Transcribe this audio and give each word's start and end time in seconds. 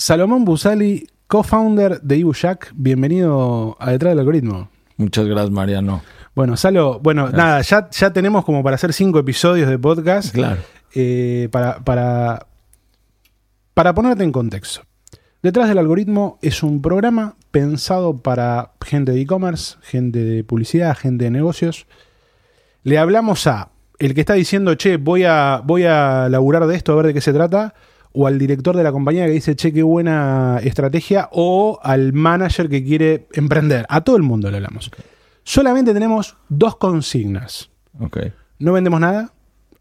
Salomón 0.00 0.46
Busali, 0.46 1.06
co-founder 1.26 2.00
de 2.00 2.16
Ibujack, 2.16 2.72
bienvenido 2.74 3.76
a 3.78 3.90
Detrás 3.90 4.12
del 4.12 4.20
Algoritmo. 4.20 4.70
Muchas 4.96 5.26
gracias, 5.26 5.50
Mariano. 5.50 6.00
Bueno, 6.34 6.56
Salo, 6.56 7.00
bueno, 7.00 7.28
nada, 7.28 7.60
ya, 7.60 7.90
ya 7.90 8.10
tenemos 8.10 8.46
como 8.46 8.62
para 8.62 8.76
hacer 8.76 8.94
cinco 8.94 9.18
episodios 9.18 9.68
de 9.68 9.78
podcast. 9.78 10.32
Claro. 10.32 10.62
Eh, 10.94 11.50
para, 11.52 11.80
para, 11.80 12.46
para 13.74 13.94
ponerte 13.94 14.24
en 14.24 14.32
contexto. 14.32 14.80
Detrás 15.42 15.68
del 15.68 15.76
algoritmo 15.76 16.38
es 16.40 16.62
un 16.62 16.80
programa 16.80 17.36
pensado 17.50 18.16
para 18.16 18.70
gente 18.82 19.12
de 19.12 19.20
e-commerce, 19.20 19.76
gente 19.82 20.24
de 20.24 20.44
publicidad, 20.44 20.96
gente 20.96 21.24
de 21.24 21.30
negocios. 21.30 21.86
Le 22.84 22.96
hablamos 22.96 23.46
a 23.46 23.68
el 23.98 24.14
que 24.14 24.20
está 24.20 24.32
diciendo, 24.32 24.74
che, 24.76 24.96
voy 24.96 25.24
a, 25.24 25.60
voy 25.62 25.84
a 25.84 26.30
laburar 26.30 26.66
de 26.66 26.74
esto, 26.74 26.92
a 26.92 26.96
ver 26.96 27.08
de 27.08 27.12
qué 27.12 27.20
se 27.20 27.34
trata, 27.34 27.74
o 28.12 28.26
al 28.26 28.38
director 28.38 28.76
de 28.76 28.82
la 28.82 28.92
compañía 28.92 29.26
que 29.26 29.32
dice, 29.32 29.56
che, 29.56 29.72
qué 29.72 29.82
buena 29.82 30.58
estrategia, 30.62 31.28
o 31.32 31.78
al 31.82 32.12
manager 32.12 32.68
que 32.68 32.84
quiere 32.84 33.28
emprender. 33.32 33.86
A 33.88 34.00
todo 34.02 34.16
el 34.16 34.22
mundo 34.22 34.50
le 34.50 34.56
hablamos. 34.56 34.90
Solamente 35.44 35.92
tenemos 35.92 36.36
dos 36.48 36.76
consignas. 36.76 37.70
Ok. 37.98 38.18
No 38.58 38.72
vendemos 38.72 39.00
nada. 39.00 39.32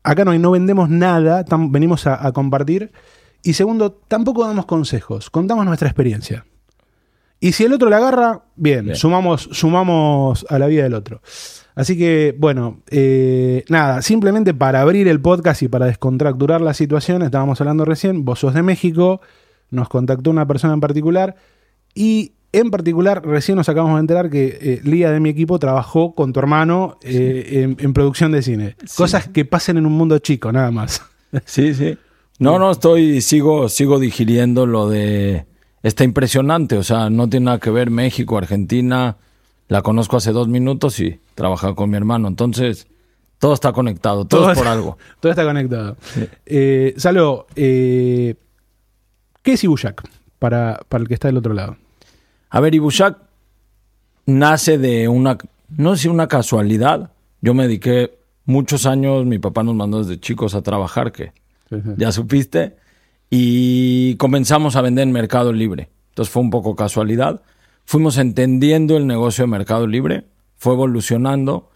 Acá 0.03 0.23
no, 0.25 0.37
no 0.37 0.51
vendemos 0.51 0.89
nada, 0.89 1.43
venimos 1.69 2.07
a, 2.07 2.25
a 2.25 2.31
compartir. 2.31 2.91
Y 3.43 3.53
segundo, 3.53 3.91
tampoco 3.91 4.45
damos 4.45 4.65
consejos, 4.65 5.29
contamos 5.29 5.65
nuestra 5.65 5.87
experiencia. 5.87 6.45
Y 7.39 7.53
si 7.53 7.63
el 7.63 7.73
otro 7.73 7.89
la 7.89 7.97
agarra, 7.97 8.43
bien, 8.55 8.85
Bien. 8.85 8.97
Sumamos, 8.97 9.49
sumamos 9.51 10.45
a 10.49 10.59
la 10.59 10.67
vida 10.67 10.83
del 10.83 10.93
otro. 10.93 11.21
Así 11.79 11.97
que, 11.97 12.35
bueno, 12.37 12.81
eh, 12.91 13.63
nada, 13.69 14.01
simplemente 14.01 14.53
para 14.53 14.81
abrir 14.81 15.07
el 15.07 15.21
podcast 15.21 15.61
y 15.63 15.69
para 15.69 15.85
descontracturar 15.85 16.59
la 16.59 16.73
situación, 16.73 17.21
estábamos 17.21 17.61
hablando 17.61 17.85
recién, 17.85 18.25
vos 18.25 18.39
sos 18.39 18.53
de 18.53 18.63
México, 18.63 19.21
nos 19.69 19.87
contactó 19.87 20.29
una 20.29 20.45
persona 20.45 20.73
en 20.73 20.81
particular 20.81 21.37
y 21.95 22.33
en 22.51 22.69
particular 22.69 23.25
recién 23.25 23.55
nos 23.55 23.69
acabamos 23.69 23.95
de 23.95 24.01
enterar 24.01 24.29
que 24.29 24.59
eh, 24.61 24.81
Lía 24.83 25.09
de 25.09 25.21
mi 25.21 25.29
equipo 25.29 25.57
trabajó 25.57 26.15
con 26.15 26.33
tu 26.33 26.41
hermano 26.41 26.97
eh, 27.01 27.63
en, 27.63 27.77
en 27.79 27.93
producción 27.93 28.33
de 28.33 28.41
cine. 28.41 28.75
Cosas 28.97 29.29
que 29.29 29.45
pasen 29.45 29.77
en 29.77 29.85
un 29.85 29.93
mundo 29.93 30.19
chico, 30.19 30.51
nada 30.51 30.71
más. 30.71 31.01
Sí, 31.45 31.73
sí. 31.73 31.97
No, 32.39 32.59
no, 32.59 32.71
estoy, 32.71 33.21
sigo, 33.21 33.69
sigo 33.69 33.99
digiriendo 33.99 34.65
lo 34.65 34.89
de. 34.89 35.45
Está 35.81 36.03
impresionante, 36.03 36.75
o 36.75 36.83
sea, 36.83 37.09
no 37.09 37.29
tiene 37.29 37.45
nada 37.45 37.59
que 37.59 37.69
ver 37.69 37.89
México, 37.89 38.37
Argentina. 38.37 39.15
La 39.69 39.81
conozco 39.81 40.17
hace 40.17 40.31
dos 40.31 40.47
minutos 40.47 40.99
y 40.99 41.19
trabajaba 41.35 41.75
con 41.75 41.89
mi 41.89 41.95
hermano. 41.95 42.27
Entonces, 42.27 42.87
todo 43.37 43.53
está 43.53 43.71
conectado, 43.71 44.25
todo, 44.25 44.51
es 44.51 44.57
por 44.57 44.67
algo. 44.67 44.97
Todo 45.21 45.31
está 45.31 45.45
conectado. 45.45 45.95
Eh, 46.45 46.93
Salo, 46.97 47.47
eh, 47.55 48.35
¿qué 49.41 49.53
es 49.53 49.63
Ibuyak 49.63 50.03
para, 50.39 50.81
para 50.89 51.01
el 51.03 51.07
que 51.07 51.13
está 51.13 51.29
del 51.29 51.37
otro 51.37 51.53
lado? 51.53 51.77
A 52.49 52.59
ver, 52.59 52.75
Ibushak 52.75 53.17
nace 54.25 54.77
de 54.77 55.07
una, 55.07 55.37
no 55.69 55.95
sé 55.95 56.03
si 56.03 56.07
una 56.09 56.27
casualidad. 56.27 57.11
Yo 57.41 57.53
me 57.53 57.63
dediqué 57.63 58.17
muchos 58.45 58.85
años, 58.85 59.25
mi 59.25 59.39
papá 59.39 59.63
nos 59.63 59.75
mandó 59.75 59.99
desde 60.03 60.19
chicos 60.19 60.55
a 60.55 60.61
trabajar, 60.61 61.11
que 61.11 61.31
ya 61.97 62.11
supiste, 62.11 62.75
y 63.29 64.15
comenzamos 64.15 64.75
a 64.75 64.81
vender 64.81 65.03
en 65.03 65.11
Mercado 65.11 65.53
Libre. 65.53 65.89
Entonces 66.09 66.33
fue 66.33 66.41
un 66.41 66.49
poco 66.49 66.75
casualidad. 66.75 67.41
Fuimos 67.89 68.19
entendiendo 68.19 68.97
el 68.97 69.07
negocio 69.07 69.45
de 69.45 69.47
Mercado 69.47 69.87
Libre, 69.87 70.25
fue 70.57 70.73
evolucionando 70.73 71.71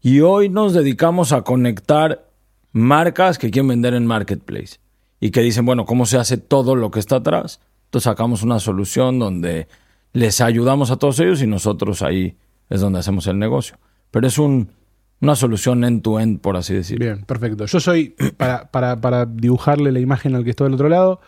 y 0.00 0.20
hoy 0.20 0.48
nos 0.48 0.74
dedicamos 0.74 1.32
a 1.32 1.42
conectar 1.42 2.30
marcas 2.70 3.36
que 3.36 3.50
quieren 3.50 3.66
vender 3.66 3.94
en 3.94 4.06
Marketplace 4.06 4.76
y 5.18 5.32
que 5.32 5.40
dicen, 5.40 5.66
bueno, 5.66 5.84
¿cómo 5.84 6.06
se 6.06 6.18
hace 6.18 6.36
todo 6.36 6.76
lo 6.76 6.92
que 6.92 7.00
está 7.00 7.16
atrás? 7.16 7.58
Entonces 7.86 8.04
sacamos 8.04 8.44
una 8.44 8.60
solución 8.60 9.18
donde 9.18 9.66
les 10.12 10.40
ayudamos 10.40 10.92
a 10.92 10.98
todos 10.98 11.18
ellos 11.18 11.42
y 11.42 11.48
nosotros 11.48 12.00
ahí 12.02 12.36
es 12.70 12.80
donde 12.80 13.00
hacemos 13.00 13.26
el 13.26 13.40
negocio. 13.40 13.76
Pero 14.12 14.28
es 14.28 14.38
un, 14.38 14.70
una 15.20 15.34
solución 15.34 15.82
end-to-end, 15.82 16.42
por 16.42 16.56
así 16.56 16.74
decirlo. 16.74 17.06
Bien, 17.06 17.24
perfecto. 17.24 17.66
Yo 17.66 17.80
soy, 17.80 18.14
para, 18.36 18.70
para, 18.70 19.00
para 19.00 19.26
dibujarle 19.26 19.90
la 19.90 19.98
imagen 19.98 20.36
al 20.36 20.44
que 20.44 20.50
está 20.50 20.62
del 20.62 20.74
otro 20.74 20.88
lado, 20.88 21.20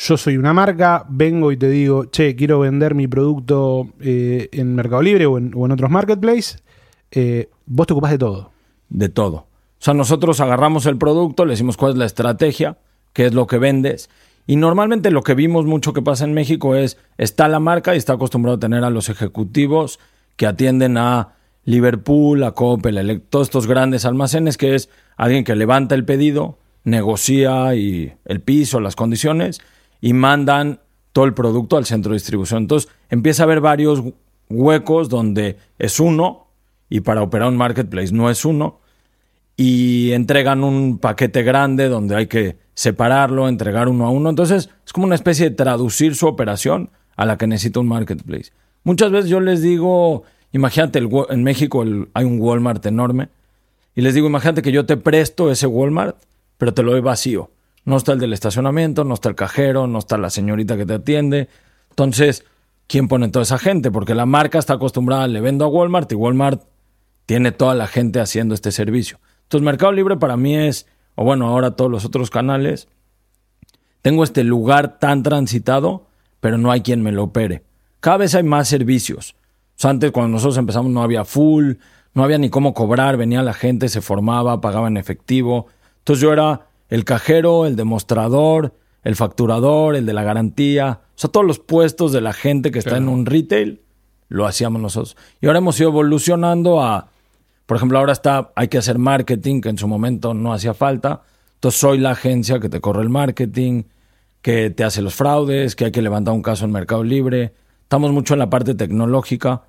yo 0.00 0.16
soy 0.16 0.36
una 0.36 0.52
marca, 0.52 1.04
vengo 1.08 1.50
y 1.50 1.56
te 1.56 1.68
digo, 1.68 2.04
che, 2.04 2.36
quiero 2.36 2.60
vender 2.60 2.94
mi 2.94 3.08
producto 3.08 3.88
eh, 4.00 4.48
en 4.52 4.76
Mercado 4.76 5.02
Libre 5.02 5.26
o 5.26 5.38
en, 5.38 5.52
otros 5.54 5.90
marketplaces. 5.90 6.62
Eh, 7.10 7.50
vos 7.66 7.86
te 7.88 7.94
ocupás 7.94 8.12
de 8.12 8.18
todo. 8.18 8.52
de 8.88 9.08
todo. 9.08 9.36
O 9.36 9.80
sea, 9.80 9.94
nosotros 9.94 10.40
agarramos 10.40 10.86
el 10.86 10.98
producto, 10.98 11.44
le 11.44 11.52
decimos 11.52 11.76
cuál 11.76 11.92
es 11.92 11.98
la 11.98 12.06
estrategia, 12.06 12.78
qué 13.12 13.26
es 13.26 13.34
lo 13.34 13.46
que 13.48 13.58
vendes. 13.58 14.08
Y 14.46 14.56
normalmente 14.56 15.10
lo 15.10 15.22
que 15.22 15.34
vimos 15.34 15.66
mucho 15.66 15.92
que 15.92 16.00
pasa 16.00 16.24
en 16.24 16.32
México 16.32 16.76
es, 16.76 16.96
está 17.16 17.48
la 17.48 17.58
marca 17.60 17.94
y 17.94 17.98
está 17.98 18.12
acostumbrado 18.12 18.56
a 18.56 18.60
tener 18.60 18.84
a 18.84 18.90
los 18.90 19.08
ejecutivos 19.08 19.98
que 20.36 20.46
atienden 20.46 20.96
a 20.96 21.34
Liverpool, 21.64 22.44
a 22.44 22.52
Coppel, 22.52 22.96
Elec- 22.98 23.24
todos 23.28 23.48
estos 23.48 23.66
grandes 23.66 24.04
almacenes, 24.04 24.56
que 24.56 24.74
es 24.74 24.90
alguien 25.16 25.44
que 25.44 25.56
levanta 25.56 25.94
el 25.96 26.04
pedido, 26.04 26.58
negocia 26.84 27.74
y 27.74 28.14
el 28.24 28.40
piso, 28.40 28.80
las 28.80 28.96
condiciones, 28.96 29.60
y 30.00 30.12
mandan 30.12 30.80
todo 31.12 31.24
el 31.24 31.34
producto 31.34 31.76
al 31.76 31.84
centro 31.84 32.12
de 32.12 32.16
distribución. 32.16 32.62
Entonces 32.62 32.90
empieza 33.08 33.42
a 33.42 33.44
haber 33.44 33.60
varios 33.60 34.02
huecos 34.48 35.08
donde 35.08 35.56
es 35.78 36.00
uno, 36.00 36.46
y 36.88 37.00
para 37.00 37.22
operar 37.22 37.48
un 37.48 37.56
marketplace 37.56 38.12
no 38.12 38.30
es 38.30 38.44
uno, 38.44 38.80
y 39.56 40.12
entregan 40.12 40.62
un 40.62 40.98
paquete 40.98 41.42
grande 41.42 41.88
donde 41.88 42.14
hay 42.14 42.26
que 42.28 42.56
separarlo, 42.74 43.48
entregar 43.48 43.88
uno 43.88 44.06
a 44.06 44.10
uno. 44.10 44.30
Entonces 44.30 44.70
es 44.86 44.92
como 44.92 45.06
una 45.06 45.16
especie 45.16 45.50
de 45.50 45.56
traducir 45.56 46.14
su 46.14 46.26
operación 46.26 46.90
a 47.16 47.26
la 47.26 47.36
que 47.36 47.48
necesita 47.48 47.80
un 47.80 47.88
marketplace. 47.88 48.52
Muchas 48.84 49.10
veces 49.10 49.28
yo 49.28 49.40
les 49.40 49.60
digo, 49.60 50.22
imagínate, 50.52 51.00
en 51.00 51.42
México 51.42 51.84
hay 52.14 52.24
un 52.24 52.40
Walmart 52.40 52.86
enorme, 52.86 53.28
y 53.96 54.00
les 54.00 54.14
digo, 54.14 54.28
imagínate 54.28 54.62
que 54.62 54.70
yo 54.70 54.86
te 54.86 54.96
presto 54.96 55.50
ese 55.50 55.66
Walmart, 55.66 56.16
pero 56.56 56.72
te 56.72 56.84
lo 56.84 56.92
doy 56.92 57.00
vacío. 57.00 57.50
No 57.88 57.96
está 57.96 58.12
el 58.12 58.18
del 58.18 58.34
estacionamiento, 58.34 59.02
no 59.04 59.14
está 59.14 59.30
el 59.30 59.34
cajero, 59.34 59.86
no 59.86 59.98
está 59.98 60.18
la 60.18 60.28
señorita 60.28 60.76
que 60.76 60.84
te 60.84 60.92
atiende. 60.92 61.48
Entonces, 61.88 62.44
¿quién 62.86 63.08
pone 63.08 63.30
toda 63.30 63.44
esa 63.44 63.58
gente? 63.58 63.90
Porque 63.90 64.14
la 64.14 64.26
marca 64.26 64.58
está 64.58 64.74
acostumbrada, 64.74 65.26
le 65.26 65.40
vendo 65.40 65.64
a 65.64 65.68
Walmart 65.68 66.12
y 66.12 66.14
Walmart 66.14 66.64
tiene 67.24 67.50
toda 67.50 67.74
la 67.74 67.86
gente 67.86 68.20
haciendo 68.20 68.54
este 68.54 68.72
servicio. 68.72 69.20
Entonces, 69.44 69.64
Mercado 69.64 69.92
Libre 69.92 70.18
para 70.18 70.36
mí 70.36 70.54
es, 70.54 70.86
o 71.14 71.24
bueno, 71.24 71.46
ahora 71.46 71.76
todos 71.76 71.90
los 71.90 72.04
otros 72.04 72.28
canales, 72.28 72.88
tengo 74.02 74.22
este 74.22 74.44
lugar 74.44 74.98
tan 74.98 75.22
transitado, 75.22 76.08
pero 76.40 76.58
no 76.58 76.70
hay 76.70 76.82
quien 76.82 77.00
me 77.02 77.10
lo 77.10 77.24
opere. 77.24 77.62
Cada 78.00 78.18
vez 78.18 78.34
hay 78.34 78.42
más 78.42 78.68
servicios. 78.68 79.34
Antes 79.82 80.12
cuando 80.12 80.32
nosotros 80.32 80.58
empezamos 80.58 80.92
no 80.92 81.02
había 81.02 81.24
full, 81.24 81.76
no 82.12 82.22
había 82.22 82.36
ni 82.36 82.50
cómo 82.50 82.74
cobrar, 82.74 83.16
venía 83.16 83.42
la 83.42 83.54
gente, 83.54 83.88
se 83.88 84.02
formaba, 84.02 84.60
pagaba 84.60 84.88
en 84.88 84.98
efectivo. 84.98 85.68
Entonces 86.00 86.20
yo 86.20 86.34
era 86.34 86.67
el 86.88 87.04
cajero, 87.04 87.66
el 87.66 87.76
demostrador, 87.76 88.74
el 89.02 89.16
facturador, 89.16 89.96
el 89.96 90.06
de 90.06 90.12
la 90.12 90.22
garantía. 90.22 91.00
O 91.02 91.18
sea, 91.18 91.30
todos 91.30 91.46
los 91.46 91.58
puestos 91.58 92.12
de 92.12 92.20
la 92.20 92.32
gente 92.32 92.70
que 92.70 92.78
está 92.78 92.96
en 92.96 93.08
un 93.08 93.26
retail 93.26 93.82
lo 94.28 94.46
hacíamos 94.46 94.80
nosotros. 94.80 95.16
Y 95.40 95.46
ahora 95.46 95.58
hemos 95.58 95.78
ido 95.80 95.90
evolucionando 95.90 96.82
a, 96.82 97.08
por 97.66 97.76
ejemplo, 97.76 97.98
ahora 97.98 98.12
está, 98.12 98.52
hay 98.54 98.68
que 98.68 98.78
hacer 98.78 98.98
marketing, 98.98 99.60
que 99.60 99.70
en 99.70 99.78
su 99.78 99.88
momento 99.88 100.34
no 100.34 100.52
hacía 100.52 100.74
falta. 100.74 101.22
Entonces 101.54 101.80
soy 101.80 101.98
la 101.98 102.10
agencia 102.10 102.60
que 102.60 102.68
te 102.68 102.80
corre 102.80 103.02
el 103.02 103.08
marketing, 103.08 103.84
que 104.42 104.70
te 104.70 104.84
hace 104.84 105.02
los 105.02 105.14
fraudes, 105.14 105.74
que 105.74 105.86
hay 105.86 105.92
que 105.92 106.02
levantar 106.02 106.34
un 106.34 106.42
caso 106.42 106.64
en 106.64 106.72
Mercado 106.72 107.02
Libre. 107.02 107.54
Estamos 107.82 108.12
mucho 108.12 108.34
en 108.34 108.40
la 108.40 108.50
parte 108.50 108.74
tecnológica. 108.74 109.62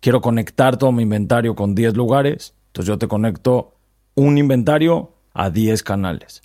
Quiero 0.00 0.20
conectar 0.20 0.76
todo 0.76 0.92
mi 0.92 1.04
inventario 1.04 1.54
con 1.54 1.74
10 1.74 1.96
lugares. 1.96 2.54
Entonces 2.66 2.88
yo 2.88 2.98
te 2.98 3.08
conecto 3.08 3.74
un 4.14 4.36
inventario 4.36 5.12
a 5.32 5.48
10 5.50 5.82
canales. 5.82 6.42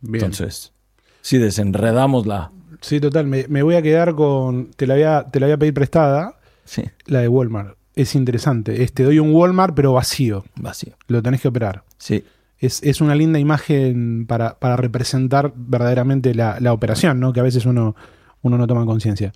Bien. 0.00 0.24
Entonces, 0.24 0.72
si 1.20 1.38
desenredamos 1.38 2.26
la... 2.26 2.52
Sí, 2.80 3.00
total. 3.00 3.26
Me, 3.26 3.46
me 3.48 3.62
voy 3.62 3.74
a 3.74 3.82
quedar 3.82 4.14
con. 4.14 4.70
Te 4.76 4.86
la 4.86 4.94
voy 4.94 5.02
a, 5.02 5.24
te 5.30 5.38
la 5.38 5.46
voy 5.46 5.52
a 5.52 5.58
pedir 5.58 5.74
prestada. 5.74 6.38
Sí, 6.64 6.82
La 7.06 7.20
de 7.20 7.28
Walmart. 7.28 7.76
Es 7.94 8.14
interesante. 8.14 8.82
Es, 8.82 8.92
te 8.94 9.02
doy 9.02 9.18
un 9.18 9.32
Walmart, 9.34 9.74
pero 9.74 9.92
vacío. 9.92 10.44
vacío. 10.56 10.94
Lo 11.08 11.22
tenés 11.22 11.42
que 11.42 11.48
operar. 11.48 11.84
Sí. 11.98 12.24
es, 12.58 12.82
es 12.82 13.00
una 13.00 13.14
linda 13.14 13.38
imagen 13.38 14.26
para, 14.26 14.58
para 14.58 14.76
representar 14.76 15.52
verdaderamente 15.56 16.34
la, 16.34 16.58
la 16.60 16.72
operación, 16.72 17.18
¿no? 17.20 17.32
Que 17.32 17.40
a 17.40 17.42
veces 17.42 17.66
uno, 17.66 17.96
uno 18.42 18.56
no 18.56 18.66
toma 18.66 18.86
conciencia. 18.86 19.32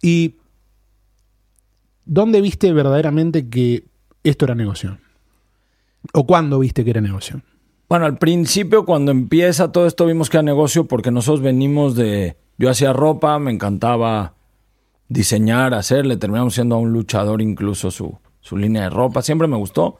Y 0.00 0.36
¿dónde 2.04 2.40
viste 2.40 2.72
verdaderamente 2.72 3.48
que 3.48 3.84
esto 4.22 4.44
era 4.44 4.54
negocio? 4.54 4.98
¿O 6.12 6.26
cuándo 6.26 6.58
viste 6.58 6.84
que 6.84 6.90
era 6.90 7.00
negocio? 7.00 7.42
Bueno, 7.90 8.06
al 8.06 8.18
principio 8.18 8.84
cuando 8.84 9.10
empieza 9.10 9.72
todo 9.72 9.88
esto 9.88 10.06
vimos 10.06 10.30
que 10.30 10.36
era 10.36 10.44
negocio 10.44 10.84
porque 10.84 11.10
nosotros 11.10 11.42
venimos 11.42 11.96
de... 11.96 12.36
Yo 12.56 12.70
hacía 12.70 12.92
ropa, 12.92 13.36
me 13.40 13.50
encantaba 13.50 14.34
diseñar, 15.08 15.74
hacerle, 15.74 16.16
terminamos 16.16 16.54
siendo 16.54 16.78
un 16.78 16.92
luchador 16.92 17.42
incluso 17.42 17.90
su, 17.90 18.16
su 18.40 18.56
línea 18.56 18.84
de 18.84 18.90
ropa, 18.90 19.22
siempre 19.22 19.48
me 19.48 19.56
gustó. 19.56 19.98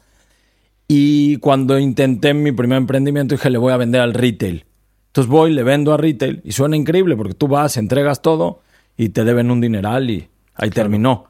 Y 0.86 1.38
cuando 1.38 1.80
intenté 1.80 2.32
mi 2.32 2.52
primer 2.52 2.78
emprendimiento 2.78 3.34
dije, 3.34 3.50
le 3.50 3.58
voy 3.58 3.72
a 3.72 3.76
vender 3.76 4.02
al 4.02 4.14
retail. 4.14 4.66
Entonces 5.08 5.28
voy, 5.28 5.52
le 5.52 5.64
vendo 5.64 5.92
a 5.92 5.96
retail 5.96 6.42
y 6.44 6.52
suena 6.52 6.76
increíble 6.76 7.16
porque 7.16 7.34
tú 7.34 7.48
vas, 7.48 7.76
entregas 7.76 8.22
todo 8.22 8.60
y 8.96 9.08
te 9.08 9.24
deben 9.24 9.50
un 9.50 9.60
dineral 9.60 10.10
y 10.10 10.28
ahí 10.54 10.70
terminó. 10.70 11.24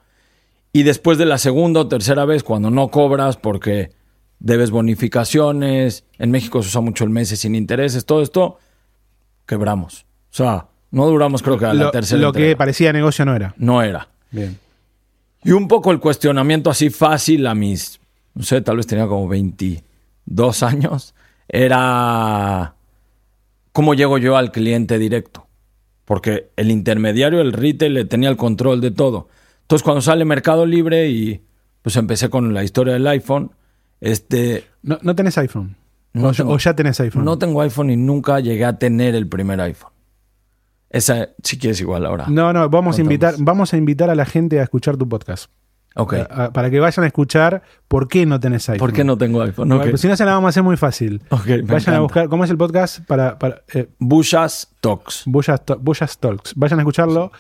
Y 0.75 0.83
después 0.83 1.17
de 1.17 1.25
la 1.25 1.39
segunda 1.39 1.81
o 1.81 1.89
tercera 1.89 2.27
vez, 2.27 2.43
cuando 2.43 2.71
no 2.71 2.89
cobras 2.89 3.39
porque 3.39 3.93
debes 4.41 4.71
bonificaciones, 4.71 6.05
en 6.19 6.31
México 6.31 6.63
se 6.63 6.69
usa 6.69 6.81
mucho 6.81 7.05
el 7.05 7.11
mes 7.11 7.29
sin 7.29 7.55
intereses, 7.55 8.05
todo 8.05 8.23
esto, 8.23 8.59
quebramos. 9.47 10.07
O 10.33 10.35
sea, 10.35 10.67
no 10.91 11.07
duramos 11.07 11.43
creo 11.43 11.59
que 11.59 11.67
a 11.67 11.75
la 11.75 11.85
Lo, 11.85 11.91
tercera 11.91 12.21
lo 12.21 12.33
que 12.33 12.57
parecía 12.57 12.93
negocio 12.93 13.25
no 13.25 13.37
era. 13.37 13.55
No 13.59 13.83
era. 13.83 14.09
Bien. 14.31 14.59
Y 15.45 15.53
un 15.53 15.69
poco 15.69 15.93
el 15.93 16.01
cuestionamiento 16.01 16.71
así 16.71 16.91
fácil 16.91 17.47
a 17.47 17.55
mis, 17.55 18.01
no 18.35 18.43
sé, 18.43 18.61
tal 18.61 18.77
vez 18.77 18.87
tenía 18.87 19.07
como 19.07 19.29
22 19.29 20.63
años, 20.63 21.15
era 21.49 22.75
cómo 23.73 23.95
llego 23.95 24.19
yo 24.19 24.37
al 24.37 24.53
cliente 24.53 24.99
directo. 24.99 25.47
Porque 26.05 26.51
el 26.57 26.71
intermediario, 26.71 27.41
el 27.41 27.53
retail, 27.53 27.95
le 27.95 28.05
tenía 28.05 28.31
el 28.31 28.37
control 28.37 28.81
de 28.81 28.91
todo. 28.91 29.29
Entonces 29.63 29.85
cuando 29.85 30.01
sale 30.01 30.25
Mercado 30.25 30.67
Libre 30.67 31.09
y 31.09 31.41
pues 31.83 31.97
empecé 31.97 32.29
con 32.29 32.53
la 32.53 32.65
historia 32.65 32.95
del 32.95 33.07
iPhone, 33.07 33.53
este, 34.01 34.65
No, 34.83 34.99
no 35.03 35.15
tenés 35.15 35.37
iPhone. 35.39 35.77
No 36.13 36.29
o, 36.29 36.33
ya- 36.33 36.39
tengo. 36.39 36.53
o 36.55 36.59
ya 36.59 36.75
tenés 36.75 36.99
iPhone. 37.01 37.25
no 37.25 37.39
tengo 37.39 37.61
iPhone 37.63 37.91
y 37.91 37.97
nunca 37.97 38.41
llegué 38.41 38.65
a 38.65 38.79
tener 38.79 39.15
el 39.15 39.29
primer 39.29 39.61
iPhone. 39.61 39.93
Esa, 40.91 41.29
si 41.45 41.57
quieres 41.59 41.81
igual 41.81 42.05
ahora. 42.05 42.27
No, 42.29 42.53
no, 42.53 42.69
vamos 42.69 42.99
a 42.99 43.01
invitar, 43.01 43.35
vamos 43.39 43.73
a 43.73 43.77
invitar 43.77 44.11
a 44.11 44.15
la 44.17 44.25
gente 44.25 44.59
a 44.59 44.65
escuchar 44.65 44.97
tu 44.97 45.09
podcast. 45.09 45.51
Ok. 45.95 46.15
A- 46.15 46.45
a- 46.47 46.53
para 46.53 46.69
que 46.71 46.81
vayan 46.81 47.05
a 47.05 47.07
escuchar 47.07 47.63
por 47.87 48.09
qué 48.09 48.27
no 48.27 48.41
tenés 48.41 48.69
iPhone. 48.69 48.79
¿Por 48.79 48.93
qué 48.93 49.05
no 49.05 49.17
tengo 49.17 49.41
iPhone? 49.43 49.69
No, 49.69 49.77
Ok. 49.77 49.91
pues 49.91 50.01
si 50.01 50.09
no 50.09 50.17
se 50.17 50.25
la 50.25 50.33
vamos 50.33 50.49
a 50.49 50.51
hacer 50.51 50.63
muy 50.65 50.77
fácil. 50.77 51.23
Ok, 51.31 51.47
me 51.47 51.63
Vayan 51.63 51.63
encanta. 51.81 51.97
a 51.97 52.01
buscar, 52.01 52.29
¿cómo 52.29 52.45
es 52.45 52.51
el 52.51 52.57
podcast? 52.59 53.01
Para, 53.07 53.39
para 53.39 53.63
eh, 53.73 53.89
Bushas 54.01 54.69
Talks. 54.81 55.23
Bullas 55.27 55.65
To- 55.65 55.79
Bullas 55.79 56.19
Talks. 56.19 56.55
Vayan 56.57 56.81
a 56.81 56.83
escucharlo, 56.83 57.31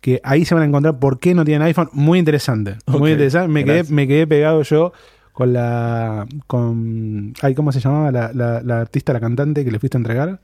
que 0.00 0.20
ahí 0.22 0.44
se 0.44 0.54
van 0.54 0.62
a 0.62 0.66
encontrar 0.66 0.98
por 1.00 1.18
qué 1.18 1.34
no 1.34 1.44
tienen 1.44 1.62
iPhone. 1.66 1.88
Muy 1.92 2.18
interesante. 2.20 2.76
Muy 2.86 3.10
interesante. 3.12 3.48
Me 3.48 3.64
quedé, 3.64 3.84
me 3.92 4.06
quedé 4.06 4.26
pegado 4.28 4.62
yo 4.62 4.92
con 5.40 5.52
la. 5.54 6.26
con. 6.46 7.32
Ay, 7.40 7.54
¿cómo 7.54 7.72
se 7.72 7.80
llamaba 7.80 8.12
la, 8.12 8.30
la- 8.34 8.60
la 8.62 8.80
artista, 8.82 9.12
la 9.14 9.20
cantante 9.20 9.64
que 9.64 9.70
le 9.70 9.78
fuiste 9.78 9.96
a 9.96 10.00
entregar? 10.00 10.40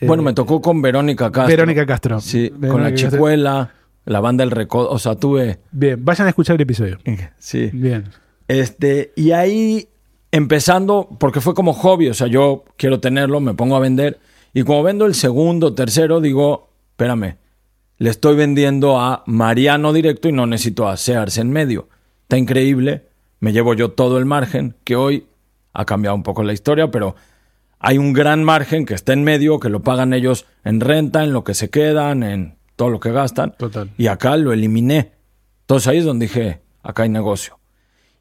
Eh, 0.00 0.06
Bueno, 0.06 0.22
me 0.22 0.32
tocó 0.32 0.62
con 0.62 0.80
Verónica 0.80 1.30
Castro. 1.30 1.48
Verónica 1.48 1.84
Castro. 1.84 2.20
Sí, 2.20 2.48
con 2.50 2.82
la 2.82 2.90
Castro. 2.90 3.10
chicuela, 3.10 3.70
la 4.06 4.20
banda 4.20 4.42
El 4.44 4.50
Recodo. 4.50 4.90
O 4.90 4.98
sea, 4.98 5.14
tuve. 5.16 5.58
Bien, 5.72 6.02
vayan 6.04 6.26
a 6.26 6.30
escuchar 6.30 6.56
el 6.56 6.62
episodio. 6.62 6.98
Sí. 7.38 7.68
Bien. 7.72 8.04
Este, 8.48 9.12
y 9.16 9.32
ahí 9.32 9.88
empezando, 10.32 11.08
porque 11.20 11.40
fue 11.40 11.54
como 11.54 11.72
hobby, 11.74 12.08
o 12.08 12.14
sea, 12.14 12.26
yo 12.26 12.64
quiero 12.76 13.00
tenerlo, 13.00 13.40
me 13.40 13.54
pongo 13.54 13.76
a 13.76 13.80
vender. 13.80 14.18
Y 14.52 14.62
como 14.62 14.82
vendo 14.82 15.06
el 15.06 15.14
segundo, 15.14 15.74
tercero, 15.74 16.20
digo, 16.20 16.70
espérame, 16.92 17.36
le 17.98 18.10
estoy 18.10 18.36
vendiendo 18.36 18.98
a 19.00 19.22
Mariano 19.26 19.92
directo 19.92 20.28
y 20.28 20.32
no 20.32 20.46
necesito 20.46 20.88
a 20.88 20.96
Sears 20.96 21.38
en 21.38 21.50
medio. 21.50 21.88
Está 22.22 22.36
increíble, 22.38 23.04
me 23.44 23.52
llevo 23.52 23.74
yo 23.74 23.90
todo 23.90 24.16
el 24.16 24.24
margen, 24.24 24.74
que 24.84 24.96
hoy 24.96 25.26
ha 25.74 25.84
cambiado 25.84 26.16
un 26.16 26.22
poco 26.22 26.42
la 26.42 26.54
historia, 26.54 26.90
pero 26.90 27.14
hay 27.78 27.98
un 27.98 28.14
gran 28.14 28.42
margen 28.42 28.86
que 28.86 28.94
está 28.94 29.12
en 29.12 29.22
medio, 29.22 29.60
que 29.60 29.68
lo 29.68 29.82
pagan 29.82 30.14
ellos 30.14 30.46
en 30.64 30.80
renta, 30.80 31.22
en 31.24 31.34
lo 31.34 31.44
que 31.44 31.52
se 31.52 31.68
quedan, 31.68 32.22
en 32.22 32.56
todo 32.74 32.88
lo 32.88 33.00
que 33.00 33.12
gastan. 33.12 33.52
Total. 33.58 33.90
Y 33.98 34.06
acá 34.06 34.38
lo 34.38 34.54
eliminé. 34.54 35.12
Entonces 35.60 35.88
ahí 35.88 35.98
es 35.98 36.06
donde 36.06 36.24
dije, 36.24 36.62
acá 36.82 37.02
hay 37.02 37.10
negocio. 37.10 37.58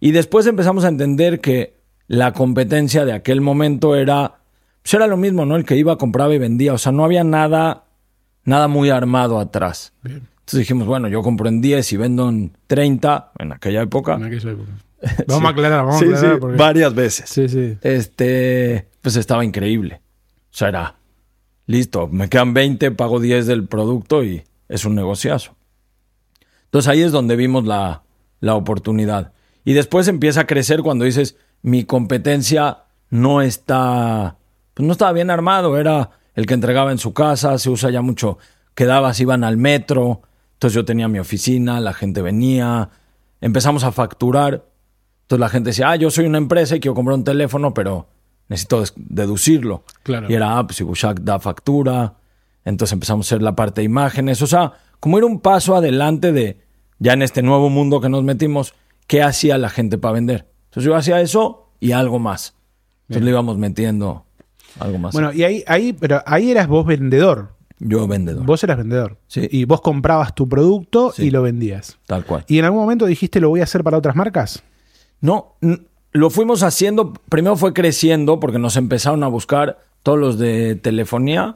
Y 0.01 0.11
después 0.11 0.45
empezamos 0.45 0.83
a 0.83 0.89
entender 0.89 1.39
que 1.39 1.77
la 2.07 2.33
competencia 2.33 3.05
de 3.05 3.13
aquel 3.13 3.39
momento 3.39 3.95
era, 3.95 4.39
pues 4.81 4.93
era 4.93 5.07
lo 5.07 5.15
mismo, 5.15 5.45
¿no? 5.45 5.55
El 5.55 5.63
que 5.63 5.77
iba, 5.77 5.97
compraba 5.97 6.35
y 6.35 6.37
vendía. 6.37 6.73
O 6.73 6.77
sea, 6.77 6.91
no 6.91 7.05
había 7.05 7.23
nada, 7.23 7.85
nada 8.43 8.67
muy 8.67 8.89
armado 8.89 9.39
atrás. 9.39 9.93
Bien. 10.01 10.27
Entonces 10.39 10.59
dijimos, 10.59 10.85
bueno, 10.85 11.07
yo 11.07 11.21
compro 11.21 11.47
en 11.47 11.61
10 11.61 11.93
y 11.93 11.95
vendo 11.95 12.27
en 12.27 12.51
30 12.67 13.31
en 13.39 13.53
aquella 13.53 13.81
época. 13.83 14.15
En 14.15 14.25
aquella 14.25 14.51
época. 14.51 14.71
Vamos 15.27 15.45
a 15.45 15.49
aclarar, 15.49 15.85
vamos 15.85 16.01
a 16.01 16.05
aclarar. 16.05 16.39
porque- 16.39 16.57
varias 16.57 16.93
veces. 16.95 17.29
sí, 17.29 17.49
sí. 17.49 17.77
Este, 17.81 18.87
pues 19.01 19.15
estaba 19.17 19.43
increíble. 19.43 20.01
O 20.51 20.55
sea, 20.55 20.69
era 20.69 20.95
listo, 21.65 22.07
me 22.07 22.29
quedan 22.29 22.53
20, 22.53 22.91
pago 22.91 23.19
10 23.19 23.45
del 23.47 23.67
producto 23.67 24.23
y 24.23 24.43
es 24.69 24.85
un 24.85 24.95
negociazo. 24.95 25.55
Entonces 26.65 26.89
ahí 26.89 27.01
es 27.01 27.11
donde 27.11 27.35
vimos 27.35 27.65
la, 27.65 28.03
la 28.39 28.55
oportunidad. 28.55 29.33
Y 29.65 29.73
después 29.73 30.07
empieza 30.07 30.41
a 30.41 30.47
crecer 30.47 30.81
cuando 30.81 31.05
dices, 31.05 31.35
mi 31.61 31.85
competencia 31.85 32.79
no 33.09 33.41
está, 33.41 34.37
pues 34.73 34.85
no 34.85 34.91
estaba 34.91 35.11
bien 35.13 35.29
armado, 35.29 35.77
era 35.77 36.11
el 36.35 36.45
que 36.45 36.53
entregaba 36.53 36.91
en 36.91 36.97
su 36.97 37.13
casa, 37.13 37.57
se 37.57 37.69
usa 37.69 37.89
ya 37.91 38.01
mucho, 38.01 38.37
quedabas, 38.75 39.19
iban 39.19 39.43
al 39.43 39.55
metro, 39.57 40.21
entonces 40.53 40.75
yo 40.75 40.83
tenía 40.85 41.07
mi 41.07 41.19
oficina, 41.19 41.79
la 41.79 41.93
gente 41.93 42.21
venía, 42.21 42.89
empezamos 43.39 43.83
a 43.83 43.91
facturar, 43.91 44.65
entonces 45.33 45.39
la 45.39 45.49
gente 45.49 45.69
decía, 45.71 45.89
ah, 45.89 45.95
yo 45.95 46.11
soy 46.11 46.25
una 46.25 46.37
empresa 46.37 46.75
y 46.75 46.79
quiero 46.79 46.95
comprar 46.95 47.15
un 47.17 47.23
teléfono, 47.23 47.73
pero 47.73 48.07
necesito 48.49 48.83
deducirlo. 48.95 49.83
Claro. 50.03 50.27
Y 50.29 50.33
era, 50.33 50.57
ah, 50.57 50.65
pues 50.67 50.77
si 50.77 50.83
Bushak 50.83 51.21
da 51.21 51.39
factura, 51.39 52.15
entonces 52.65 52.93
empezamos 52.93 53.25
a 53.25 53.27
hacer 53.29 53.41
la 53.41 53.55
parte 53.55 53.81
de 53.81 53.85
imágenes, 53.85 54.41
o 54.41 54.47
sea, 54.47 54.73
como 54.99 55.17
era 55.17 55.25
un 55.27 55.39
paso 55.39 55.75
adelante 55.75 56.31
de, 56.31 56.59
ya 56.99 57.13
en 57.13 57.21
este 57.21 57.41
nuevo 57.41 57.69
mundo 57.69 57.99
que 57.99 58.09
nos 58.09 58.23
metimos, 58.23 58.73
¿qué 59.07 59.21
hacía 59.23 59.57
la 59.57 59.69
gente 59.69 59.97
para 59.97 60.13
vender? 60.13 60.47
Entonces 60.65 60.83
yo 60.85 60.95
hacía 60.95 61.19
eso 61.21 61.69
y 61.79 61.91
algo 61.93 62.19
más. 62.19 62.55
Entonces 63.03 63.23
le 63.25 63.31
íbamos 63.31 63.57
metiendo 63.57 64.25
algo 64.79 64.97
más. 64.97 65.13
Bueno, 65.13 65.33
y 65.33 65.43
ahí, 65.43 65.63
ahí, 65.67 65.93
pero 65.93 66.21
ahí 66.25 66.51
eras 66.51 66.67
vos 66.67 66.85
vendedor. 66.85 67.55
yo 67.79 68.07
vendedor, 68.07 68.45
Vos 68.45 68.63
eras 68.63 68.77
vendedor. 68.77 69.17
Sí. 69.27 69.47
Y 69.51 69.65
vos 69.65 69.81
comprabas 69.81 70.33
tu 70.33 70.47
producto 70.47 71.11
Sí. 71.11 71.25
y 71.25 71.31
lo 71.31 71.41
vendías. 71.41 71.97
tal 72.07 72.23
cual. 72.25 72.45
¿Y 72.47 72.59
en 72.59 72.65
algún 72.65 72.81
momento 72.81 73.05
dijiste 73.05 73.39
lo 73.41 73.49
voy 73.49 73.59
a 73.59 73.63
hacer 73.63 73.83
para 73.83 73.97
otras 73.97 74.15
marcas? 74.15 74.63
No, 75.23 75.55
lo 76.11 76.29
fuimos 76.29 76.63
haciendo, 76.63 77.13
primero 77.29 77.55
fue 77.55 77.71
creciendo 77.71 78.41
porque 78.41 78.59
nos 78.59 78.75
empezaron 78.75 79.23
a 79.23 79.29
buscar 79.29 79.79
todos 80.03 80.19
los 80.19 80.37
de 80.37 80.75
telefonía. 80.75 81.55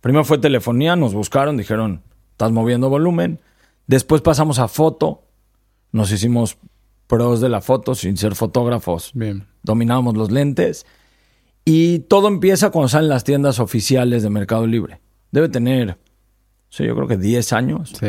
Primero 0.00 0.24
fue 0.24 0.38
telefonía, 0.38 0.94
nos 0.94 1.14
buscaron, 1.14 1.56
dijeron, 1.56 2.02
estás 2.30 2.52
moviendo 2.52 2.88
volumen. 2.88 3.40
Después 3.88 4.22
pasamos 4.22 4.60
a 4.60 4.68
foto, 4.68 5.24
nos 5.90 6.12
hicimos 6.12 6.58
pros 7.08 7.40
de 7.40 7.48
la 7.48 7.60
foto 7.60 7.96
sin 7.96 8.16
ser 8.16 8.36
fotógrafos. 8.36 9.10
Bien. 9.14 9.48
Dominábamos 9.64 10.16
los 10.16 10.30
lentes. 10.30 10.86
Y 11.64 11.98
todo 11.98 12.28
empieza 12.28 12.70
cuando 12.70 12.86
salen 12.88 13.08
las 13.08 13.24
tiendas 13.24 13.58
oficiales 13.58 14.22
de 14.22 14.30
Mercado 14.30 14.64
Libre. 14.64 15.00
Debe 15.32 15.48
tener, 15.48 15.98
sí, 16.68 16.84
yo 16.84 16.94
creo 16.94 17.08
que 17.08 17.16
10 17.16 17.52
años. 17.52 17.94
Sí. 17.98 18.06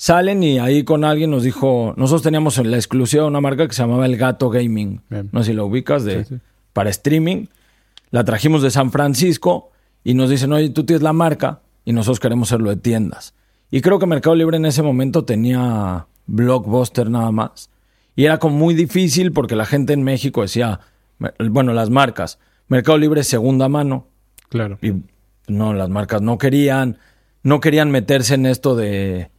Salen 0.00 0.44
y 0.44 0.60
ahí 0.60 0.84
con 0.84 1.04
alguien 1.04 1.32
nos 1.32 1.42
dijo, 1.42 1.92
nosotros 1.96 2.22
teníamos 2.22 2.56
en 2.58 2.70
la 2.70 2.76
exclusiva 2.76 3.26
una 3.26 3.40
marca 3.40 3.66
que 3.66 3.74
se 3.74 3.82
llamaba 3.82 4.06
El 4.06 4.16
Gato 4.16 4.48
Gaming. 4.48 5.02
Bien. 5.10 5.28
No 5.32 5.42
sé 5.42 5.50
si 5.50 5.56
la 5.56 5.64
ubicas 5.64 6.04
de, 6.04 6.24
Sí, 6.24 6.36
sí. 6.36 6.40
para 6.72 6.88
streaming. 6.90 7.46
La 8.10 8.22
trajimos 8.22 8.62
de 8.62 8.70
San 8.70 8.92
Francisco 8.92 9.72
y 10.04 10.14
nos 10.14 10.30
dicen, 10.30 10.52
oye, 10.52 10.70
tú 10.70 10.84
tienes 10.84 11.02
la 11.02 11.12
marca 11.12 11.62
y 11.84 11.92
nosotros 11.92 12.20
queremos 12.20 12.48
hacerlo 12.48 12.70
de 12.70 12.76
tiendas. 12.76 13.34
Y 13.72 13.80
creo 13.80 13.98
que 13.98 14.06
Mercado 14.06 14.36
Libre 14.36 14.56
en 14.56 14.66
ese 14.66 14.82
momento 14.82 15.24
tenía 15.24 16.06
Blockbuster 16.26 17.10
nada 17.10 17.32
más. 17.32 17.68
Y 18.14 18.24
era 18.24 18.38
como 18.38 18.56
muy 18.56 18.74
difícil 18.74 19.32
porque 19.32 19.56
la 19.56 19.66
gente 19.66 19.94
en 19.94 20.04
México 20.04 20.42
decía, 20.42 20.78
bueno, 21.50 21.72
las 21.72 21.90
marcas, 21.90 22.38
Mercado 22.68 22.98
Libre 22.98 23.22
es 23.22 23.26
segunda 23.26 23.68
mano. 23.68 24.06
Claro. 24.48 24.78
Y 24.80 24.92
no, 25.48 25.74
las 25.74 25.88
marcas 25.88 26.22
no 26.22 26.38
querían, 26.38 26.98
no 27.42 27.58
querían 27.58 27.90
meterse 27.90 28.34
en 28.34 28.46
esto 28.46 28.76
de, 28.76 29.30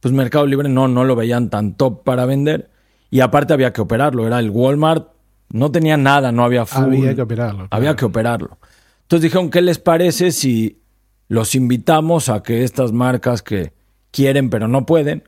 pues 0.00 0.12
Mercado 0.14 0.46
Libre 0.46 0.68
no, 0.68 0.88
no 0.88 1.04
lo 1.04 1.16
veían 1.16 1.50
tan 1.50 1.74
top 1.74 2.04
para 2.04 2.26
vender. 2.26 2.70
Y 3.10 3.20
aparte 3.20 3.52
había 3.52 3.72
que 3.72 3.80
operarlo, 3.80 4.26
era 4.26 4.38
el 4.38 4.50
Walmart, 4.50 5.08
no 5.50 5.70
tenía 5.70 5.96
nada, 5.96 6.30
no 6.32 6.44
había 6.44 6.66
full. 6.66 6.94
Había 6.94 7.14
que 7.14 7.22
operarlo. 7.22 7.68
Había 7.70 7.96
que 7.96 8.04
operarlo. 8.04 8.58
Entonces 9.02 9.22
dijeron, 9.22 9.50
¿qué 9.50 9.62
les 9.62 9.78
parece 9.78 10.32
si 10.32 10.82
los 11.28 11.54
invitamos 11.54 12.28
a 12.28 12.42
que 12.42 12.64
estas 12.64 12.92
marcas 12.92 13.42
que 13.42 13.72
quieren 14.10 14.50
pero 14.50 14.68
no 14.68 14.84
pueden, 14.84 15.24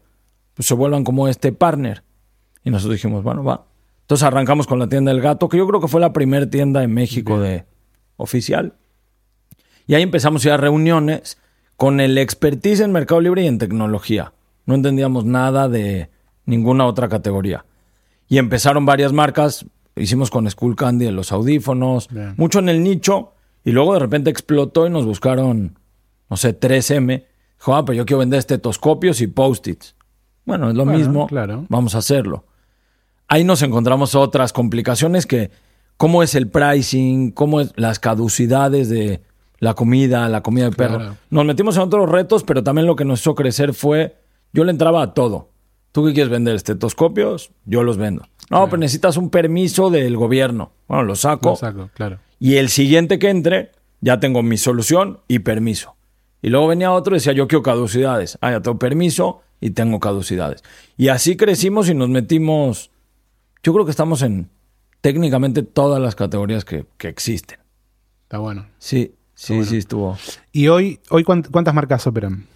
pues 0.55 0.67
se 0.67 0.75
vuelvan 0.75 1.05
como 1.05 1.29
este 1.29 1.53
partner? 1.53 2.03
Y 2.63 2.71
nosotros 2.71 2.97
dijimos, 2.97 3.25
bueno, 3.25 3.43
va. 3.43 3.67
Entonces 4.03 4.27
arrancamos 4.27 4.67
con 4.67 4.79
la 4.79 4.89
tienda 4.89 5.13
del 5.13 5.23
gato, 5.23 5.49
que 5.49 5.57
yo 5.57 5.67
creo 5.67 5.81
que 5.81 5.89
fue 5.89 6.01
la 6.01 6.13
primera 6.13 6.49
tienda 6.51 6.83
en 6.83 6.93
México 6.93 7.41
de 7.41 7.65
oficial. 8.17 8.75
Y 9.87 9.95
ahí 9.95 10.03
empezamos 10.03 10.45
a 10.45 10.49
ir 10.49 10.53
a 10.53 10.57
reuniones 10.59 11.39
con 11.77 12.01
el 12.01 12.19
expertise 12.19 12.81
en 12.81 12.93
Mercado 12.93 13.23
Libre 13.23 13.45
y 13.45 13.47
en 13.47 13.59
tecnología. 13.59 14.35
No 14.67 14.75
entendíamos 14.75 15.25
nada 15.25 15.69
de 15.69 16.11
ninguna 16.47 16.87
otra 16.87 17.09
categoría. 17.09 17.65
Y 18.29 18.39
empezaron 18.39 18.87
varias 18.87 19.13
marcas, 19.13 19.67
hicimos 19.97 20.31
con 20.31 20.49
School 20.51 20.77
Candy 20.77 21.11
los 21.11 21.33
audífonos, 21.33 22.09
Bien. 22.09 22.35
mucho 22.37 22.59
en 22.61 22.69
el 22.69 22.83
nicho, 22.83 23.33
y 23.65 23.73
luego 23.73 23.95
de 23.95 24.01
repente 24.01 24.31
explotó 24.31 24.87
y 24.87 24.91
nos 24.91 25.05
buscaron, 25.05 25.79
no 26.29 26.37
sé, 26.37 26.59
3M. 26.59 27.25
Dijo, 27.59 27.75
ah, 27.75 27.85
pero 27.85 27.97
yo 27.97 28.07
quiero 28.07 28.21
vender 28.21 28.39
estetoscopios 28.39 29.21
y 29.21 29.27
post-its. 29.27 29.95
Bueno, 30.47 30.71
es 30.71 30.75
lo 30.75 30.85
Bueno, 30.85 30.99
mismo, 30.99 31.27
claro. 31.27 31.67
vamos 31.69 31.95
a 31.95 31.99
hacerlo. 31.99 32.45
Ahí 33.29 33.45
nos 33.45 33.63
encontramos 33.63 34.15
otras 34.15 34.53
complicaciones 34.53 35.27
que, 35.27 35.51
cómo 35.97 36.23
es 36.23 36.35
el 36.35 36.49
pricing, 36.49 37.31
cómo 37.33 37.61
es 37.61 37.73
las 37.77 37.99
caducidades 37.99 38.89
de 38.89 39.23
la 39.59 39.75
comida, 39.75 40.29
la 40.31 40.43
comida 40.43 40.71
de 40.71 40.77
perro. 40.77 40.97
Claro. 40.97 41.17
Nos 41.29 41.45
metimos 41.45 41.77
en 41.77 41.83
otros 41.83 42.09
retos, 42.09 42.43
pero 42.45 42.63
también 42.65 42.87
lo 42.87 42.97
que 42.97 43.05
nos 43.05 43.21
hizo 43.21 43.35
crecer 43.35 43.75
fue, 43.75 44.17
yo 44.53 44.65
le 44.65 44.71
entraba 44.71 45.03
a 45.03 45.15
todo. 45.15 45.51
¿Tú 45.93 46.05
qué 46.07 46.13
quieres 46.13 46.31
vender? 46.31 46.55
¿Estetoscopios? 46.55 47.51
Yo 47.65 47.83
los 47.83 47.97
vendo. 47.97 48.27
No, 48.51 48.65
pero 48.67 48.79
necesitas 48.79 49.17
un 49.17 49.31
permiso 49.31 49.91
del 49.91 50.17
gobierno. 50.17 50.73
Bueno, 50.89 51.05
lo 51.05 51.17
saco. 51.17 51.51
Lo 51.51 51.57
saco, 51.57 51.91
claro. 51.95 52.19
Y 52.39 52.57
el 52.57 52.69
siguiente 52.69 53.19
que 53.19 53.29
entre, 53.31 53.73
ya 54.01 54.19
tengo 54.21 54.43
mi 54.43 54.57
solución 54.57 55.21
y 55.29 55.41
permiso. 55.41 55.97
Y 56.43 56.49
luego 56.49 56.69
venía 56.69 56.91
otro 56.93 57.15
y 57.15 57.19
decía, 57.19 57.33
yo 57.33 57.47
quiero 57.49 57.63
caducidades. 57.63 58.39
Ah, 58.41 58.51
ya 58.53 58.61
tengo 58.61 58.79
permiso 58.79 59.43
y 59.61 59.71
tengo 59.71 60.01
caducidades. 60.01 60.63
Y 60.97 61.09
así 61.09 61.37
crecimos 61.37 61.89
y 61.89 61.95
nos 61.95 62.09
metimos, 62.09 62.91
yo 63.63 63.73
creo 63.73 63.85
que 63.85 63.91
estamos 63.91 64.23
en 64.23 64.49
técnicamente 65.01 65.63
todas 65.63 66.01
las 66.01 66.15
categorías 66.15 66.65
que, 66.65 66.87
que 66.99 67.09
existen. 67.09 67.59
Está 68.23 68.39
bueno. 68.39 68.67
Sí, 68.79 69.15
sí, 69.35 69.65
sí 69.65 69.77
estuvo. 69.79 70.17
¿Y 70.53 70.69
hoy, 70.69 71.01
hoy 71.11 71.25
cuánt- 71.25 71.51
cuántas 71.51 71.75
marcas 71.75 72.07
operan? 72.07 72.47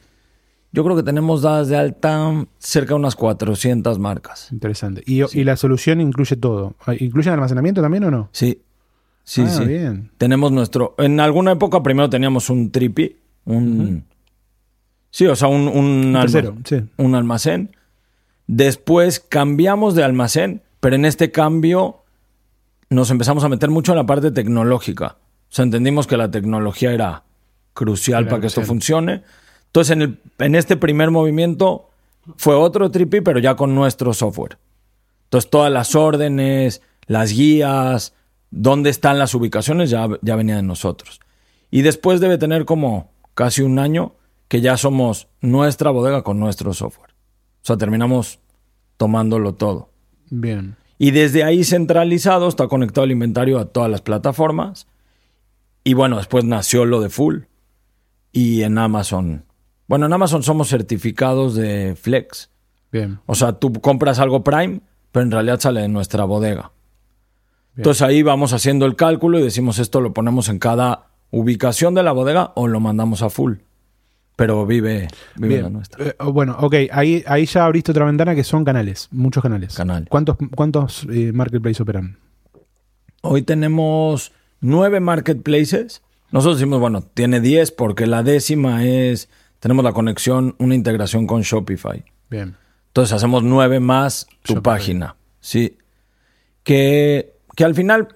Yo 0.75 0.83
creo 0.83 0.97
que 0.97 1.02
tenemos 1.04 1.43
dadas 1.43 1.69
de 1.69 1.76
alta 1.76 2.47
cerca 2.59 2.90
de 2.90 2.95
unas 3.00 3.14
400 3.14 3.99
marcas. 4.00 4.50
Interesante. 4.50 5.02
¿Y, 5.07 5.23
y 5.38 5.45
la 5.45 5.57
solución 5.57 6.00
incluye 6.00 6.35
todo? 6.37 6.75
¿Incluye 6.99 7.31
almacenamiento 7.31 7.81
también 7.81 8.02
o 8.04 8.11
no? 8.11 8.28
Sí, 8.33 8.61
sí, 9.23 9.43
Ah, 9.47 9.49
sí. 9.49 9.64
bien. 9.66 10.11
Tenemos 10.19 10.50
nuestro. 10.50 10.97
En 10.99 11.21
alguna 11.21 11.52
época 11.52 11.81
primero 11.83 12.11
teníamos 12.11 12.50
un 12.50 12.73
tripi, 12.73 13.16
un. 13.45 14.04
Sí, 15.11 15.26
o 15.28 15.37
sea, 15.37 15.47
un, 15.47 15.69
un, 15.69 15.76
Un 15.76 16.07
alma- 16.16 16.21
tercero, 16.23 16.57
sí. 16.64 16.83
un 16.97 17.14
almacén. 17.14 17.71
Después 18.49 19.21
cambiamos 19.21 19.95
de 19.95 20.02
almacén, 20.02 20.62
pero 20.81 20.97
en 20.97 21.04
este 21.04 21.31
cambio 21.31 22.02
nos 22.90 23.11
empezamos 23.12 23.45
a 23.45 23.49
meter 23.49 23.71
mucho 23.71 23.93
en 23.93 23.99
la 23.99 24.07
parte 24.07 24.31
tecnológica. 24.33 25.16
O 25.50 25.54
sea, 25.54 25.64
entendimos 25.64 26.07
que 26.09 26.16
la 26.16 26.31
tecnología 26.33 26.93
era 26.93 27.23
crucial 27.75 28.23
Era 28.25 28.31
para 28.31 28.40
que 28.40 28.49
esto 28.49 28.62
funcione. 28.62 29.23
Entonces, 29.75 29.90
en, 29.90 30.02
el, 30.02 30.21
en 30.38 30.54
este 30.54 30.76
primer 30.76 31.11
movimiento 31.11 31.90
fue 32.37 32.54
otro 32.54 32.93
tripi, 32.93 33.23
pero 33.23 33.40
ya 33.40 33.57
con 33.57 33.75
nuestro 33.75 34.14
software. 34.14 34.57
Entonces, 35.25 35.50
todas 35.50 35.73
las 35.73 35.97
órdenes, 35.97 36.81
las 37.09 37.33
guías, 37.33 38.14
dónde 38.52 38.90
están 38.90 39.19
las 39.19 39.35
ubicaciones, 39.35 39.90
ya, 39.90 40.07
ya 40.23 40.37
venía 40.37 40.54
de 40.54 40.62
nosotros. 40.62 41.19
Y 41.73 41.83
después 41.83 42.21
debe 42.21 42.38
tener 42.38 42.66
como 42.66 43.11
casi 43.35 43.62
un 43.62 43.81
año 43.81 44.14
que 44.47 44.61
ya 44.61 44.76
somos 44.76 45.26
nuestra 45.40 45.90
bodega 45.90 46.23
con 46.23 46.38
nuestro 46.38 46.73
software. 46.73 47.11
O 47.11 47.66
sea, 47.66 47.76
terminamos 47.76 48.38
tomándolo 48.97 49.54
todo. 49.54 49.90
Bien. 50.31 50.76
Y 50.99 51.11
desde 51.11 51.43
ahí 51.43 51.64
centralizado 51.64 52.47
está 52.47 52.69
conectado 52.69 53.07
el 53.07 53.11
inventario 53.11 53.59
a 53.59 53.64
todas 53.64 53.90
las 53.90 54.02
plataformas. 54.02 54.87
Y 55.83 55.95
bueno, 55.95 56.19
después 56.19 56.45
nació 56.45 56.85
lo 56.85 57.00
de 57.00 57.09
Full. 57.09 57.38
Y 58.31 58.62
en 58.62 58.78
Amazon. 58.78 59.47
Bueno, 59.87 60.07
en 60.07 60.12
Amazon 60.12 60.43
somos 60.43 60.69
certificados 60.69 61.55
de 61.55 61.97
Flex. 62.00 62.50
Bien. 62.91 63.19
O 63.26 63.35
sea, 63.35 63.53
tú 63.55 63.73
compras 63.73 64.19
algo 64.19 64.45
Prime, 64.45 64.81
pero 65.12 65.25
en 65.25 65.31
realidad 65.31 65.61
sale 65.61 65.83
de 65.83 65.88
nuestra 65.88 66.25
bodega. 66.25 66.73
Entonces 67.76 68.03
ahí 68.03 68.23
vamos 68.23 68.53
haciendo 68.53 68.87
el 68.87 68.95
cálculo 68.95 69.38
y 69.38 69.43
decimos 69.43 69.79
esto 69.79 70.00
lo 70.00 70.12
ponemos 70.12 70.49
en 70.49 70.59
cada 70.59 71.09
ubicación 71.31 71.95
de 71.95 72.05
la 72.05 72.12
bodega 72.12 72.53
o 72.55 72.69
lo 72.69 72.81
mandamos 72.81 73.23
a 73.23 73.31
full. 73.31 73.55
Pero 74.37 74.67
vive, 74.67 75.09
vive 75.37 75.62
la 75.62 75.71
nuestra. 75.71 76.07
Eh, 76.07 76.17
bueno, 76.33 76.57
ok. 76.61 76.75
Ahí, 76.91 77.23
ahí 77.26 77.47
ya 77.47 77.64
abriste 77.64 77.93
otra 77.93 78.05
ventana 78.05 78.35
que 78.35 78.43
son 78.43 78.64
canales. 78.64 79.09
Muchos 79.12 79.43
canales. 79.43 79.75
Canales. 79.75 80.09
¿Cuántos, 80.09 80.37
cuántos 80.57 81.07
eh, 81.11 81.33
marketplaces 81.33 81.81
operan? 81.81 82.19
Hoy 83.23 83.43
tenemos 83.43 84.33
nueve 84.61 84.99
marketplaces. 84.99 86.03
Nosotros 86.33 86.59
decimos, 86.59 86.81
bueno, 86.81 87.03
tiene 87.03 87.41
10 87.41 87.71
porque 87.73 88.09
la 88.09 88.25
décima 88.25 88.85
es, 88.85 89.29
tenemos 89.64 89.83
la 89.83 89.94
conexión, 89.94 90.54
una 90.59 90.75
integración 90.75 91.26
con 91.26 91.40
Shopify. 91.40 92.04
Bien. 92.28 92.54
Entonces 92.88 93.14
hacemos 93.14 93.42
nueve 93.42 93.80
más 93.80 94.26
tu 94.42 94.52
Shopify. 94.56 94.62
página. 94.62 95.16
Sí. 95.40 95.78
Que, 96.64 97.33
que 97.56 97.64
al 97.64 97.75
final 97.75 98.09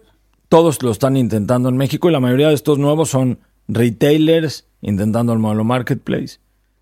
todos 0.51 0.83
lo 0.83 0.91
están 0.91 1.17
intentando 1.17 1.71
en 1.71 1.79
México 1.79 2.11
y 2.11 2.13
la 2.13 2.21
mayoría 2.21 2.49
de 2.49 2.55
estos 2.55 2.79
nuevos 2.79 3.09
son 3.09 3.39
retailers 3.67 4.67
intentando 4.83 5.33
el 5.33 5.39
modelo 5.39 5.65
marketplace, 5.65 6.39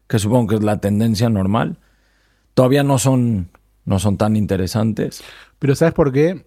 que 0.08 0.18
supongo 0.18 0.48
que 0.48 0.54
es 0.56 0.64
la 0.64 0.80
tendencia 0.80 1.28
normal. 1.28 1.78
Todavía 2.54 2.82
no 2.82 2.98
son, 2.98 3.50
no 3.84 4.00
son 4.00 4.16
tan 4.16 4.34
interesantes. 4.34 5.22
Pero 5.60 5.76
¿sabes 5.76 5.94
por 5.94 6.10
qué? 6.12 6.44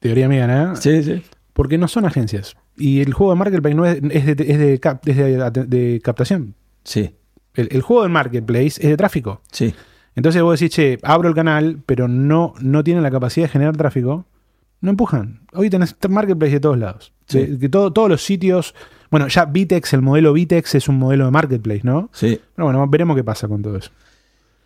Teoría 0.00 0.30
mía, 0.30 0.46
¿no? 0.46 0.76
Sí, 0.76 1.02
sí. 1.02 1.22
Porque 1.52 1.76
no 1.76 1.88
son 1.88 2.06
agencias. 2.06 2.56
Y 2.78 3.00
el 3.02 3.12
juego 3.12 3.34
de 3.34 3.38
marketplace 3.38 3.74
no 3.74 3.84
es, 3.84 4.00
es 4.02 4.24
de, 4.24 4.50
es 4.50 4.58
de 4.58 4.80
cap- 4.80 5.06
es 5.06 5.16
de- 5.18 5.66
de 5.66 6.00
captación. 6.02 6.54
Sí, 6.84 7.14
El, 7.54 7.68
el 7.70 7.82
juego 7.82 8.02
de 8.02 8.08
marketplace 8.08 8.66
es 8.80 8.88
de 8.88 8.96
tráfico. 8.96 9.40
sí. 9.50 9.74
Entonces 10.14 10.42
vos 10.42 10.60
decís, 10.60 10.74
che, 10.76 10.98
abro 11.02 11.30
el 11.30 11.34
canal, 11.34 11.78
pero 11.86 12.06
no, 12.06 12.52
no 12.60 12.84
tienen 12.84 13.02
la 13.02 13.10
capacidad 13.10 13.46
de 13.46 13.50
generar 13.52 13.74
tráfico. 13.78 14.26
No 14.82 14.90
empujan. 14.90 15.40
Hoy 15.54 15.70
tenés 15.70 15.96
marketplace 16.06 16.52
de 16.52 16.60
todos 16.60 16.76
lados. 16.76 17.14
Sí. 17.26 17.38
De, 17.38 17.46
de 17.56 17.68
todo- 17.70 17.94
todos 17.94 18.10
los 18.10 18.22
sitios. 18.22 18.74
Bueno, 19.10 19.26
ya 19.28 19.46
Vitex, 19.46 19.94
el 19.94 20.02
modelo 20.02 20.34
Vitex 20.34 20.74
es 20.74 20.86
un 20.88 20.98
modelo 20.98 21.24
de 21.24 21.30
marketplace, 21.30 21.80
¿no? 21.84 22.10
Sí. 22.12 22.38
Pero 22.54 22.66
bueno, 22.66 22.86
veremos 22.88 23.16
qué 23.16 23.24
pasa 23.24 23.48
con 23.48 23.62
todo 23.62 23.78
eso. 23.78 23.90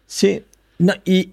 Sí. 0.07 0.45
No, 0.79 0.95
y 1.05 1.33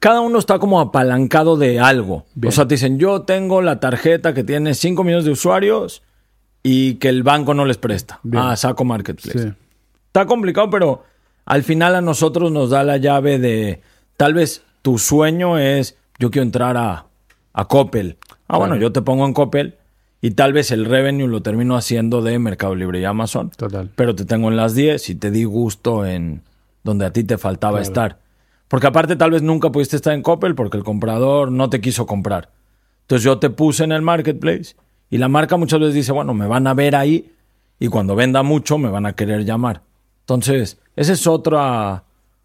cada 0.00 0.20
uno 0.22 0.40
está 0.40 0.58
como 0.58 0.80
apalancado 0.80 1.56
de 1.56 1.78
algo. 1.78 2.26
Bien. 2.34 2.48
O 2.48 2.52
sea, 2.52 2.66
te 2.66 2.74
dicen, 2.74 2.98
yo 2.98 3.22
tengo 3.22 3.62
la 3.62 3.78
tarjeta 3.78 4.34
que 4.34 4.42
tiene 4.42 4.74
5 4.74 5.04
millones 5.04 5.24
de 5.24 5.30
usuarios 5.30 6.02
y 6.64 6.94
que 6.94 7.08
el 7.10 7.22
banco 7.22 7.54
no 7.54 7.64
les 7.64 7.78
presta. 7.78 8.18
Bien. 8.24 8.42
Ah, 8.42 8.56
saco 8.56 8.84
Marketplace. 8.84 9.38
Sí. 9.38 9.54
Está 10.12 10.26
complicado, 10.26 10.68
pero 10.68 11.04
al 11.46 11.62
final 11.62 11.94
a 11.94 12.02
nosotros 12.02 12.52
nos 12.52 12.68
da 12.68 12.84
la 12.84 12.98
llave 12.98 13.38
de, 13.38 13.80
tal 14.18 14.34
vez 14.34 14.62
tu 14.82 14.98
sueño 14.98 15.56
es, 15.58 15.96
yo 16.18 16.30
quiero 16.30 16.44
entrar 16.44 16.76
a, 16.76 17.06
a 17.54 17.64
Coppel. 17.66 18.18
Ah, 18.46 18.58
bueno, 18.58 18.76
yo 18.76 18.92
te 18.92 19.00
pongo 19.00 19.24
en 19.24 19.32
Coppel 19.32 19.76
y 20.20 20.32
tal 20.32 20.52
vez 20.52 20.70
el 20.70 20.84
revenue 20.84 21.26
lo 21.28 21.40
termino 21.40 21.76
haciendo 21.76 22.20
de 22.20 22.38
Mercado 22.38 22.74
Libre 22.74 23.00
y 23.00 23.04
Amazon. 23.06 23.50
Total. 23.56 23.88
Pero 23.96 24.14
te 24.14 24.26
tengo 24.26 24.48
en 24.50 24.56
las 24.56 24.74
10 24.74 25.08
y 25.08 25.14
te 25.14 25.30
di 25.30 25.44
gusto 25.44 26.04
en 26.04 26.42
donde 26.84 27.06
a 27.06 27.12
ti 27.14 27.24
te 27.24 27.38
faltaba 27.38 27.78
Claro. 27.78 27.82
estar. 27.88 28.18
Porque 28.68 28.86
aparte 28.88 29.16
tal 29.16 29.30
vez 29.30 29.40
nunca 29.42 29.72
pudiste 29.72 29.96
estar 29.96 30.12
en 30.12 30.20
Coppel 30.22 30.54
porque 30.54 30.76
el 30.76 30.84
comprador 30.84 31.50
no 31.50 31.70
te 31.70 31.80
quiso 31.80 32.04
comprar. 32.04 32.50
Entonces 33.02 33.24
yo 33.24 33.38
te 33.38 33.48
puse 33.48 33.84
en 33.84 33.92
el 33.92 34.02
marketplace 34.02 34.76
y 35.08 35.16
la 35.16 35.28
marca 35.28 35.56
muchas 35.56 35.80
veces 35.80 35.94
dice, 35.94 36.12
bueno, 36.12 36.34
me 36.34 36.46
van 36.46 36.66
a 36.66 36.74
ver 36.74 36.96
ahí 36.96 37.32
y 37.78 37.88
cuando 37.88 38.14
venda 38.14 38.42
mucho 38.42 38.76
me 38.76 38.90
van 38.90 39.06
a 39.06 39.14
querer 39.14 39.44
llamar. 39.46 39.80
Entonces, 40.22 40.78
esa 40.96 41.12
es 41.12 41.26
otra, 41.26 42.04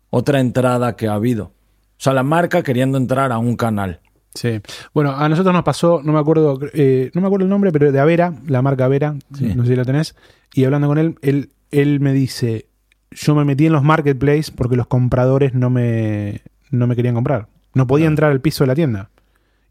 otra 0.09 0.39
entrada 0.39 0.95
que 0.95 1.07
ha 1.07 1.13
habido. 1.13 1.45
O 1.45 1.99
sea, 1.99 2.13
la 2.13 2.23
marca 2.23 2.61
queriendo 2.63 2.97
entrar 2.97 3.31
a 3.31 3.37
un 3.39 3.55
canal. 3.55 4.01
Sí. 4.33 4.61
Bueno, 4.93 5.11
a 5.15 5.27
nosotros 5.29 5.53
nos 5.53 5.63
pasó, 5.63 6.01
no 6.03 6.13
me 6.13 6.19
acuerdo, 6.19 6.59
eh, 6.73 7.09
no 7.15 7.21
me 7.21 7.27
acuerdo 7.27 7.45
el 7.45 7.49
nombre, 7.49 7.71
pero 7.71 7.91
de 7.91 7.99
Avera, 7.99 8.33
la 8.47 8.61
marca 8.61 8.85
Avera, 8.85 9.15
Sí. 9.33 9.53
no 9.55 9.63
sé 9.63 9.69
si 9.71 9.75
la 9.75 9.83
tenés, 9.85 10.15
y 10.53 10.63
hablando 10.65 10.87
con 10.87 10.99
él, 10.99 11.15
él, 11.23 11.49
él 11.71 11.99
me 11.99 12.13
dice, 12.13 12.67
yo 13.11 13.33
me 13.33 13.45
metí 13.45 13.65
en 13.65 13.73
los 13.73 13.81
marketplaces 13.83 14.51
porque 14.51 14.75
los 14.75 14.85
compradores 14.85 15.55
no 15.55 15.69
me, 15.71 16.41
no 16.69 16.85
me 16.85 16.95
querían 16.95 17.15
comprar. 17.15 17.47
No 17.73 17.87
podía 17.87 18.05
entrar 18.07 18.31
al 18.31 18.41
piso 18.41 18.63
de 18.63 18.67
la 18.67 18.75
tienda. 18.75 19.09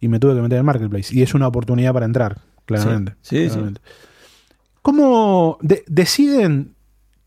Y 0.00 0.08
me 0.08 0.18
tuve 0.18 0.34
que 0.34 0.42
meter 0.42 0.56
en 0.56 0.60
el 0.60 0.64
marketplace. 0.64 1.14
Y 1.16 1.22
es 1.22 1.34
una 1.34 1.46
oportunidad 1.48 1.92
para 1.92 2.06
entrar, 2.06 2.38
claramente. 2.66 3.14
Sí, 3.22 3.44
sí, 3.44 3.48
claramente. 3.50 3.80
¿Cómo 4.82 5.58
de- 5.62 5.84
deciden 5.86 6.74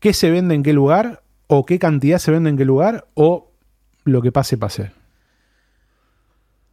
qué 0.00 0.12
se 0.12 0.30
vende 0.30 0.54
en 0.54 0.62
qué 0.62 0.72
lugar? 0.72 1.22
¿O 1.46 1.64
qué 1.66 1.78
cantidad 1.78 2.18
se 2.18 2.30
vende 2.30 2.50
en 2.50 2.56
qué 2.56 2.64
lugar? 2.64 3.06
¿O 3.14 3.50
lo 4.04 4.22
que 4.22 4.32
pase, 4.32 4.56
pase? 4.56 4.90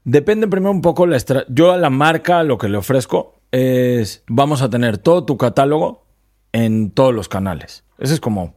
Depende 0.03 0.47
primero 0.47 0.71
un 0.71 0.81
poco 0.81 1.05
la 1.05 1.17
estra- 1.17 1.45
Yo 1.49 1.71
a 1.71 1.77
la 1.77 1.89
marca 1.89 2.43
lo 2.43 2.57
que 2.57 2.69
le 2.69 2.77
ofrezco 2.77 3.39
es 3.51 4.23
vamos 4.27 4.61
a 4.61 4.69
tener 4.69 4.97
todo 4.97 5.25
tu 5.25 5.37
catálogo 5.37 6.05
en 6.53 6.91
todos 6.91 7.13
los 7.13 7.27
canales. 7.27 7.83
Ese 7.97 8.13
es 8.13 8.19
como, 8.19 8.55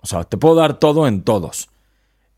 o 0.00 0.06
sea, 0.06 0.24
te 0.24 0.36
puedo 0.36 0.54
dar 0.56 0.78
todo 0.78 1.06
en 1.06 1.22
todos. 1.22 1.68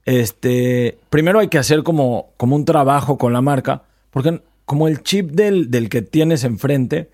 Este, 0.04 0.98
primero 1.10 1.38
hay 1.38 1.48
que 1.48 1.58
hacer 1.58 1.82
como, 1.82 2.32
como 2.36 2.56
un 2.56 2.64
trabajo 2.64 3.16
con 3.18 3.32
la 3.32 3.40
marca, 3.40 3.84
porque 4.10 4.42
como 4.64 4.88
el 4.88 5.02
chip 5.02 5.30
del, 5.30 5.70
del 5.70 5.88
que 5.88 6.02
tienes 6.02 6.44
enfrente 6.44 7.10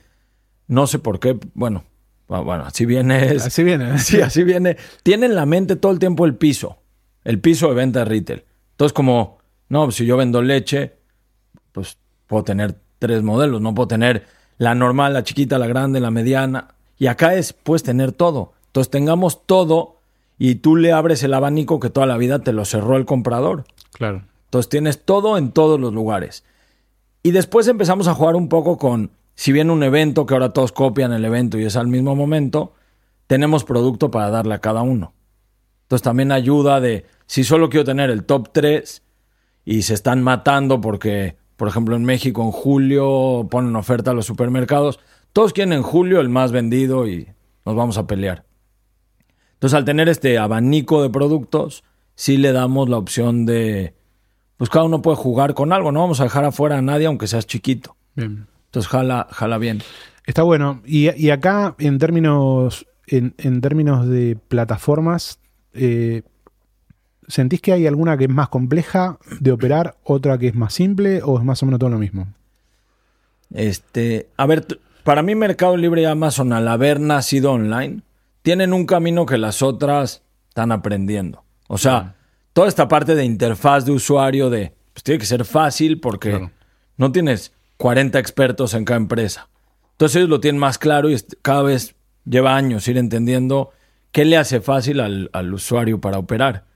no 0.67 0.87
sé 0.87 0.99
por 0.99 1.19
qué, 1.21 1.39
bueno, 1.55 1.85
bu- 1.85 1.85
bueno, 2.29 2.65
así 2.67 2.87
viene. 2.87 3.27
es- 3.35 3.47
Así 3.47 3.63
viene. 3.65 3.99
Sí, 3.99 4.21
así 4.21 4.45
viene. 4.45 4.77
Tiene 5.03 5.27
en 5.27 5.35
la 5.35 5.47
mente 5.47 5.77
todo 5.77 5.93
el 5.93 5.99
tiempo 5.99 6.25
el 6.27 6.35
piso, 6.37 6.79
el 7.25 7.41
piso 7.41 7.69
de 7.69 7.75
venta 7.75 8.01
de 8.01 8.05
retail. 8.05 8.45
Entonces, 8.73 8.93
como, 8.93 9.39
no, 9.69 9.85
pues, 9.85 9.97
si 9.97 10.07
yo 10.07 10.17
vendo 10.17 10.41
leche, 10.43 10.95
pues 11.73 11.97
puedo 12.27 12.45
tener 12.45 12.77
tres 12.99 13.23
modelos, 13.23 13.61
no 13.61 13.75
puedo 13.75 13.89
tener 13.89 14.27
la 14.59 14.75
normal, 14.75 15.15
la 15.15 15.23
chiquita, 15.25 15.59
la 15.59 15.67
grande, 15.67 16.01
la 16.01 16.11
mediana. 16.11 16.69
Y 16.99 17.07
acá 17.07 17.35
es, 17.35 17.53
puedes 17.53 17.83
tener 17.83 18.13
todo. 18.13 18.53
Entonces, 18.67 18.91
tengamos 18.91 19.47
todo 19.47 19.97
y 20.39 20.57
tú 20.57 20.77
le 20.77 20.93
abres 20.93 21.23
el 21.23 21.35
abanico 21.35 21.81
que 21.81 21.91
toda 21.91 22.07
la 22.07 22.17
vida 22.17 22.41
te 22.41 22.53
lo 22.53 22.65
cerró 22.65 22.97
el 22.97 23.05
comprador. 23.07 23.65
Claro. 23.93 24.23
Entonces 24.45 24.69
tienes 24.69 25.05
todo 25.05 25.37
en 25.39 25.51
todos 25.53 25.79
los 25.81 25.93
lugares. 25.93 26.45
Y 27.23 27.33
después 27.33 27.67
empezamos 27.69 28.07
a 28.09 28.15
jugar 28.15 28.37
un 28.37 28.49
poco 28.49 28.79
con, 28.79 29.11
si 29.39 29.53
bien 29.53 29.71
un 29.71 29.85
evento 29.85 30.27
que 30.27 30.35
ahora 30.35 30.53
todos 30.53 30.73
copian 30.73 31.13
el 31.13 31.25
evento 31.25 31.61
y 31.61 31.65
es 31.65 31.77
al 31.77 31.87
mismo 31.87 32.17
momento, 32.17 32.73
tenemos 33.29 33.63
producto 33.63 34.11
para 34.11 34.31
darle 34.31 34.55
a 34.55 34.59
cada 34.59 34.83
uno. 34.83 35.15
Entonces 35.83 36.03
también 36.03 36.33
ayuda 36.33 36.81
de, 36.81 37.07
si 37.27 37.45
solo 37.45 37.71
quiero 37.71 37.85
tener 37.85 38.11
el 38.11 38.25
top 38.25 38.49
3 38.51 39.01
y 39.65 39.83
se 39.83 39.95
están 39.95 40.25
matando 40.25 40.81
porque, 40.81 41.37
por 41.57 41.69
ejemplo, 41.69 41.95
en 41.95 42.05
México 42.05 42.43
en 42.43 42.51
julio 42.51 43.47
ponen 43.49 43.77
oferta 43.77 44.11
a 44.11 44.15
los 44.15 44.27
supermercados, 44.27 44.99
todos 45.33 45.53
quieren 45.53 45.73
en 45.73 45.83
julio 45.83 46.19
el 46.19 46.31
más 46.31 46.51
vendido 46.51 47.07
y 47.07 47.29
nos 47.65 47.77
vamos 47.77 47.97
a 47.97 48.09
pelear. 48.09 48.45
Entonces, 49.53 49.77
al 49.77 49.85
tener 49.85 50.09
este 50.09 50.37
abanico 50.37 51.01
de 51.01 51.11
productos, 51.11 51.85
sí 52.17 52.39
le 52.39 52.51
damos 52.51 52.89
la 52.89 52.99
opción 52.99 53.47
de, 53.47 53.95
pues 54.57 54.69
cada 54.69 54.85
uno 54.85 55.01
puede 55.01 55.17
jugar 55.17 55.55
con 55.55 55.73
algo, 55.73 55.93
no 55.93 56.01
vamos 56.01 56.19
a 56.19 56.25
dejar 56.25 56.45
afuera 56.45 56.79
a 56.79 56.83
nadie 56.83 57.07
aunque 57.07 57.29
seas 57.29 57.47
chiquito. 57.47 57.95
Bien. 58.17 58.49
Entonces, 58.69 58.89
jala, 58.91 59.27
jala 59.31 59.59
bien. 59.59 59.83
Está 60.27 60.43
bueno. 60.43 60.83
Y, 60.85 61.11
y 61.21 61.31
acá, 61.31 61.75
en 61.79 61.99
términos, 61.99 62.87
en, 63.07 63.35
en 63.39 63.61
términos 63.61 64.07
de 64.09 64.37
plataformas, 64.49 65.39
eh, 65.73 66.23
¿sentís 67.27 67.61
que 67.61 67.73
hay 67.73 67.87
alguna 67.87 68.17
que 68.19 68.25
es 68.25 68.31
más 68.31 68.49
compleja 68.49 69.19
de 69.41 69.53
operar, 69.53 69.97
otra 70.05 70.39
que 70.39 70.49
es 70.49 70.55
más 70.55 70.75
simple, 70.75 71.23
o 71.23 71.39
es 71.39 71.45
más 71.45 71.63
o 71.63 71.67
menos 71.67 71.79
todo 71.81 71.91
lo 71.91 71.99
mismo? 71.99 72.29
Este, 73.53 74.29
a 74.37 74.47
ver, 74.47 74.67
para 75.05 75.23
mí 75.23 75.35
Mercado 75.35 75.77
Libre 75.77 76.03
y 76.03 76.05
Amazon, 76.05 76.53
al 76.53 76.69
haber 76.69 77.01
nacido 77.01 77.53
online, 77.53 78.03
tienen 78.43 78.73
un 78.73 78.87
camino 78.87 79.25
que 79.27 79.39
las 79.39 79.63
otras 79.63 80.23
están 80.49 80.73
aprendiendo. 80.73 81.43
O 81.69 81.79
sea, 81.79 82.17
toda 82.53 82.69
esta 82.69 82.89
parte 82.89 83.15
de 83.15 83.25
interfaz 83.25 83.85
de 83.87 83.93
usuario 83.93 84.51
de, 84.51 84.75
pues 84.93 85.03
tiene 85.03 85.19
que 85.19 85.27
ser 85.27 85.45
fácil 85.45 86.01
porque 86.01 86.31
Claro. 86.31 86.51
no 86.97 87.13
tienes 87.13 87.53
40 87.79 88.19
expertos 88.19 88.75
en 88.75 88.85
cada 88.85 88.99
empresa. 88.99 89.49
Entonces 89.93 90.17
ellos 90.17 90.29
lo 90.29 90.41
tienen 90.41 90.61
más 90.61 90.79
claro 90.79 91.11
y 91.11 91.17
cada 91.43 91.63
vez 91.63 91.97
lleva 92.25 92.55
años 92.57 92.87
ir 92.87 92.99
entendiendo 92.99 93.71
qué 94.13 94.25
le 94.25 94.37
hace 94.37 94.61
fácil 94.61 95.01
al, 95.01 95.31
al 95.33 95.53
usuario 95.53 96.01
para 96.01 96.19
operar. 96.19 96.67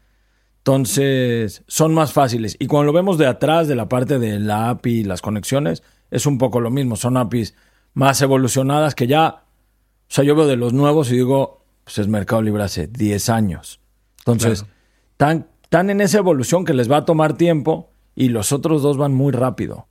Entonces, 0.58 1.64
son 1.66 1.92
más 1.92 2.12
fáciles. 2.12 2.56
Y 2.60 2.68
cuando 2.68 2.86
lo 2.86 2.92
vemos 2.92 3.18
de 3.18 3.26
atrás, 3.26 3.66
de 3.66 3.74
la 3.74 3.88
parte 3.88 4.20
de 4.20 4.38
la 4.38 4.70
API 4.70 5.00
y 5.00 5.04
las 5.04 5.20
conexiones, 5.20 5.82
es 6.12 6.24
un 6.24 6.38
poco 6.38 6.60
lo 6.60 6.70
mismo. 6.70 6.94
Son 6.94 7.16
APIs 7.16 7.56
más 7.94 8.22
evolucionadas 8.22 8.94
que 8.94 9.08
ya. 9.08 9.28
O 9.28 10.14
sea, 10.14 10.22
yo 10.22 10.36
veo 10.36 10.46
de 10.46 10.56
los 10.56 10.72
nuevos 10.72 11.10
y 11.10 11.16
digo, 11.16 11.64
pues 11.82 11.98
es 11.98 12.06
Mercado 12.06 12.42
Libre 12.42 12.62
hace 12.62 12.86
10 12.86 13.28
años. 13.28 13.80
Entonces, 14.18 14.64
están, 15.10 15.48
están 15.64 15.90
en 15.90 16.00
esa 16.00 16.18
evolución 16.18 16.64
que 16.64 16.74
les 16.74 16.88
va 16.88 16.98
a 16.98 17.04
tomar 17.04 17.36
tiempo 17.36 17.90
y 18.14 18.28
los 18.28 18.52
otros 18.52 18.82
dos 18.82 18.96
van 18.96 19.12
muy 19.12 19.32
rápido. 19.32 19.88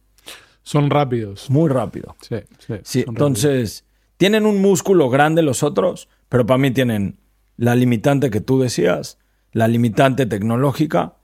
Son 0.63 0.89
rápidos. 0.89 1.49
Muy 1.49 1.69
rápido. 1.69 2.15
Sí, 2.21 2.37
sí. 2.83 3.03
Entonces, 3.07 3.85
tienen 4.17 4.45
un 4.45 4.61
músculo 4.61 5.09
grande 5.09 5.41
los 5.41 5.63
otros, 5.63 6.07
pero 6.29 6.45
para 6.45 6.57
mí 6.57 6.71
tienen 6.71 7.17
la 7.57 7.75
limitante 7.75 8.29
que 8.29 8.41
tú 8.41 8.59
decías, 8.59 9.17
la 9.51 9.67
limitante 9.67 10.25
tecnológica 10.25 11.15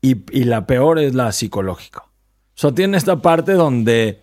y, 0.00 0.24
y 0.30 0.44
la 0.44 0.66
peor 0.66 0.98
es 0.98 1.14
la 1.14 1.32
psicológica. 1.32 2.02
O 2.02 2.56
sea, 2.56 2.72
tienen 2.72 2.94
esta 2.94 3.20
parte 3.20 3.54
donde 3.54 4.22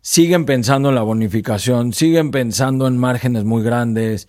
siguen 0.00 0.46
pensando 0.46 0.88
en 0.88 0.94
la 0.94 1.02
bonificación, 1.02 1.92
siguen 1.92 2.30
pensando 2.30 2.86
en 2.86 2.96
márgenes 2.96 3.44
muy 3.44 3.62
grandes, 3.62 4.28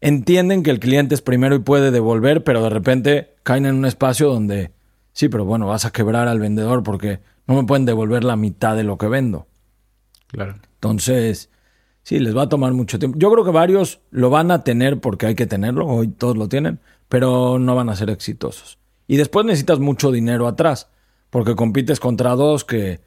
entienden 0.00 0.62
que 0.62 0.70
el 0.70 0.80
cliente 0.80 1.14
es 1.14 1.22
primero 1.22 1.54
y 1.54 1.60
puede 1.60 1.90
devolver, 1.90 2.44
pero 2.44 2.62
de 2.62 2.70
repente 2.70 3.34
caen 3.42 3.66
en 3.66 3.76
un 3.76 3.86
espacio 3.86 4.28
donde, 4.28 4.72
sí, 5.12 5.28
pero 5.28 5.44
bueno, 5.44 5.66
vas 5.66 5.84
a 5.84 5.92
quebrar 5.92 6.28
al 6.28 6.40
vendedor 6.40 6.82
porque 6.82 7.20
no 7.46 7.54
me 7.56 7.64
pueden 7.64 7.84
devolver 7.86 8.24
la 8.24 8.36
mitad 8.36 8.76
de 8.76 8.84
lo 8.84 8.98
que 8.98 9.08
vendo. 9.08 9.46
Claro. 10.28 10.54
Entonces, 10.74 11.50
sí, 12.02 12.18
les 12.18 12.36
va 12.36 12.42
a 12.42 12.48
tomar 12.48 12.72
mucho 12.72 12.98
tiempo. 12.98 13.18
Yo 13.18 13.30
creo 13.32 13.44
que 13.44 13.50
varios 13.50 14.00
lo 14.10 14.30
van 14.30 14.50
a 14.50 14.64
tener 14.64 15.00
porque 15.00 15.26
hay 15.26 15.34
que 15.34 15.46
tenerlo, 15.46 15.86
hoy 15.86 16.08
todos 16.08 16.36
lo 16.36 16.48
tienen, 16.48 16.80
pero 17.08 17.58
no 17.58 17.74
van 17.74 17.88
a 17.88 17.96
ser 17.96 18.10
exitosos. 18.10 18.78
Y 19.06 19.16
después 19.16 19.44
necesitas 19.44 19.78
mucho 19.78 20.10
dinero 20.10 20.46
atrás, 20.48 20.88
porque 21.30 21.54
compites 21.54 22.00
contra 22.00 22.30
dos 22.34 22.64
que 22.64 23.00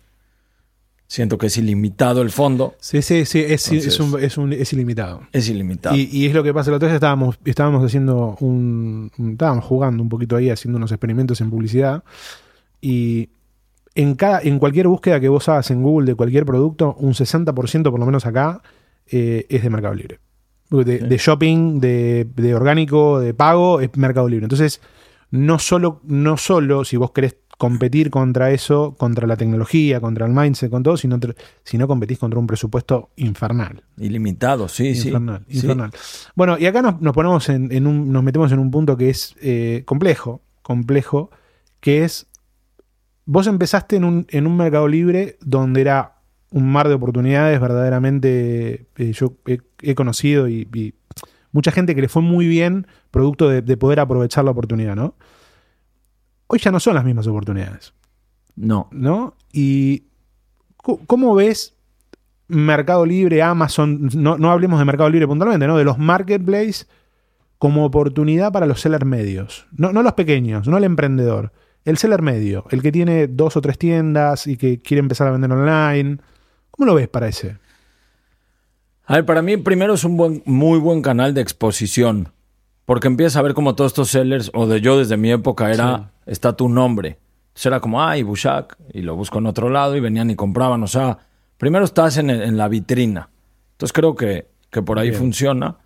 siento 1.08 1.38
que 1.38 1.48
es 1.48 1.58
ilimitado 1.58 2.22
el 2.22 2.32
fondo. 2.32 2.76
Sí, 2.80 3.02
sí, 3.02 3.26
sí. 3.26 3.40
Es, 3.40 3.68
Entonces- 3.68 3.94
es, 3.94 4.00
un- 4.00 4.20
es 4.20 4.38
un- 4.38 4.54
es 4.54 4.74
ilimitado. 4.74 5.22
Es 5.32 5.48
ilimitado. 5.50 5.96
Y, 5.96 6.10
y 6.12 6.26
es 6.26 6.34
lo 6.34 6.44
que 6.44 6.54
pasa. 6.54 6.72
La 6.72 6.78
otra 6.78 6.88
vez 6.88 6.96
estábamos, 6.96 7.38
estábamos 7.46 7.84
haciendo 7.86 8.36
un, 8.40 9.12
un- 9.18 9.32
Estábamos 9.32 9.66
jugando 9.66 10.02
un 10.04 10.10
poquito 10.10 10.36
ahí, 10.36 10.50
haciendo 10.50 10.78
unos 10.78 10.92
experimentos 10.92 11.42
en 11.42 11.50
publicidad. 11.50 12.04
Y 12.82 13.30
en, 13.96 14.16
cada, 14.16 14.42
en 14.42 14.60
cualquier 14.60 14.88
búsqueda 14.88 15.20
que 15.20 15.30
vos 15.30 15.48
hagas 15.50 15.72
en 15.72 15.82
Google 15.82 16.06
de 16.08 16.16
cualquier 16.16 16.46
producto, 16.46 16.96
un 17.00 17.14
60% 17.14 17.90
por 17.92 18.00
lo 18.00 18.06
menos 18.06 18.26
acá 18.26 18.62
eh, 19.08 19.46
es 19.50 19.64
de 19.64 19.70
Mercado 19.70 19.94
Libre. 19.96 20.20
De, 20.70 21.00
Sí. 21.00 21.06
de 21.08 21.18
shopping, 21.18 21.80
de, 21.80 22.28
de 22.36 22.56
orgánico, 22.56 23.20
de 23.20 23.34
pago, 23.34 23.80
es 23.82 23.96
Mercado 23.98 24.28
Libre. 24.28 24.46
Entonces, 24.46 24.82
no 25.32 25.60
solo, 25.60 26.02
no 26.04 26.38
solo 26.38 26.84
si 26.84 26.98
vos 26.98 27.12
querés 27.12 27.38
competir 27.58 28.10
contra 28.10 28.52
eso, 28.52 28.96
contra 28.98 29.28
la 29.28 29.38
tecnología, 29.38 30.02
contra 30.02 30.26
el 30.26 30.34
mindset, 30.34 30.70
con 30.70 30.84
todo, 30.84 30.98
sino, 30.98 31.18
sino 31.64 31.88
competís 31.88 32.18
contra 32.20 32.40
un 32.40 32.48
presupuesto 32.48 33.12
infernal. 33.16 33.84
Ilimitado, 33.98 34.68
sí, 34.68 34.90
Infernal, 34.90 35.46
sí. 35.48 35.58
infernal. 35.58 35.92
Bueno, 36.36 36.58
y 36.58 36.66
acá 36.66 36.82
nos, 36.82 37.00
nos 37.00 37.14
ponemos 37.14 37.48
en, 37.50 37.72
en 37.72 37.88
un, 37.88 38.12
nos 38.12 38.24
metemos 38.24 38.52
en 38.52 38.60
un 38.60 38.72
punto 38.72 38.98
que 38.98 39.10
es 39.10 39.36
eh, 39.42 39.84
complejo, 39.86 40.42
complejo, 40.64 41.30
que 41.80 42.04
es, 42.04 42.28
vos 43.26 43.48
empezaste 43.48 43.96
en 43.96 44.04
un, 44.04 44.28
en 44.30 44.48
un 44.48 44.58
mercado 44.58 44.88
libre 44.88 45.38
donde 45.42 45.82
era 45.82 46.14
un 46.52 46.72
mar 46.72 46.88
de 46.88 46.94
oportunidades, 46.94 47.60
verdaderamente, 47.60 48.88
eh, 48.96 49.12
yo 49.12 49.34
he, 49.46 49.60
he 49.82 49.96
conocido 49.96 50.48
y, 50.48 50.68
y 50.74 50.94
mucha 51.52 51.72
gente 51.72 51.96
que 51.96 52.02
le 52.02 52.08
fue 52.08 52.22
muy 52.22 52.48
bien 52.48 52.88
producto 53.12 53.50
de, 53.50 53.62
de 53.62 53.78
poder 53.78 54.00
aprovechar 54.00 54.46
la 54.46 54.52
oportunidad, 54.52 54.96
¿no? 54.96 55.16
Hoy 56.48 56.60
ya 56.60 56.72
no 56.72 56.80
son 56.80 56.96
las 56.96 57.04
mismas 57.04 57.28
oportunidades. 57.28 57.94
No. 58.56 58.88
¿no? 58.92 59.36
Y 59.52 60.04
¿cómo 60.78 61.36
ves 61.36 61.76
Mercado 62.48 63.06
Libre, 63.06 63.42
Amazon? 63.42 64.10
No, 64.14 64.38
no 64.38 64.52
hablemos 64.52 64.80
de 64.80 64.86
Mercado 64.86 65.10
Libre 65.10 65.28
puntualmente, 65.28 65.68
¿no? 65.68 65.78
De 65.78 65.84
los 65.84 65.98
marketplaces 65.98 66.88
como 67.58 67.86
oportunidad 67.86 68.52
para 68.52 68.66
los 68.66 68.82
sellers 68.82 69.06
medios. 69.06 69.68
No, 69.72 69.92
no 69.92 70.04
los 70.04 70.14
pequeños, 70.14 70.68
no 70.68 70.78
el 70.78 70.84
emprendedor. 70.84 71.52
El 71.86 71.98
seller 71.98 72.22
medio, 72.22 72.66
el 72.72 72.82
que 72.82 72.92
tiene 72.92 73.28
dos 73.28 73.56
o 73.56 73.62
tres 73.62 73.78
tiendas 73.78 74.48
y 74.48 74.58
que 74.58 74.80
quiere 74.80 75.00
empezar 75.00 75.28
a 75.28 75.32
vender 75.32 75.52
online. 75.52 76.18
¿Cómo 76.72 76.88
lo 76.88 76.96
ves 76.96 77.08
para 77.08 77.28
ese? 77.28 77.58
A 79.06 79.16
ver, 79.16 79.26
para 79.26 79.44
mí 79.44 79.56
primero 79.58 79.94
es 79.94 80.04
un 80.04 80.18
buen, 80.18 80.42
muy 80.46 80.80
buen 80.80 81.04
canal 81.04 81.34
de 81.34 81.42
exposición. 81.42 82.30
Porque 82.86 83.08
empiezas 83.08 83.38
a 83.38 83.42
ver 83.42 83.54
como 83.54 83.76
todos 83.76 83.92
estos 83.92 84.10
sellers, 84.10 84.52
o 84.54 84.68
de 84.68 84.82
yo 84.82 84.98
desde 84.98 85.18
mi 85.18 85.32
época 85.32 85.72
era, 85.72 86.12
está 86.26 86.56
tu 86.56 86.70
nombre. 86.70 87.20
Entonces 87.50 87.66
era 87.68 87.80
como, 87.80 88.04
ay, 88.04 88.24
Bushak, 88.24 88.78
y 88.94 89.02
lo 89.02 89.16
busco 89.16 89.40
en 89.40 89.46
otro 89.46 89.70
lado 89.70 89.96
y 89.96 90.00
venían 90.00 90.30
y 90.30 90.36
compraban. 90.36 90.84
O 90.84 90.88
sea, 90.88 91.20
primero 91.58 91.86
estás 91.86 92.18
en, 92.18 92.30
en 92.30 92.58
la 92.58 92.68
vitrina. 92.68 93.30
Entonces 93.74 93.94
creo 93.94 94.16
que, 94.16 94.48
que 94.70 94.82
por 94.82 95.00
ahí 95.00 95.10
Bien. 95.10 95.22
funciona. 95.22 95.78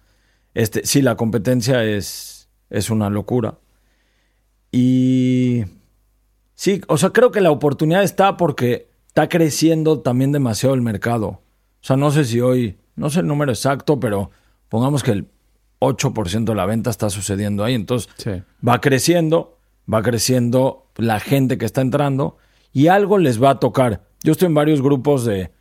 Este, 0.54 0.86
sí, 0.86 1.02
la 1.02 1.16
competencia 1.16 1.84
es, 1.84 2.50
es 2.70 2.90
una 2.90 3.10
locura. 3.10 3.56
Y 4.72 5.64
sí, 6.60 6.82
o 6.90 6.98
sea, 6.98 7.12
creo 7.12 7.32
que 7.32 7.40
la 7.40 7.52
oportunidad 7.52 8.04
está 8.04 8.36
porque 8.36 8.90
está 9.08 9.30
creciendo 9.30 10.02
también 10.02 10.34
demasiado 10.34 10.76
el 10.76 10.82
mercado. 10.82 11.28
O 11.28 11.42
sea, 11.80 11.96
no 11.96 12.12
sé 12.12 12.26
si 12.26 12.42
hoy, 12.42 12.78
no 12.98 13.10
sé 13.10 13.22
el 13.22 13.28
número 13.28 13.54
exacto, 13.54 13.98
pero 13.98 14.30
pongamos 14.68 15.02
que 15.04 15.12
el 15.12 15.28
8% 15.80 16.44
de 16.44 16.56
la 16.56 16.66
venta 16.66 16.90
está 16.90 17.10
sucediendo 17.10 17.64
ahí. 17.64 17.76
Entonces, 17.76 18.10
Sí. 18.18 18.32
va 18.68 18.82
creciendo, 18.82 19.58
va 19.92 20.02
creciendo 20.02 20.88
la 20.98 21.22
gente 21.22 21.58
que 21.58 21.66
está 21.66 21.80
entrando 21.80 22.36
y 22.74 22.88
algo 22.88 23.18
les 23.20 23.42
va 23.42 23.52
a 23.52 23.60
tocar. 23.60 24.02
Yo 24.26 24.34
estoy 24.34 24.48
en 24.48 24.56
varios 24.56 24.82
grupos 24.82 25.24
de, 25.24 25.52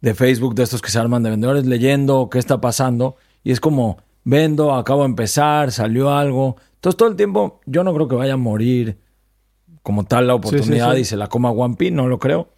de 0.00 0.14
Facebook 0.14 0.56
de 0.56 0.64
estos 0.64 0.82
que 0.82 0.90
se 0.90 0.98
arman 0.98 1.22
de 1.22 1.30
vendedores 1.30 1.64
leyendo 1.64 2.28
qué 2.28 2.40
está 2.40 2.60
pasando 2.60 3.14
y 3.44 3.52
es 3.52 3.60
como 3.60 3.98
vendo, 4.24 4.74
acabo 4.74 5.02
de 5.02 5.10
empezar, 5.10 5.70
salió 5.70 6.10
algo. 6.10 6.56
Entonces 6.74 6.96
todo 6.96 7.08
el 7.08 7.14
tiempo 7.14 7.60
yo 7.66 7.84
no 7.84 7.94
creo 7.94 8.08
que 8.08 8.16
vaya 8.16 8.32
a 8.34 8.36
morir 8.36 8.98
como 9.84 10.04
tal 10.04 10.26
la 10.26 10.32
sí, 10.32 10.38
oportunidad 10.38 10.94
sí. 10.94 11.00
y 11.00 11.04
se 11.04 11.16
la 11.16 11.28
coma 11.28 11.50
One 11.50 11.76
Piece, 11.76 11.94
no 11.94 12.08
lo 12.08 12.18
creo. 12.18 12.48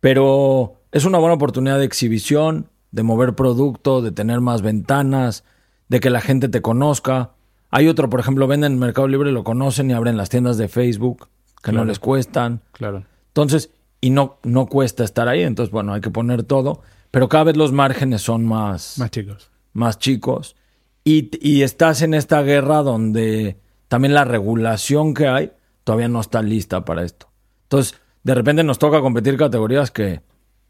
Pero 0.00 0.80
es 0.90 1.04
una 1.04 1.18
buena 1.18 1.34
oportunidad 1.34 1.78
de 1.78 1.84
exhibición, 1.84 2.70
de 2.90 3.02
mover 3.02 3.34
producto, 3.34 4.00
de 4.00 4.10
tener 4.10 4.40
más 4.40 4.62
ventanas, 4.62 5.44
de 5.88 6.00
que 6.00 6.08
la 6.08 6.22
gente 6.22 6.48
te 6.48 6.62
conozca. 6.62 7.32
Hay 7.70 7.86
otro, 7.86 8.08
por 8.08 8.18
ejemplo, 8.18 8.46
venden 8.46 8.72
en 8.72 8.78
Mercado 8.78 9.08
Libre, 9.08 9.30
lo 9.30 9.44
conocen 9.44 9.90
y 9.90 9.92
abren 9.92 10.16
las 10.16 10.30
tiendas 10.30 10.56
de 10.56 10.68
Facebook, 10.68 11.28
que 11.62 11.70
no 11.72 11.84
les 11.84 11.98
cuestan. 11.98 12.62
Claro. 12.72 13.04
Entonces, 13.28 13.70
y 14.00 14.08
no, 14.08 14.38
no 14.42 14.66
cuesta 14.66 15.04
estar 15.04 15.28
ahí, 15.28 15.42
entonces, 15.42 15.70
bueno, 15.70 15.92
hay 15.92 16.00
que 16.00 16.10
poner 16.10 16.44
todo, 16.44 16.80
pero 17.10 17.28
cada 17.28 17.44
vez 17.44 17.58
los 17.58 17.72
márgenes 17.72 18.22
son 18.22 18.46
más, 18.46 18.98
Más 18.98 19.10
chicos. 19.10 19.50
más 19.74 19.98
chicos. 19.98 20.56
Y, 21.04 21.28
y 21.46 21.60
estás 21.60 22.00
en 22.00 22.14
esta 22.14 22.40
guerra 22.42 22.78
donde 22.82 23.58
también 23.88 24.14
la 24.14 24.24
regulación 24.24 25.12
que 25.12 25.28
hay 25.28 25.52
todavía 25.84 26.08
no 26.08 26.20
está 26.20 26.42
lista 26.42 26.84
para 26.84 27.02
esto. 27.04 27.28
Entonces, 27.64 28.00
de 28.22 28.34
repente 28.34 28.64
nos 28.64 28.78
toca 28.78 29.00
competir 29.00 29.36
categorías 29.36 29.90
que 29.90 30.22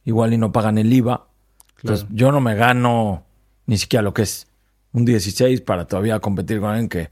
igual 0.04 0.32
y 0.32 0.38
no 0.38 0.52
pagan 0.52 0.78
el 0.78 0.92
IVA. 0.92 1.26
Entonces, 1.82 2.06
yo 2.10 2.32
no 2.32 2.40
me 2.40 2.54
gano 2.54 3.24
ni 3.66 3.76
siquiera 3.78 4.02
lo 4.02 4.12
que 4.14 4.22
es 4.22 4.48
un 4.92 5.04
16 5.04 5.60
para 5.62 5.86
todavía 5.86 6.20
competir 6.20 6.60
con 6.60 6.70
alguien 6.70 6.88
que 6.88 7.10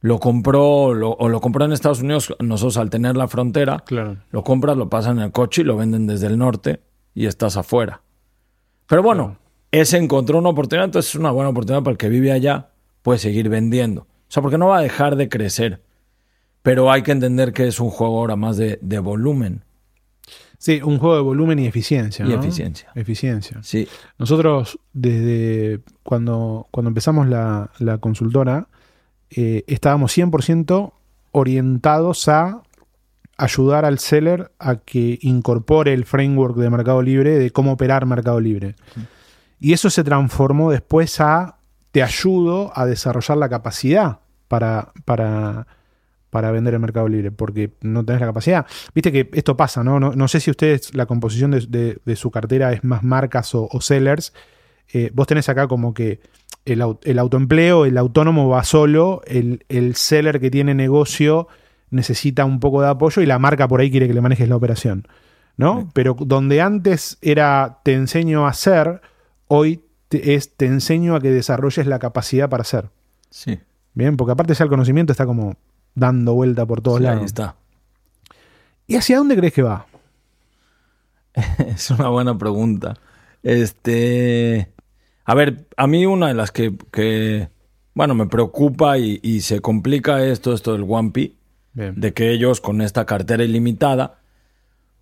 lo 0.00 0.18
compró 0.18 0.94
lo- 0.94 1.10
o 1.12 1.28
lo 1.28 1.40
compró 1.40 1.64
en 1.66 1.72
Estados 1.72 2.00
Unidos, 2.00 2.34
nosotros 2.40 2.76
al 2.78 2.88
tener 2.88 3.16
la 3.16 3.28
frontera, 3.28 3.80
Claro. 3.84 4.16
lo 4.30 4.42
compras, 4.42 4.76
lo 4.76 4.88
pasan 4.88 5.18
en 5.18 5.24
el 5.24 5.32
coche 5.32 5.60
y 5.62 5.64
lo 5.64 5.76
venden 5.76 6.06
desde 6.06 6.26
el 6.28 6.38
norte 6.38 6.80
y 7.14 7.26
estás 7.26 7.56
afuera. 7.58 8.00
Pero 8.86 9.02
bueno, 9.02 9.36
ese 9.70 9.98
encontró 9.98 10.38
una 10.38 10.48
oportunidad, 10.48 10.86
entonces 10.86 11.10
es 11.10 11.16
una 11.20 11.30
buena 11.30 11.50
oportunidad 11.50 11.82
para 11.82 11.92
el 11.92 11.98
que 11.98 12.08
vive 12.08 12.32
allá, 12.32 12.70
puede 13.02 13.18
seguir 13.18 13.48
vendiendo. 13.50 14.02
O 14.02 14.06
sea, 14.32 14.42
porque 14.42 14.56
no 14.58 14.68
va 14.68 14.78
a 14.78 14.82
dejar 14.82 15.16
de 15.16 15.28
crecer. 15.28 15.82
Pero 16.62 16.90
hay 16.90 17.02
que 17.02 17.12
entender 17.12 17.52
que 17.52 17.66
es 17.66 17.80
un 17.80 17.90
juego 17.90 18.18
ahora 18.18 18.36
más 18.36 18.56
de, 18.56 18.78
de 18.82 18.98
volumen. 18.98 19.64
Sí, 20.58 20.82
un 20.82 20.98
juego 20.98 21.16
de 21.16 21.22
volumen 21.22 21.58
y 21.58 21.66
eficiencia. 21.66 22.26
Y 22.26 22.32
eficiencia. 22.34 22.90
Eficiencia. 22.94 23.62
Sí, 23.62 23.88
Nosotros, 24.18 24.78
desde 24.92 25.80
cuando, 26.02 26.68
cuando 26.70 26.88
empezamos 26.88 27.28
la, 27.28 27.70
la 27.78 27.96
consultora, 27.96 28.68
eh, 29.30 29.64
estábamos 29.66 30.16
100% 30.16 30.92
orientados 31.32 32.28
a 32.28 32.62
ayudar 33.38 33.84
al 33.86 33.98
seller 33.98 34.52
a 34.58 34.76
que 34.76 35.18
incorpore 35.22 35.94
el 35.94 36.04
framework 36.04 36.56
de 36.56 36.68
Mercado 36.68 37.00
Libre, 37.00 37.38
de 37.38 37.50
cómo 37.50 37.72
operar 37.72 38.04
Mercado 38.04 38.38
Libre. 38.38 38.76
Y 39.58 39.72
eso 39.72 39.88
se 39.88 40.04
transformó 40.04 40.70
después 40.70 41.20
a 41.20 41.56
te 41.90 42.02
ayudo 42.02 42.70
a 42.74 42.86
desarrollar 42.86 43.38
la 43.38 43.48
capacidad 43.48 44.20
para, 44.48 44.92
para, 45.04 45.66
para 46.30 46.50
vender 46.52 46.74
en 46.74 46.80
Mercado 46.80 47.08
Libre, 47.08 47.30
porque 47.32 47.72
no 47.82 48.04
tenés 48.04 48.20
la 48.20 48.28
capacidad. 48.28 48.66
Viste 48.94 49.10
que 49.12 49.28
esto 49.34 49.56
pasa, 49.56 49.82
¿no? 49.84 49.98
No, 50.00 50.12
no 50.14 50.28
sé 50.28 50.40
si 50.40 50.50
ustedes, 50.50 50.94
la 50.94 51.06
composición 51.06 51.50
de, 51.50 51.66
de- 51.68 51.98
de 52.04 52.16
su 52.16 52.30
cartera 52.30 52.72
es 52.72 52.84
más 52.84 53.02
marcas 53.02 53.54
o, 53.54 53.68
o 53.70 53.80
sellers. 53.80 54.32
Eh, 54.92 55.10
vos 55.12 55.26
tenés 55.26 55.48
acá 55.48 55.66
como 55.68 55.92
que 55.94 56.20
el, 56.64 56.82
el 57.04 57.18
autoempleo, 57.18 57.84
el 57.86 57.96
autónomo 57.98 58.48
va 58.48 58.62
solo, 58.64 59.22
el, 59.26 59.64
el 59.68 59.94
seller 59.96 60.40
que 60.40 60.50
tiene 60.50 60.74
negocio 60.74 61.48
necesita 61.90 62.44
un 62.44 62.60
poco 62.60 62.80
de 62.82 62.88
apoyo 62.88 63.20
y 63.22 63.26
la 63.26 63.38
marca 63.38 63.66
por 63.66 63.80
ahí 63.80 63.90
quiere 63.90 64.06
que 64.06 64.14
le 64.14 64.20
manejes 64.20 64.48
la 64.48 64.56
operación. 64.56 65.06
¿No? 65.56 65.90
Pero 65.92 66.16
donde 66.18 66.60
antes 66.62 67.18
era 67.20 67.80
te 67.82 67.92
enseño 67.92 68.46
a 68.46 68.50
hacer, 68.50 69.02
hoy 69.48 69.82
te- 70.08 70.34
es 70.34 70.56
te 70.56 70.64
enseño 70.66 71.14
a 71.14 71.20
que 71.20 71.30
desarrolles 71.30 71.86
la 71.86 71.98
capacidad 71.98 72.48
para 72.48 72.62
hacer. 72.62 72.88
sí. 73.30 73.58
Bien, 73.92 74.16
porque 74.16 74.30
aparte 74.32 74.54
ya 74.54 74.62
el 74.64 74.70
conocimiento 74.70 75.12
está 75.12 75.26
como 75.26 75.56
dando 75.94 76.34
vuelta 76.34 76.66
por 76.66 76.80
todos 76.80 76.98
Sí, 76.98 77.04
ahí 77.06 77.10
lados. 77.14 77.26
está. 77.26 77.56
¿Y 78.86 78.96
hacia 78.96 79.18
dónde 79.18 79.36
crees 79.36 79.52
que 79.52 79.62
va? 79.62 79.86
Es 81.68 81.90
una 81.90 82.08
buena 82.08 82.36
pregunta. 82.36 82.96
Este. 83.42 84.72
A 85.24 85.34
ver, 85.34 85.66
a 85.76 85.86
mí 85.86 86.06
una 86.06 86.28
de 86.28 86.34
las 86.34 86.50
que, 86.50 86.74
que, 86.90 87.48
bueno, 87.94 88.14
me 88.14 88.26
preocupa 88.26 88.98
y, 88.98 89.20
y 89.22 89.42
se 89.42 89.60
complica 89.60 90.24
esto, 90.24 90.52
esto 90.52 90.72
del 90.72 90.84
Bien. 91.72 91.94
de 92.00 92.12
que 92.12 92.32
ellos 92.32 92.60
con 92.60 92.80
esta 92.80 93.06
cartera 93.06 93.44
ilimitada 93.44 94.18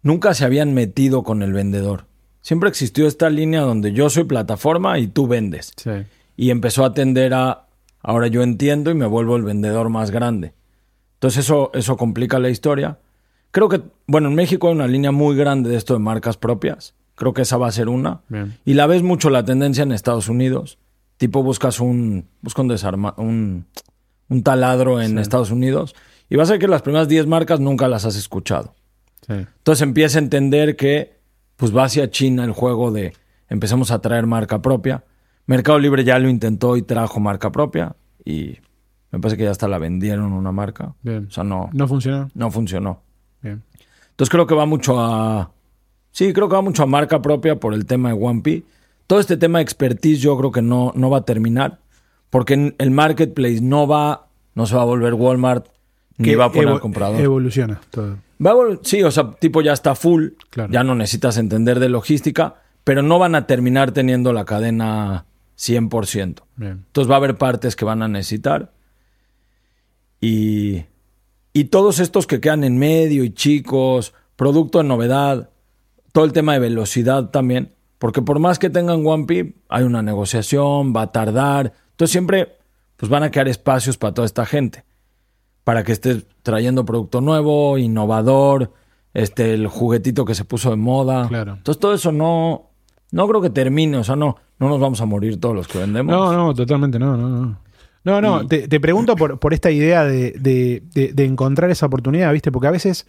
nunca 0.02 0.34
se 0.34 0.44
habían 0.44 0.74
metido 0.74 1.22
con 1.22 1.42
el 1.42 1.52
vendedor. 1.54 2.04
Siempre 2.42 2.68
existió 2.68 3.06
esta 3.06 3.30
línea 3.30 3.62
donde 3.62 3.92
yo 3.92 4.10
soy 4.10 4.24
plataforma 4.24 4.98
y 4.98 5.06
tú 5.06 5.26
vendes. 5.26 5.72
Sí. 5.76 5.90
Y 6.36 6.50
empezó 6.50 6.84
a 6.84 6.92
tender 6.92 7.32
a, 7.32 7.66
ahora 8.02 8.26
yo 8.26 8.42
entiendo 8.42 8.90
y 8.90 8.94
me 8.94 9.06
vuelvo 9.06 9.36
el 9.36 9.42
vendedor 9.44 9.88
más 9.88 10.10
grande. 10.10 10.52
Entonces 11.18 11.44
eso, 11.44 11.72
eso 11.74 11.96
complica 11.96 12.38
la 12.38 12.48
historia. 12.48 12.98
Creo 13.50 13.68
que, 13.68 13.82
bueno, 14.06 14.28
en 14.28 14.36
México 14.36 14.68
hay 14.68 14.74
una 14.74 14.86
línea 14.86 15.10
muy 15.10 15.36
grande 15.36 15.68
de 15.68 15.76
esto 15.76 15.94
de 15.94 15.98
marcas 15.98 16.36
propias. 16.36 16.94
Creo 17.16 17.34
que 17.34 17.42
esa 17.42 17.56
va 17.56 17.66
a 17.66 17.72
ser 17.72 17.88
una. 17.88 18.20
Bien. 18.28 18.56
Y 18.64 18.74
la 18.74 18.86
ves 18.86 19.02
mucho 19.02 19.28
la 19.28 19.44
tendencia 19.44 19.82
en 19.82 19.90
Estados 19.90 20.28
Unidos. 20.28 20.78
Tipo 21.16 21.42
buscas 21.42 21.80
un, 21.80 22.28
busca 22.40 22.62
un, 22.62 22.68
desarma, 22.68 23.14
un, 23.16 23.66
un 24.28 24.42
taladro 24.44 25.02
en 25.02 25.18
Estados 25.18 25.50
Unidos 25.50 25.96
y 26.28 26.36
vas 26.36 26.48
a 26.48 26.52
ver 26.52 26.60
que 26.60 26.68
las 26.68 26.82
primeras 26.82 27.08
10 27.08 27.26
marcas 27.26 27.58
nunca 27.58 27.88
las 27.88 28.04
has 28.04 28.14
escuchado. 28.14 28.74
Sí. 29.26 29.32
Entonces 29.32 29.82
empieza 29.82 30.18
a 30.18 30.22
entender 30.22 30.76
que 30.76 31.18
pues 31.56 31.76
va 31.76 31.84
hacia 31.84 32.10
China 32.10 32.44
el 32.44 32.52
juego 32.52 32.92
de 32.92 33.14
empecemos 33.48 33.90
a 33.90 34.00
traer 34.00 34.26
marca 34.26 34.62
propia. 34.62 35.04
Mercado 35.46 35.80
Libre 35.80 36.04
ya 36.04 36.20
lo 36.20 36.28
intentó 36.28 36.76
y 36.76 36.82
trajo 36.82 37.18
marca 37.18 37.50
propia 37.50 37.96
y 38.24 38.58
me 39.10 39.18
parece 39.20 39.36
que 39.36 39.44
ya 39.44 39.50
hasta 39.50 39.68
la 39.68 39.78
vendieron 39.78 40.32
una 40.32 40.52
marca. 40.52 40.94
Bien. 41.02 41.26
O 41.28 41.30
sea, 41.30 41.44
no, 41.44 41.70
¿No 41.72 41.88
funcionó? 41.88 42.30
no 42.34 42.50
funcionó. 42.50 43.02
Bien. 43.42 43.62
Entonces 44.10 44.30
creo 44.30 44.46
que 44.46 44.54
va 44.54 44.66
mucho 44.66 44.98
a... 45.00 45.50
Sí, 46.10 46.32
creo 46.32 46.48
que 46.48 46.54
va 46.56 46.62
mucho 46.62 46.82
a 46.82 46.86
marca 46.86 47.22
propia 47.22 47.60
por 47.60 47.74
el 47.74 47.86
tema 47.86 48.08
de 48.12 48.14
One 48.20 48.40
P. 48.42 48.64
Todo 49.06 49.20
este 49.20 49.36
tema 49.36 49.58
de 49.58 49.62
expertise 49.62 50.20
yo 50.20 50.36
creo 50.36 50.50
que 50.50 50.62
no, 50.62 50.92
no 50.96 51.08
va 51.10 51.18
a 51.18 51.24
terminar 51.24 51.78
porque 52.30 52.74
el 52.76 52.90
marketplace 52.90 53.60
no 53.62 53.86
va, 53.86 54.26
no 54.54 54.66
se 54.66 54.74
va 54.76 54.82
a 54.82 54.84
volver 54.84 55.14
Walmart 55.14 55.66
ni 56.18 56.24
Que 56.30 56.36
va 56.36 56.46
a 56.46 56.52
poner 56.52 56.68
evo- 56.74 56.80
comprador. 56.80 57.20
Evoluciona 57.20 57.80
todo. 57.90 58.16
Va 58.44 58.50
a 58.50 58.54
vol- 58.54 58.80
sí, 58.82 59.02
o 59.02 59.10
sea, 59.10 59.30
tipo 59.32 59.62
ya 59.62 59.72
está 59.72 59.94
full, 59.94 60.28
Claro. 60.50 60.70
ya 60.72 60.82
no 60.84 60.94
necesitas 60.94 61.38
entender 61.38 61.78
de 61.80 61.88
logística, 61.88 62.56
pero 62.84 63.02
no 63.02 63.18
van 63.18 63.34
a 63.34 63.46
terminar 63.46 63.92
teniendo 63.92 64.32
la 64.32 64.44
cadena 64.44 65.24
100%. 65.56 66.42
Bien. 66.56 66.72
Entonces 66.86 67.10
va 67.10 67.14
a 67.14 67.18
haber 67.18 67.36
partes 67.36 67.76
que 67.76 67.84
van 67.84 68.02
a 68.02 68.08
necesitar. 68.08 68.72
Y, 70.20 70.84
y 71.52 71.64
todos 71.64 72.00
estos 72.00 72.26
que 72.26 72.40
quedan 72.40 72.64
en 72.64 72.78
medio 72.78 73.24
y 73.24 73.30
chicos, 73.30 74.14
producto 74.36 74.78
de 74.78 74.84
novedad, 74.84 75.50
todo 76.12 76.24
el 76.24 76.32
tema 76.32 76.54
de 76.54 76.58
velocidad 76.60 77.30
también, 77.30 77.74
porque 77.98 78.22
por 78.22 78.38
más 78.38 78.58
que 78.58 78.70
tengan 78.70 79.06
One 79.06 79.26
P, 79.26 79.54
hay 79.68 79.84
una 79.84 80.02
negociación, 80.02 80.94
va 80.94 81.02
a 81.02 81.12
tardar. 81.12 81.72
Entonces 81.90 82.12
siempre 82.12 82.56
pues 82.96 83.10
van 83.10 83.22
a 83.22 83.30
quedar 83.30 83.48
espacios 83.48 83.96
para 83.96 84.14
toda 84.14 84.26
esta 84.26 84.44
gente 84.44 84.84
para 85.68 85.84
que 85.84 85.92
estés 85.92 86.24
trayendo 86.42 86.86
producto 86.86 87.20
nuevo, 87.20 87.76
innovador, 87.76 88.72
este, 89.12 89.52
el 89.52 89.66
juguetito 89.66 90.24
que 90.24 90.34
se 90.34 90.46
puso 90.46 90.70
de 90.70 90.76
moda. 90.76 91.28
Claro. 91.28 91.56
Entonces 91.58 91.78
todo 91.78 91.92
eso 91.92 92.10
no, 92.10 92.70
no 93.12 93.28
creo 93.28 93.42
que 93.42 93.50
termine, 93.50 93.98
o 93.98 94.02
sea, 94.02 94.16
no, 94.16 94.36
no 94.58 94.70
nos 94.70 94.80
vamos 94.80 94.98
a 95.02 95.04
morir 95.04 95.38
todos 95.38 95.54
los 95.54 95.68
que 95.68 95.76
vendemos. 95.76 96.10
No, 96.10 96.32
no, 96.32 96.54
totalmente 96.54 96.98
no, 96.98 97.18
no, 97.18 97.28
no. 97.28 97.58
No, 98.08 98.20
no, 98.20 98.46
te, 98.46 98.68
te 98.68 98.80
pregunto 98.80 99.14
por, 99.16 99.38
por 99.38 99.54
esta 99.54 99.70
idea 99.70 100.04
de, 100.04 100.32
de- 100.32 100.82
de- 100.94 101.12
de 101.12 101.24
encontrar 101.24 101.70
esa 101.70 101.86
oportunidad, 101.86 102.32
¿viste? 102.32 102.50
Porque 102.50 102.68
a 102.68 102.72
veces 102.72 103.06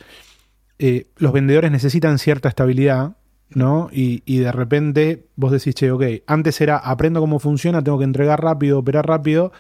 eh, 0.78 1.08
los 1.18 1.32
vendedores 1.34 1.72
necesitan 1.72 2.20
cierta 2.20 2.50
estabilidad, 2.50 3.16
¿no? 3.54 3.90
Y, 3.92 4.22
y 4.26 4.38
de 4.40 4.52
repente 4.52 5.26
vos 5.36 5.52
decís, 5.52 5.74
che, 5.76 5.92
ok, 5.92 6.04
antes 6.28 6.62
era 6.62 6.78
aprendo 6.78 7.20
cómo 7.20 7.40
funciona, 7.40 7.84
tengo 7.84 7.98
que 7.98 8.04
entregar 8.04 8.42
rápido, 8.44 8.80
operar 8.80 9.08
rápido, 9.08 9.52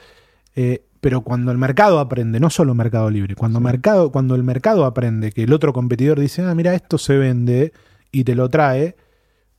eh, 0.55 0.83
pero 1.01 1.21
cuando 1.21 1.51
el 1.51 1.57
mercado 1.57 1.99
aprende, 1.99 2.39
no 2.41 2.49
solo 2.49 2.75
Mercado 2.75 3.09
Libre, 3.09 3.33
cuando, 3.35 3.59
mercado, 3.61 4.11
cuando 4.11 4.35
el 4.35 4.43
mercado 4.43 4.85
aprende 4.85 5.31
que 5.31 5.43
el 5.43 5.53
otro 5.53 5.71
competidor 5.71 6.19
dice, 6.19 6.41
ah, 6.43 6.53
mira, 6.53 6.73
esto 6.75 6.97
se 6.97 7.17
vende 7.17 7.71
y 8.11 8.25
te 8.25 8.35
lo 8.35 8.49
trae, 8.49 8.95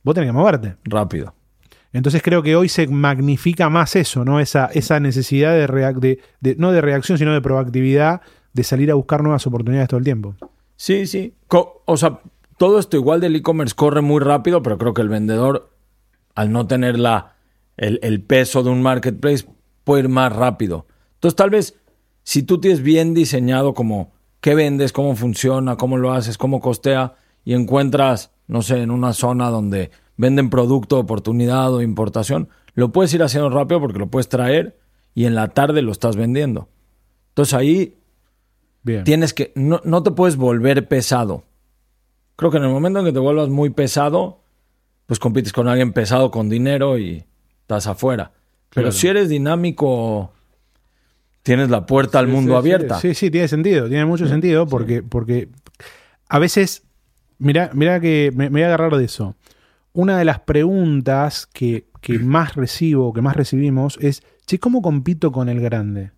vos 0.03 0.13
tenés 0.13 0.29
que 0.29 0.33
moverte. 0.33 0.75
Rápido. 0.83 1.33
Entonces 1.93 2.21
creo 2.21 2.41
que 2.43 2.55
hoy 2.55 2.69
se 2.69 2.87
magnifica 2.87 3.69
más 3.69 3.95
eso, 3.95 4.23
¿no? 4.23 4.39
Esa, 4.39 4.67
esa 4.67 4.99
necesidad 4.99 5.53
de, 5.53 5.67
reac- 5.67 5.99
de, 5.99 6.19
de- 6.39 6.55
no 6.55 6.71
de 6.71 6.81
reacción, 6.81 7.17
sino 7.17 7.33
de 7.33 7.41
proactividad, 7.41 8.21
de 8.53 8.63
salir 8.63 8.91
a 8.91 8.95
buscar 8.95 9.23
nuevas 9.23 9.45
oportunidades 9.47 9.89
todo 9.89 9.97
el 9.97 10.03
tiempo. 10.05 10.35
Sí, 10.77 11.05
sí. 11.05 11.33
Co- 11.47 11.83
o 11.85 11.97
sea, 11.97 12.21
todo 12.57 12.79
esto 12.79 12.95
igual 12.97 13.19
del 13.19 13.35
e-commerce 13.35 13.75
corre 13.75 14.01
muy 14.01 14.19
rápido, 14.21 14.61
pero 14.63 14.77
creo 14.77 14.93
que 14.93 15.01
el 15.01 15.09
vendedor, 15.09 15.69
al 16.35 16.51
no 16.51 16.65
tener 16.67 16.97
la, 16.97 17.33
el, 17.77 17.99
el 18.03 18.21
peso 18.21 18.63
de 18.63 18.69
un 18.69 18.81
marketplace, 18.81 19.45
puede 19.83 20.03
ir 20.03 20.09
más 20.09 20.33
rápido. 20.33 20.85
Entonces, 21.15 21.35
tal 21.35 21.49
vez, 21.49 21.75
si 22.23 22.43
tú 22.43 22.59
tienes 22.59 22.81
bien 22.81 23.13
diseñado 23.13 23.73
como 23.73 24.13
qué 24.39 24.55
vendes, 24.55 24.91
cómo 24.93 25.15
funciona, 25.15 25.75
cómo 25.75 25.97
lo 25.97 26.13
haces, 26.13 26.37
cómo 26.37 26.59
costea, 26.61 27.15
y 27.43 27.53
encuentras, 27.53 28.31
no 28.47 28.61
sé, 28.61 28.81
en 28.81 28.91
una 28.91 29.13
zona 29.13 29.49
donde 29.49 29.91
venden 30.21 30.49
producto, 30.51 30.99
oportunidad 30.99 31.73
o 31.73 31.81
importación, 31.81 32.47
lo 32.75 32.91
puedes 32.91 33.11
ir 33.15 33.23
haciendo 33.23 33.49
rápido 33.49 33.81
porque 33.81 33.97
lo 33.97 34.07
puedes 34.07 34.29
traer 34.29 34.77
y 35.15 35.25
en 35.25 35.33
la 35.33 35.47
tarde 35.49 35.81
lo 35.81 35.91
estás 35.91 36.15
vendiendo. 36.15 36.69
Entonces 37.29 37.55
ahí 37.55 37.95
Bien. 38.83 39.03
tienes 39.03 39.33
que, 39.33 39.51
no, 39.55 39.81
no 39.83 40.03
te 40.03 40.11
puedes 40.11 40.35
volver 40.37 40.87
pesado. 40.87 41.43
Creo 42.35 42.51
que 42.51 42.57
en 42.57 42.63
el 42.65 42.69
momento 42.69 42.99
en 42.99 43.05
que 43.05 43.11
te 43.11 43.19
vuelvas 43.19 43.49
muy 43.49 43.71
pesado, 43.71 44.41
pues 45.07 45.19
compites 45.19 45.53
con 45.53 45.67
alguien 45.67 45.91
pesado 45.91 46.29
con 46.29 46.49
dinero 46.49 46.99
y 46.99 47.25
estás 47.61 47.87
afuera. 47.87 48.31
Pero 48.69 48.85
Claro. 48.85 48.91
si 48.91 49.07
eres 49.07 49.27
dinámico, 49.27 50.31
tienes 51.41 51.69
la 51.71 51.85
puerta 51.87 52.19
al 52.19 52.27
Sí, 52.27 52.31
mundo 52.31 52.53
sí, 52.53 52.57
abierta. 52.57 52.99
Sí, 52.99 53.15
sí, 53.15 53.31
tiene 53.31 53.47
sentido, 53.47 53.89
tiene 53.89 54.05
mucho 54.05 54.27
sentido 54.27 54.67
porque, 54.67 55.01
porque 55.03 55.49
a 56.29 56.37
veces, 56.39 56.83
mira, 57.39 57.71
mira 57.73 57.99
que 57.99 58.31
me, 58.35 58.45
me 58.51 58.59
voy 58.59 58.61
a 58.63 58.67
agarrar 58.67 58.95
de 58.97 59.05
eso. 59.05 59.35
Una 59.93 60.17
de 60.17 60.25
las 60.25 60.39
preguntas 60.39 61.47
que, 61.51 61.87
que 61.99 62.19
más 62.19 62.55
recibo, 62.55 63.13
que 63.13 63.21
más 63.21 63.35
recibimos 63.35 63.97
es, 64.01 64.23
che, 64.45 64.59
¿cómo 64.59 64.81
compito 64.81 65.31
con 65.31 65.49
el 65.49 65.59
grande? 65.59 66.11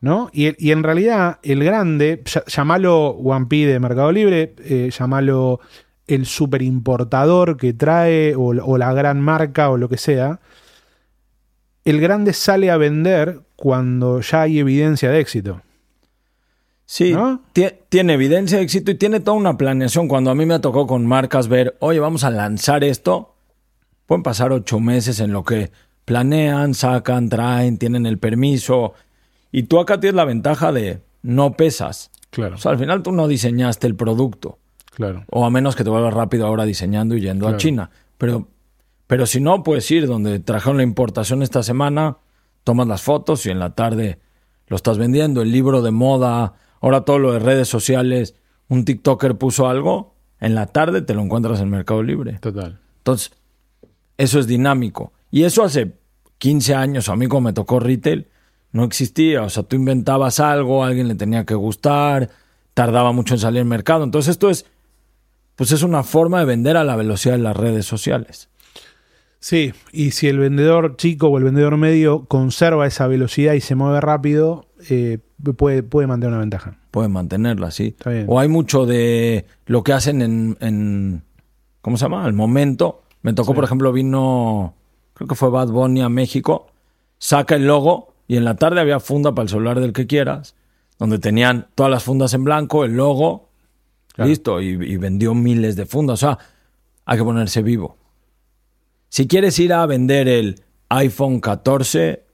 ¿No? 0.00 0.30
Y, 0.32 0.54
y 0.64 0.72
en 0.72 0.82
realidad 0.82 1.38
el 1.42 1.64
grande, 1.64 2.22
ll- 2.24 2.44
llamalo 2.46 3.08
One 3.10 3.46
de 3.48 3.80
Mercado 3.80 4.12
Libre, 4.12 4.54
eh, 4.58 4.90
llamalo 4.96 5.60
el 6.06 6.26
super 6.26 6.62
importador 6.62 7.56
que 7.56 7.72
trae 7.72 8.34
o, 8.36 8.48
o 8.48 8.78
la 8.78 8.92
gran 8.92 9.20
marca 9.20 9.70
o 9.70 9.76
lo 9.76 9.88
que 9.88 9.96
sea, 9.96 10.40
el 11.84 12.00
grande 12.00 12.32
sale 12.32 12.70
a 12.70 12.76
vender 12.76 13.40
cuando 13.56 14.20
ya 14.20 14.42
hay 14.42 14.58
evidencia 14.58 15.10
de 15.10 15.20
éxito. 15.20 15.62
Sí, 16.90 17.14
tiene 17.90 18.14
evidencia 18.14 18.56
de 18.56 18.64
éxito 18.64 18.90
y 18.90 18.94
tiene 18.94 19.20
toda 19.20 19.36
una 19.36 19.58
planeación. 19.58 20.08
Cuando 20.08 20.30
a 20.30 20.34
mí 20.34 20.46
me 20.46 20.58
tocó 20.58 20.86
con 20.86 21.04
marcas 21.04 21.46
ver, 21.46 21.76
oye, 21.80 22.00
vamos 22.00 22.24
a 22.24 22.30
lanzar 22.30 22.82
esto, 22.82 23.34
pueden 24.06 24.22
pasar 24.22 24.52
ocho 24.52 24.80
meses 24.80 25.20
en 25.20 25.34
lo 25.34 25.44
que 25.44 25.70
planean, 26.06 26.72
sacan, 26.72 27.28
traen, 27.28 27.76
tienen 27.76 28.06
el 28.06 28.16
permiso. 28.16 28.94
Y 29.52 29.64
tú 29.64 29.80
acá 29.80 30.00
tienes 30.00 30.14
la 30.16 30.24
ventaja 30.24 30.72
de 30.72 31.02
no 31.20 31.52
pesas. 31.52 32.10
Claro, 32.30 32.54
O 32.54 32.58
sea, 32.58 32.70
al 32.72 32.78
final 32.78 33.02
tú 33.02 33.12
no 33.12 33.28
diseñaste 33.28 33.86
el 33.86 33.94
producto. 33.94 34.58
claro. 34.94 35.24
O 35.30 35.44
a 35.44 35.50
menos 35.50 35.76
que 35.76 35.84
te 35.84 35.90
vuelvas 35.90 36.14
rápido 36.14 36.46
ahora 36.46 36.64
diseñando 36.64 37.14
y 37.14 37.20
yendo 37.20 37.44
Claro. 37.44 37.56
a 37.56 37.58
China. 37.58 37.90
Pero, 38.16 38.48
pero 39.06 39.26
si 39.26 39.42
no, 39.42 39.62
puedes 39.62 39.90
ir 39.90 40.06
donde 40.06 40.38
trajeron 40.40 40.78
la 40.78 40.84
importación 40.84 41.42
esta 41.42 41.62
semana, 41.62 42.16
tomas 42.64 42.86
las 42.88 43.02
fotos 43.02 43.44
y 43.44 43.50
en 43.50 43.58
la 43.58 43.74
tarde 43.74 44.18
lo 44.68 44.76
estás 44.76 44.96
vendiendo. 44.96 45.42
El 45.42 45.52
libro 45.52 45.82
de 45.82 45.90
moda, 45.90 46.54
ahora 46.80 47.02
todo 47.02 47.18
lo 47.18 47.32
de 47.32 47.38
redes 47.38 47.68
sociales, 47.68 48.34
un 48.68 48.84
TikToker 48.84 49.36
puso 49.36 49.68
algo, 49.68 50.14
en 50.40 50.54
la 50.54 50.66
tarde 50.66 51.02
te 51.02 51.14
lo 51.14 51.22
encuentras 51.22 51.60
en 51.60 51.70
Mercado 51.70 52.02
Libre. 52.02 52.38
Total. 52.40 52.78
Entonces, 52.98 53.32
eso 54.16 54.38
es 54.38 54.46
dinámico. 54.46 55.12
Y 55.30 55.44
eso 55.44 55.64
hace 55.64 55.92
15 56.38 56.74
años, 56.74 57.08
a 57.08 57.16
mí 57.16 57.26
como 57.26 57.42
me 57.42 57.52
tocó 57.52 57.80
retail, 57.80 58.28
no 58.72 58.84
existía. 58.84 59.42
O 59.42 59.50
sea, 59.50 59.62
tú 59.62 59.76
inventabas 59.76 60.40
algo, 60.40 60.84
a 60.84 60.88
alguien 60.88 61.08
le 61.08 61.14
tenía 61.14 61.44
que 61.44 61.54
gustar, 61.54 62.30
tardaba 62.74 63.12
mucho 63.12 63.34
en 63.34 63.40
salir 63.40 63.60
al 63.60 63.66
mercado. 63.66 64.04
Entonces, 64.04 64.32
esto 64.32 64.50
es, 64.50 64.66
pues 65.56 65.72
es 65.72 65.82
una 65.82 66.02
forma 66.02 66.38
de 66.40 66.44
vender 66.44 66.76
a 66.76 66.84
la 66.84 66.96
velocidad 66.96 67.34
de 67.34 67.42
las 67.42 67.56
redes 67.56 67.86
sociales. 67.86 68.48
Sí, 69.40 69.72
y 69.92 70.10
si 70.10 70.26
el 70.26 70.38
vendedor 70.38 70.96
chico 70.96 71.28
o 71.28 71.38
el 71.38 71.44
vendedor 71.44 71.76
medio 71.76 72.24
conserva 72.24 72.86
esa 72.86 73.06
velocidad 73.06 73.52
y 73.54 73.60
se 73.60 73.74
mueve 73.76 74.00
rápido, 74.00 74.66
eh, 74.90 75.18
puede, 75.56 75.82
puede 75.84 76.06
mantener 76.08 76.32
una 76.32 76.40
ventaja. 76.40 76.76
Pueden 76.90 77.12
mantenerla, 77.12 77.70
sí. 77.70 77.88
Está 77.96 78.10
bien. 78.10 78.24
O 78.28 78.40
hay 78.40 78.48
mucho 78.48 78.84
de 78.86 79.46
lo 79.66 79.82
que 79.84 79.92
hacen 79.92 80.22
en, 80.22 80.56
en 80.60 81.22
¿cómo 81.82 81.96
se 81.96 82.04
llama? 82.06 82.24
Al 82.24 82.32
momento. 82.32 83.02
Me 83.22 83.32
tocó, 83.32 83.54
por 83.54 83.64
ejemplo, 83.64 83.92
vino, 83.92 84.74
creo 85.14 85.28
que 85.28 85.34
fue 85.34 85.50
Bad 85.50 85.68
Bunny 85.68 86.00
a 86.02 86.08
México, 86.08 86.66
saca 87.18 87.54
el 87.56 87.66
logo 87.66 88.14
y 88.26 88.36
en 88.36 88.44
la 88.44 88.54
tarde 88.56 88.80
había 88.80 89.00
funda 89.00 89.34
para 89.34 89.44
el 89.44 89.48
celular 89.48 89.80
del 89.80 89.92
que 89.92 90.06
quieras, 90.06 90.54
donde 90.98 91.18
tenían 91.18 91.66
todas 91.74 91.90
las 91.90 92.02
fundas 92.04 92.32
en 92.34 92.44
blanco, 92.44 92.84
el 92.84 92.96
logo, 92.96 93.48
Claro. 94.14 94.30
listo, 94.30 94.60
y, 94.60 94.68
y 94.70 94.96
vendió 94.96 95.32
miles 95.34 95.76
de 95.76 95.86
fundas. 95.86 96.14
O 96.22 96.26
sea, 96.26 96.38
hay 97.04 97.18
que 97.18 97.24
ponerse 97.24 97.62
vivo. 97.62 97.97
Si 99.08 99.26
quieres 99.26 99.58
ir 99.58 99.72
a 99.72 99.86
vender 99.86 100.28
el 100.28 100.62
iPhone 100.90 101.40
14, 101.40 102.24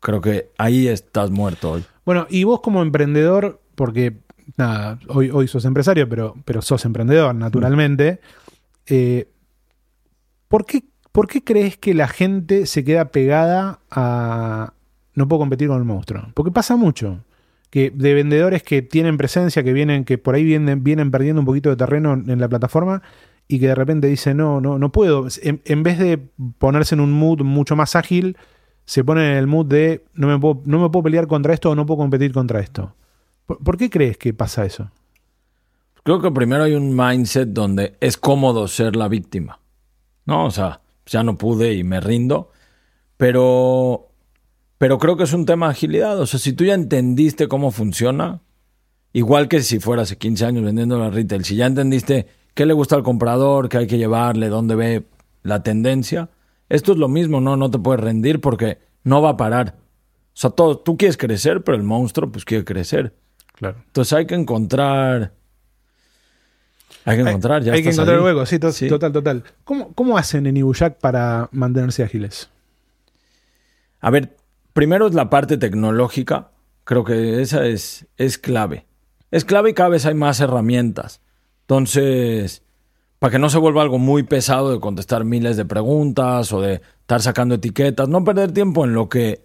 creo 0.00 0.20
que 0.20 0.50
ahí 0.58 0.88
estás 0.88 1.30
muerto 1.30 1.72
hoy. 1.72 1.84
Bueno, 2.04 2.26
y 2.30 2.44
vos 2.44 2.60
como 2.60 2.82
emprendedor, 2.82 3.60
porque 3.74 4.18
nada, 4.56 4.98
hoy, 5.08 5.30
hoy 5.30 5.48
sos 5.48 5.64
empresario, 5.64 6.08
pero, 6.08 6.34
pero 6.44 6.62
sos 6.62 6.84
emprendedor 6.84 7.34
naturalmente, 7.34 8.20
eh, 8.86 9.28
¿por, 10.48 10.64
qué, 10.64 10.84
¿por 11.12 11.28
qué 11.28 11.42
crees 11.44 11.76
que 11.76 11.94
la 11.94 12.08
gente 12.08 12.66
se 12.66 12.84
queda 12.84 13.06
pegada 13.06 13.80
a 13.90 14.72
no 15.14 15.28
puedo 15.28 15.40
competir 15.40 15.68
con 15.68 15.78
el 15.78 15.84
monstruo? 15.84 16.28
Porque 16.34 16.52
pasa 16.52 16.76
mucho. 16.76 17.24
Que 17.70 17.90
de 17.90 18.14
vendedores 18.14 18.62
que 18.62 18.80
tienen 18.80 19.16
presencia, 19.16 19.64
que 19.64 19.72
vienen, 19.72 20.04
que 20.04 20.18
por 20.18 20.36
ahí 20.36 20.44
vienen, 20.44 20.84
vienen 20.84 21.10
perdiendo 21.10 21.40
un 21.40 21.46
poquito 21.46 21.68
de 21.68 21.76
terreno 21.76 22.12
en 22.14 22.40
la 22.40 22.48
plataforma 22.48 23.02
y 23.48 23.60
que 23.60 23.68
de 23.68 23.74
repente 23.74 24.08
dicen, 24.08 24.38
no, 24.38 24.60
no, 24.60 24.78
no 24.78 24.92
puedo. 24.92 25.26
En, 25.42 25.62
en 25.64 25.82
vez 25.82 25.98
de 25.98 26.18
ponerse 26.58 26.94
en 26.94 27.00
un 27.00 27.12
mood 27.12 27.42
mucho 27.42 27.76
más 27.76 27.96
ágil, 27.96 28.36
se 28.84 29.04
ponen 29.04 29.24
en 29.24 29.36
el 29.36 29.46
mood 29.46 29.66
de 29.66 30.04
no 30.14 30.26
me 30.28 30.38
puedo, 30.38 30.62
no 30.64 30.80
me 30.80 30.88
puedo 30.90 31.04
pelear 31.04 31.26
contra 31.26 31.54
esto 31.54 31.70
o 31.70 31.74
no 31.74 31.86
puedo 31.86 31.98
competir 31.98 32.32
contra 32.32 32.60
esto. 32.60 32.94
¿Por, 33.46 33.62
por 33.62 33.76
qué 33.76 33.90
crees 33.90 34.16
que 34.18 34.32
pasa 34.34 34.64
eso? 34.64 34.90
Creo 36.02 36.20
que 36.20 36.30
primero 36.30 36.62
hay 36.62 36.74
un 36.74 36.94
mindset 36.94 37.48
donde 37.48 37.96
es 38.00 38.16
cómodo 38.16 38.68
ser 38.68 38.94
la 38.94 39.08
víctima. 39.08 39.58
¿No? 40.24 40.46
O 40.46 40.50
sea, 40.50 40.80
ya 41.06 41.22
no 41.22 41.36
pude 41.36 41.74
y 41.74 41.84
me 41.84 42.00
rindo. 42.00 42.50
Pero, 43.16 44.08
pero 44.78 44.98
creo 44.98 45.16
que 45.16 45.24
es 45.24 45.32
un 45.32 45.46
tema 45.46 45.66
de 45.66 45.72
agilidad. 45.72 46.20
O 46.20 46.26
sea, 46.26 46.38
si 46.38 46.52
tú 46.52 46.64
ya 46.64 46.74
entendiste 46.74 47.48
cómo 47.48 47.70
funciona, 47.70 48.40
igual 49.12 49.48
que 49.48 49.62
si 49.62 49.78
fuera 49.78 50.02
hace 50.02 50.16
15 50.16 50.44
años 50.44 50.64
vendiendo 50.64 50.98
la 50.98 51.10
retail, 51.10 51.44
si 51.44 51.56
ya 51.56 51.66
entendiste 51.66 52.28
qué 52.56 52.66
le 52.66 52.72
gusta 52.72 52.96
al 52.96 53.02
comprador, 53.04 53.68
qué 53.68 53.76
hay 53.78 53.86
que 53.86 53.98
llevarle, 53.98 54.48
dónde 54.48 54.74
ve 54.74 55.06
la 55.44 55.62
tendencia, 55.62 56.30
esto 56.70 56.92
es 56.92 56.98
lo 56.98 57.06
mismo, 57.06 57.40
no, 57.40 57.56
no 57.56 57.70
te 57.70 57.78
puedes 57.78 58.00
rendir 58.02 58.40
porque 58.40 58.78
no 59.04 59.20
va 59.22 59.30
a 59.30 59.36
parar. 59.36 59.74
O 59.78 60.38
sea, 60.38 60.50
todo, 60.50 60.78
tú 60.78 60.96
quieres 60.96 61.16
crecer, 61.16 61.62
pero 61.62 61.76
el 61.76 61.84
monstruo 61.84 62.32
pues 62.32 62.44
quiere 62.44 62.64
crecer. 62.64 63.14
Claro. 63.54 63.76
Entonces 63.86 64.12
hay 64.14 64.26
que 64.26 64.34
encontrar. 64.34 65.32
Hay 67.04 67.16
que 67.16 67.22
encontrar, 67.28 67.62
ya 67.62 67.72
Hay 67.74 67.82
que 67.82 67.90
encontrar 67.90 68.20
hueco, 68.20 68.44
sí, 68.46 68.58
to- 68.58 68.72
Sí. 68.72 68.88
total, 68.88 69.12
total. 69.12 69.44
¿Cómo, 69.64 69.92
¿Cómo 69.92 70.18
hacen 70.18 70.46
en 70.46 70.56
Ibuyak 70.56 70.98
para 70.98 71.48
mantenerse 71.52 72.02
ágiles? 72.02 72.48
A 74.00 74.10
ver, 74.10 74.34
primero 74.72 75.06
es 75.06 75.14
la 75.14 75.30
parte 75.30 75.56
tecnológica. 75.58 76.50
Creo 76.84 77.04
que 77.04 77.42
esa 77.42 77.64
es, 77.66 78.06
es 78.16 78.38
clave. 78.38 78.86
Es 79.30 79.44
clave 79.44 79.70
y 79.70 79.74
cada 79.74 79.90
vez 79.90 80.06
hay 80.06 80.14
más 80.14 80.40
herramientas. 80.40 81.20
Entonces, 81.66 82.62
para 83.18 83.32
que 83.32 83.38
no 83.40 83.50
se 83.50 83.58
vuelva 83.58 83.82
algo 83.82 83.98
muy 83.98 84.22
pesado 84.22 84.72
de 84.72 84.78
contestar 84.78 85.24
miles 85.24 85.56
de 85.56 85.64
preguntas 85.64 86.52
o 86.52 86.60
de 86.60 86.80
estar 87.00 87.20
sacando 87.20 87.56
etiquetas, 87.56 88.08
no 88.08 88.22
perder 88.22 88.52
tiempo 88.52 88.84
en 88.84 88.94
lo 88.94 89.08
que 89.08 89.44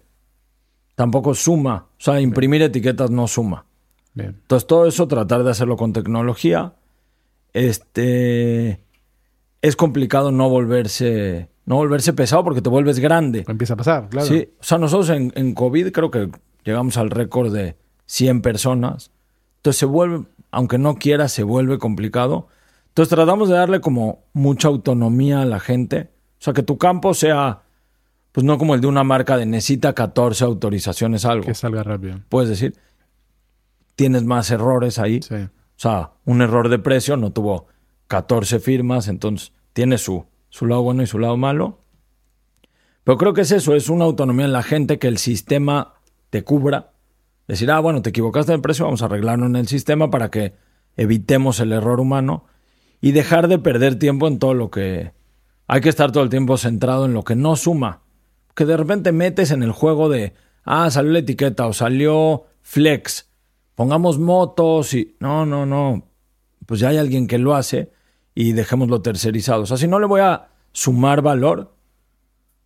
tampoco 0.94 1.34
suma. 1.34 1.88
O 1.98 2.00
sea, 2.00 2.20
imprimir 2.20 2.62
etiquetas 2.62 3.10
no 3.10 3.26
suma. 3.26 3.66
Bien. 4.14 4.36
Entonces, 4.40 4.66
todo 4.68 4.86
eso 4.86 5.08
tratar 5.08 5.42
de 5.42 5.50
hacerlo 5.50 5.76
con 5.76 5.92
tecnología. 5.92 6.74
Este 7.52 8.80
es 9.62 9.76
complicado 9.76 10.30
no 10.30 10.48
volverse, 10.48 11.48
no 11.66 11.76
volverse 11.76 12.12
pesado 12.12 12.44
porque 12.44 12.62
te 12.62 12.68
vuelves 12.68 13.00
grande. 13.00 13.44
Empieza 13.48 13.74
a 13.74 13.76
pasar, 13.76 14.08
claro. 14.08 14.26
Sí, 14.26 14.48
o 14.60 14.64
sea, 14.64 14.78
nosotros 14.78 15.10
en, 15.10 15.32
en 15.34 15.54
COVID 15.54 15.90
creo 15.90 16.10
que 16.10 16.30
llegamos 16.64 16.96
al 16.96 17.10
récord 17.10 17.52
de 17.52 17.76
100 18.06 18.42
personas. 18.42 19.10
Entonces 19.56 19.78
se 19.78 19.86
vuelve, 19.86 20.24
aunque 20.52 20.78
no 20.78 20.94
quiera, 20.94 21.28
se 21.28 21.42
vuelve 21.42 21.78
complicado. 21.78 22.46
Entonces 22.88 23.12
tratamos 23.12 23.48
de 23.48 23.56
darle 23.56 23.80
como 23.80 24.26
mucha 24.32 24.68
autonomía 24.68 25.42
a 25.42 25.46
la 25.46 25.58
gente. 25.58 26.10
O 26.38 26.44
sea, 26.44 26.52
que 26.52 26.62
tu 26.62 26.78
campo 26.78 27.14
sea, 27.14 27.62
pues 28.30 28.44
no 28.44 28.58
como 28.58 28.74
el 28.74 28.80
de 28.80 28.86
una 28.86 29.02
marca 29.02 29.36
de 29.36 29.46
necesita 29.46 29.94
14 29.94 30.44
autorizaciones 30.44 31.24
algo. 31.24 31.46
Que 31.46 31.54
salga 31.54 31.82
rápido. 31.82 32.20
Puedes 32.28 32.50
decir, 32.50 32.76
tienes 33.96 34.24
más 34.24 34.50
errores 34.50 34.98
ahí. 34.98 35.22
Sí. 35.22 35.34
O 35.36 35.48
sea, 35.82 36.12
un 36.24 36.42
error 36.42 36.68
de 36.68 36.78
precio 36.78 37.16
no 37.16 37.32
tuvo 37.32 37.66
14 38.08 38.60
firmas, 38.60 39.08
entonces 39.08 39.52
tiene 39.72 39.96
su, 39.96 40.26
su 40.50 40.66
lado 40.66 40.82
bueno 40.82 41.02
y 41.02 41.06
su 41.06 41.18
lado 41.18 41.36
malo. 41.36 41.78
Pero 43.04 43.16
creo 43.16 43.32
que 43.32 43.40
es 43.40 43.52
eso, 43.52 43.74
es 43.74 43.88
una 43.88 44.04
autonomía 44.04 44.44
en 44.44 44.52
la 44.52 44.62
gente 44.62 44.98
que 44.98 45.08
el 45.08 45.18
sistema 45.18 45.94
te 46.30 46.44
cubra. 46.44 46.91
Decir, 47.52 47.70
ah, 47.70 47.80
bueno, 47.80 48.00
te 48.00 48.08
equivocaste 48.08 48.54
el 48.54 48.62
precio, 48.62 48.86
vamos 48.86 49.02
a 49.02 49.04
arreglarlo 49.04 49.44
en 49.44 49.56
el 49.56 49.68
sistema 49.68 50.10
para 50.10 50.30
que 50.30 50.54
evitemos 50.96 51.60
el 51.60 51.72
error 51.72 52.00
humano 52.00 52.46
y 53.02 53.12
dejar 53.12 53.46
de 53.46 53.58
perder 53.58 53.98
tiempo 53.98 54.26
en 54.26 54.38
todo 54.38 54.54
lo 54.54 54.70
que... 54.70 55.12
Hay 55.66 55.82
que 55.82 55.90
estar 55.90 56.12
todo 56.12 56.24
el 56.24 56.30
tiempo 56.30 56.56
centrado 56.56 57.04
en 57.04 57.12
lo 57.12 57.24
que 57.24 57.36
no 57.36 57.54
suma. 57.56 58.04
Que 58.54 58.64
de 58.64 58.74
repente 58.78 59.12
metes 59.12 59.50
en 59.50 59.62
el 59.62 59.70
juego 59.70 60.08
de, 60.08 60.32
ah, 60.64 60.90
salió 60.90 61.12
la 61.12 61.18
etiqueta 61.18 61.66
o 61.66 61.74
salió 61.74 62.44
flex, 62.62 63.28
pongamos 63.74 64.18
motos 64.18 64.94
y... 64.94 65.14
No, 65.20 65.44
no, 65.44 65.66
no. 65.66 66.08
Pues 66.64 66.80
ya 66.80 66.88
hay 66.88 66.96
alguien 66.96 67.26
que 67.26 67.36
lo 67.36 67.54
hace 67.54 67.92
y 68.34 68.52
dejémoslo 68.52 69.02
tercerizado. 69.02 69.64
O 69.64 69.66
sea, 69.66 69.76
si 69.76 69.86
no 69.86 70.00
le 70.00 70.06
voy 70.06 70.22
a 70.22 70.48
sumar 70.72 71.20
valor, 71.20 71.74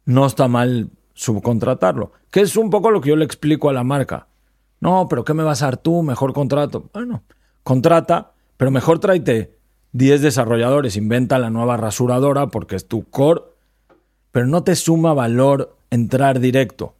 no 0.05 0.27
está 0.27 0.47
mal 0.47 0.91
subcontratarlo. 1.13 2.13
Que 2.31 2.43
es 2.43 2.57
un 2.57 2.71
poco 2.71 2.93
lo 2.93 3.01
que 3.01 3.09
yo 3.09 3.17
le 3.17 3.25
explico 3.25 3.69
a 3.69 3.73
la 3.73 3.83
marca. 3.83 4.29
No, 4.81 5.07
pero 5.09 5.25
¿qué 5.25 5.35
me 5.35 5.43
vas 5.43 5.63
a 5.63 5.67
dar 5.67 5.77
tú? 5.77 6.03
Mejor 6.03 6.33
contrato. 6.33 6.89
Bueno, 6.93 7.23
contrata, 7.63 8.33
pero 8.57 8.71
mejor 8.71 8.99
tráete 8.99 9.57
10 9.93 10.21
desarrolladores 10.21 10.97
inventa 10.97 11.39
la 11.39 11.51
nueva 11.51 11.77
rasuradora 11.77 12.49
porque 12.49 12.77
es 12.77 12.87
tu 12.87 13.05
core, 13.05 13.43
pero 14.31 14.47
no 14.47 14.63
te 14.63 14.77
suma 14.77 15.15
valor 15.15 15.77
entrar 15.91 16.41
directo. 16.41 16.95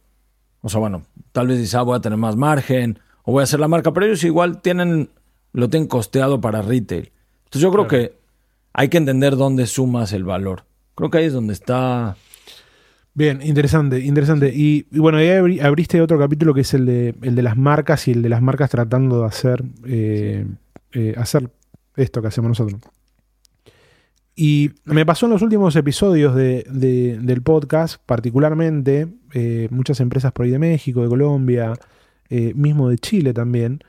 O 0.61 0.69
sea, 0.69 0.79
bueno, 0.79 1.03
tal 1.31 1.47
vez 1.47 1.59
dices, 1.59 1.75
ah, 1.75 1.83
voy 1.83 1.97
a 1.97 2.01
tener 2.01 2.17
más 2.17 2.35
margen 2.35 2.99
o 3.23 3.33
voy 3.33 3.41
a 3.41 3.43
hacer 3.43 3.59
la 3.59 3.67
marca, 3.67 3.93
pero 3.93 4.07
ellos 4.07 4.23
igual 4.23 4.61
tienen, 4.61 5.09
lo 5.53 5.69
tienen 5.69 5.87
costeado 5.87 6.41
para 6.41 6.61
retail. 6.61 7.11
Entonces 7.45 7.61
yo 7.61 7.71
creo 7.71 7.87
que 7.87 8.17
hay 8.73 8.89
que 8.89 8.97
entender 8.97 9.35
dónde 9.35 9.67
sumas 9.67 10.11
el 10.13 10.23
valor. 10.23 10.63
Creo 10.95 11.11
que 11.11 11.19
ahí 11.19 11.25
es 11.25 11.33
donde 11.33 11.53
está 11.53 12.17
Bien, 13.17 13.39
interesante, 13.41 13.99
interesante. 14.01 14.51
Y, 14.53 14.85
bueno, 14.91 15.17
ahí 15.17 15.25
abri- 15.29 15.59
abriste 15.59 15.99
otro 16.01 16.19
capítulo 16.19 16.53
que 16.53 16.61
es 16.61 16.71
el 16.75 16.85
de, 16.85 17.15
el 17.23 17.33
de 17.33 17.41
las 17.41 17.57
marcas 17.57 18.07
y 18.07 18.11
el 18.11 18.21
de 18.21 18.29
las 18.29 18.43
marcas 18.43 18.69
tratando 18.69 19.21
de 19.21 19.25
hacer, 19.25 19.63
eh, 19.87 20.45
eh, 20.91 21.15
hacer 21.17 21.49
esto 21.95 22.21
que 22.21 22.27
hacemos 22.27 22.49
nosotros. 22.49 22.79
Y 24.35 24.69
me 24.85 25.03
pasó 25.03 25.25
en 25.25 25.31
los 25.31 25.41
últimos 25.41 25.75
episodios 25.75 26.35
de- 26.35 26.63
de- 26.69 27.17
del 27.19 27.41
podcast, 27.41 27.99
particularmente, 28.05 29.07
eh, 29.33 29.67
muchas 29.71 29.99
empresas 29.99 30.31
por 30.31 30.45
ahí 30.45 30.51
de 30.51 30.59
México, 30.59 31.01
de 31.01 31.09
Colombia, 31.09 31.73
mismo 32.29 32.89
de 32.89 32.97
Chile 32.99 33.33
también, 33.33 33.79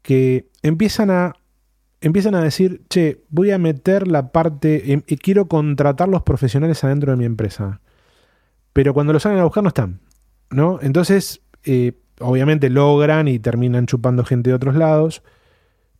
que 0.00 0.46
empiezan 0.62 1.10
a, 1.10 1.34
empiezan 2.00 2.34
a 2.34 2.40
decir, 2.42 2.80
che, 2.88 3.20
voy 3.28 3.50
a 3.50 3.58
meter 3.58 4.08
la 4.08 4.32
parte, 4.32 4.92
em- 4.92 5.02
quiero 5.20 5.48
contratar 5.48 6.08
los 6.08 6.22
profesionales 6.22 6.82
adentro 6.82 7.10
de 7.10 7.18
mi 7.18 7.26
empresa 7.26 7.82
pero 8.72 8.94
cuando 8.94 9.12
los 9.12 9.22
salen 9.22 9.38
a 9.38 9.44
buscar 9.44 9.62
no 9.62 9.68
están, 9.68 10.00
¿no? 10.50 10.78
Entonces, 10.82 11.42
eh, 11.64 11.92
obviamente 12.20 12.70
logran 12.70 13.28
y 13.28 13.38
terminan 13.38 13.86
chupando 13.86 14.24
gente 14.24 14.50
de 14.50 14.54
otros 14.54 14.74
lados, 14.76 15.22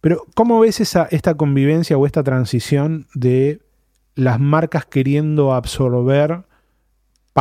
pero 0.01 0.25
¿cómo 0.35 0.61
ves 0.61 0.81
esa, 0.81 1.07
esta 1.11 1.35
convivencia 1.35 1.99
o 1.99 2.07
esta 2.07 2.23
transición 2.23 3.07
de 3.15 3.61
las 4.15 4.41
marcas 4.41 4.87
queriendo 4.87 5.53
absorber 5.53 6.45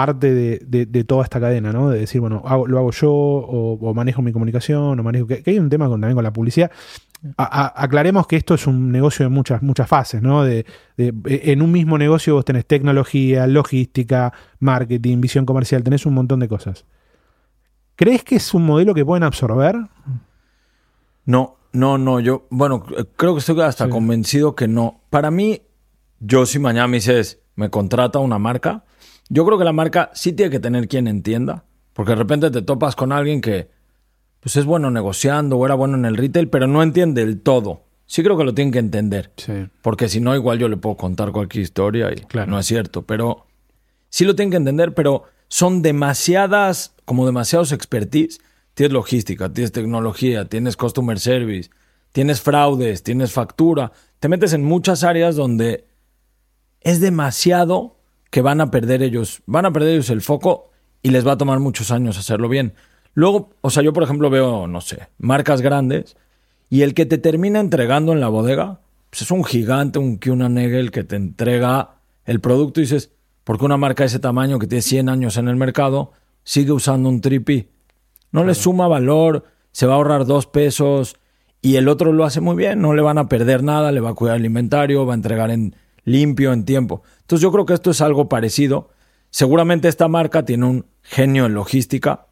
parte 0.03 0.33
de, 0.33 0.59
de- 0.65 0.85
de 0.85 1.03
toda 1.03 1.23
esta 1.23 1.39
cadena, 1.39 1.71
¿no? 1.73 1.89
De 1.89 1.99
decir, 1.99 2.21
bueno, 2.21 2.41
hago- 2.45 2.67
lo 2.67 2.77
hago 2.79 2.91
yo, 2.91 3.11
o, 3.11 3.73
o 3.73 3.93
manejo 3.93 4.21
mi 4.21 4.31
comunicación, 4.31 4.99
o 4.99 5.03
manejo... 5.03 5.27
Que, 5.27 5.43
que 5.43 5.51
hay 5.51 5.59
un 5.59 5.69
tema 5.69 5.87
con, 5.89 5.99
también 5.99 6.15
con 6.15 6.23
la 6.23 6.31
publicidad. 6.31 6.71
A- 7.37 7.43
a- 7.65 7.83
aclaremos 7.83 8.25
que 8.27 8.37
esto 8.37 8.53
es 8.53 8.65
un 8.67 8.91
negocio 8.91 9.25
de 9.25 9.29
muchas, 9.29 9.61
muchas 9.61 9.87
fases, 9.89 10.21
¿no? 10.21 10.43
De, 10.43 10.65
de- 10.97 11.13
en 11.25 11.61
un 11.61 11.71
mismo 11.71 11.97
negocio 11.97 12.33
vos 12.35 12.45
tenés 12.45 12.65
tecnología, 12.65 13.45
logística, 13.47 14.31
marketing, 14.59 15.19
visión 15.19 15.45
comercial, 15.45 15.83
tenés 15.83 16.05
un 16.05 16.13
montón 16.13 16.39
de 16.39 16.47
cosas. 16.47 16.85
¿Crees 17.95 18.23
que 18.23 18.35
es 18.37 18.53
un 18.53 18.65
modelo 18.65 18.93
que 18.93 19.03
pueden 19.05 19.23
absorber? 19.23 19.75
No, 21.25 21.57
no, 21.73 21.97
no, 21.97 22.19
yo, 22.19 22.47
bueno, 22.49 22.85
eh, 22.97 23.05
creo 23.15 23.33
que 23.33 23.39
estoy 23.39 23.59
hasta 23.61 23.85
Sí. 23.85 23.89
convencido 23.91 24.55
que 24.55 24.67
no. 24.67 25.01
Para 25.09 25.29
mí, 25.31 25.61
yo 26.19 26.45
si 26.45 26.57
mañana 26.59 26.87
me 26.87 26.97
dices, 26.97 27.39
me 27.55 27.69
contrata 27.69 28.19
una 28.19 28.39
marca, 28.39 28.83
yo 29.29 29.45
creo 29.45 29.57
que 29.57 29.63
la 29.63 29.73
marca 29.73 30.11
sí 30.13 30.33
tiene 30.33 30.49
que 30.51 30.59
tener 30.59 30.87
quien 30.87 31.07
entienda, 31.07 31.63
porque 31.93 32.11
de 32.11 32.15
repente 32.17 32.51
te 32.51 32.61
topas 32.61 32.95
con 32.95 33.11
alguien 33.11 33.41
que, 33.41 33.69
pues 34.39 34.55
es 34.55 34.65
bueno 34.65 34.89
negociando 34.91 35.57
o 35.57 35.65
era 35.65 35.75
bueno 35.75 35.95
en 35.97 36.05
el 36.05 36.17
retail, 36.17 36.49
pero 36.49 36.67
no 36.67 36.81
entiende 36.83 37.21
el 37.21 37.41
todo. 37.41 37.83
Sí 38.05 38.23
creo 38.23 38.37
que 38.37 38.43
lo 38.43 38.53
tienen 38.55 38.71
que 38.71 38.79
entender, 38.79 39.31
Sí. 39.37 39.67
porque 39.81 40.09
si 40.09 40.19
no, 40.19 40.35
igual 40.35 40.57
yo 40.59 40.67
le 40.67 40.77
puedo 40.77 40.97
contar 40.97 41.31
cualquier 41.31 41.63
historia 41.63 42.11
y 42.11 42.21
Claro. 42.21 42.49
no 42.49 42.57
es 42.59 42.65
cierto, 42.65 43.03
pero 43.03 43.45
sí 44.09 44.25
lo 44.25 44.35
tienen 44.35 44.49
que 44.51 44.57
entender, 44.57 44.93
pero 44.95 45.23
son 45.47 45.81
demasiadas, 45.83 46.95
como 47.05 47.25
demasiados 47.25 47.71
expertise. 47.71 48.39
Tienes 48.73 48.93
logística, 48.93 49.51
tienes 49.51 49.71
tecnología, 49.71 50.45
tienes 50.45 50.77
customer 50.77 51.19
service, 51.19 51.69
tienes 52.11 52.39
fraudes, 52.41 53.03
tienes 53.03 53.31
factura. 53.33 53.91
Te 54.19 54.27
metes 54.29 54.53
en 54.53 54.63
muchas 54.63 55.03
áreas 55.03 55.35
donde 55.35 55.85
es 56.81 56.99
demasiado 57.01 57.98
que 58.29 58.41
van 58.41 58.61
a 58.61 58.71
perder 58.71 59.01
ellos, 59.03 59.41
van 59.45 59.65
a 59.65 59.71
perder 59.71 59.93
ellos 59.93 60.09
el 60.09 60.21
foco 60.21 60.69
y 61.01 61.09
les 61.09 61.25
va 61.25 61.33
a 61.33 61.37
tomar 61.37 61.59
muchos 61.59 61.91
años 61.91 62.17
hacerlo 62.17 62.49
bien. 62.49 62.73
Luego, 63.13 63.49
o 63.61 63.69
sea, 63.69 63.83
yo 63.83 63.93
por 63.93 64.03
ejemplo 64.03 64.29
veo, 64.29 64.67
no 64.67 64.81
sé, 64.81 65.07
marcas 65.17 65.61
grandes 65.61 66.15
y 66.69 66.83
el 66.83 66.93
que 66.93 67.05
te 67.05 67.17
termina 67.17 67.59
entregando 67.59 68.13
en 68.13 68.19
la 68.19 68.29
bodega, 68.29 68.81
pues 69.09 69.23
es 69.23 69.31
un 69.31 69.43
gigante, 69.43 69.99
un 69.99 70.17
Kuna 70.17 70.49
Negel 70.49 70.91
que 70.91 71.03
te 71.03 71.15
entrega 71.15 71.95
el 72.25 72.39
producto 72.39 72.79
y 72.79 72.83
dices, 72.83 73.11
¿por 73.43 73.57
qué 73.57 73.65
una 73.65 73.77
marca 73.77 74.03
de 74.03 74.07
ese 74.07 74.19
tamaño 74.19 74.59
que 74.59 74.67
tiene 74.67 74.81
100 74.83 75.09
años 75.09 75.37
en 75.37 75.47
el 75.47 75.55
mercado 75.55 76.11
sigue 76.43 76.71
usando 76.71 77.09
un 77.09 77.21
tripi? 77.21 77.69
No 78.31 78.43
le 78.43 78.53
suma 78.53 78.87
valor, 78.87 79.45
se 79.71 79.87
va 79.87 79.93
a 79.93 79.95
ahorrar 79.95 80.25
dos 80.25 80.45
pesos 80.45 81.15
y 81.61 81.75
el 81.75 81.87
otro 81.87 82.13
lo 82.13 82.25
hace 82.25 82.41
muy 82.41 82.55
bien, 82.55 82.81
no 82.81 82.93
le 82.93 83.01
van 83.01 83.17
a 83.17 83.27
perder 83.27 83.63
nada, 83.63 83.91
le 83.91 83.99
va 83.99 84.11
a 84.11 84.13
cuidar 84.13 84.37
el 84.37 84.45
inventario, 84.45 85.05
va 85.05 85.13
a 85.13 85.15
entregar 85.15 85.49
en 85.49 85.75
limpio, 86.03 86.53
en 86.53 86.65
tiempo. 86.65 87.03
Entonces 87.21 87.41
yo 87.43 87.51
creo 87.51 87.65
que 87.65 87.73
esto 87.73 87.91
es 87.91 88.01
algo 88.01 88.29
parecido. 88.29 88.89
Seguramente 89.29 89.87
esta 89.87 90.07
marca 90.07 90.43
tiene 90.45 90.65
un 90.65 90.85
genio 91.03 91.45
en 91.45 91.53
logística 91.53 92.25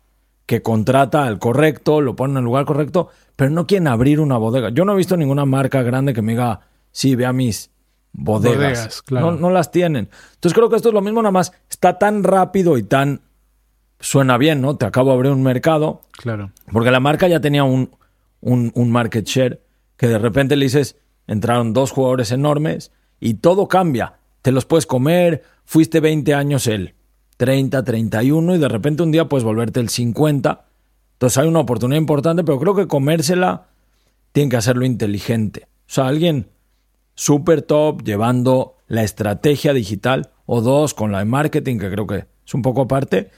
que 0.46 0.62
contrata 0.62 1.26
al 1.26 1.40
correcto, 1.40 2.02
lo 2.02 2.16
pone 2.16 2.34
en 2.34 2.38
el 2.38 2.44
lugar 2.46 2.66
correcto, 2.66 3.10
pero 3.36 3.52
no 3.52 3.68
quieren 3.68 3.88
abrir 3.88 4.20
una 4.20 4.38
bodega. 4.38 4.70
Yo 4.70 4.86
no 4.86 4.94
he 4.94 4.98
visto 4.98 5.18
ninguna 5.18 5.46
marca 5.46 5.82
grande 5.84 6.14
que 6.14 6.22
me 6.22 6.32
diga, 6.32 6.62
sí, 6.92 7.16
ve 7.16 7.26
a 7.26 7.34
mis 7.34 7.70
bodegas. 8.14 8.56
Bodegas, 8.58 9.02
claro. 9.02 9.32
no, 9.34 9.38
no 9.38 9.50
las 9.50 9.72
tienen. 9.72 10.10
Entonces 10.36 10.54
creo 10.56 10.70
que 10.70 10.78
esto 10.78 10.88
es 10.90 10.94
lo 10.94 11.02
mismo, 11.02 11.22
nada 11.22 11.32
más 11.32 11.52
está 11.70 12.00
tan 12.00 12.24
rápido 12.24 12.78
y 12.78 12.84
tan... 12.84 13.22
Suena 14.00 14.38
bien, 14.38 14.62
¿no? 14.62 14.78
Te 14.78 14.86
acabo 14.86 15.10
de 15.10 15.16
abrir 15.16 15.32
un 15.32 15.42
mercado, 15.42 16.02
Claro. 16.12 16.52
porque 16.72 16.92
la 16.92 17.00
marca 17.00 17.28
ya 17.28 17.42
tenía 17.42 17.64
un, 17.64 17.90
un, 18.42 18.72
un 18.76 18.92
market 18.92 19.26
share 19.26 19.64
que 19.98 20.08
de 20.08 20.20
repente 20.20 20.56
le 20.56 20.66
dices, 20.66 20.98
entraron 21.26 21.74
dos 21.74 21.92
jugadores 21.92 22.32
enormes 22.32 22.92
y 23.20 23.36
todo 23.36 23.68
cambia. 23.68 24.16
Te 24.42 24.52
los 24.52 24.66
puedes 24.66 24.86
comer, 24.86 25.44
fuiste 25.66 26.00
20 26.00 26.34
años 26.34 26.68
el 26.68 26.96
30, 27.38 27.84
31 27.84 28.56
y 28.56 28.60
de 28.60 28.68
repente 28.68 29.04
un 29.04 29.12
día 29.12 29.30
puedes 29.30 29.44
volverte 29.44 29.80
el 29.80 29.90
50. 29.90 30.66
Entonces 31.14 31.38
hay 31.38 31.48
una 31.48 31.60
oportunidad 31.60 32.00
importante, 32.00 32.44
pero 32.44 32.60
creo 32.60 32.76
que 32.76 32.88
comérsela 32.88 33.68
tienen 34.32 34.50
que 34.50 34.58
hacerlo 34.58 34.86
inteligente. 34.86 35.68
O 35.88 35.92
sea, 35.92 36.08
alguien 36.08 36.50
super 37.16 37.62
top 37.62 38.04
llevando 38.04 38.78
la 38.88 39.04
estrategia 39.04 39.74
digital 39.74 40.32
o 40.46 40.62
dos 40.62 40.94
con 40.94 41.12
la 41.12 41.20
de 41.20 41.26
marketing, 41.26 41.78
que 41.78 41.92
creo 41.92 42.08
que 42.08 42.26
es 42.46 42.54
un 42.54 42.62
poco 42.62 42.84
aparte, 42.84 43.32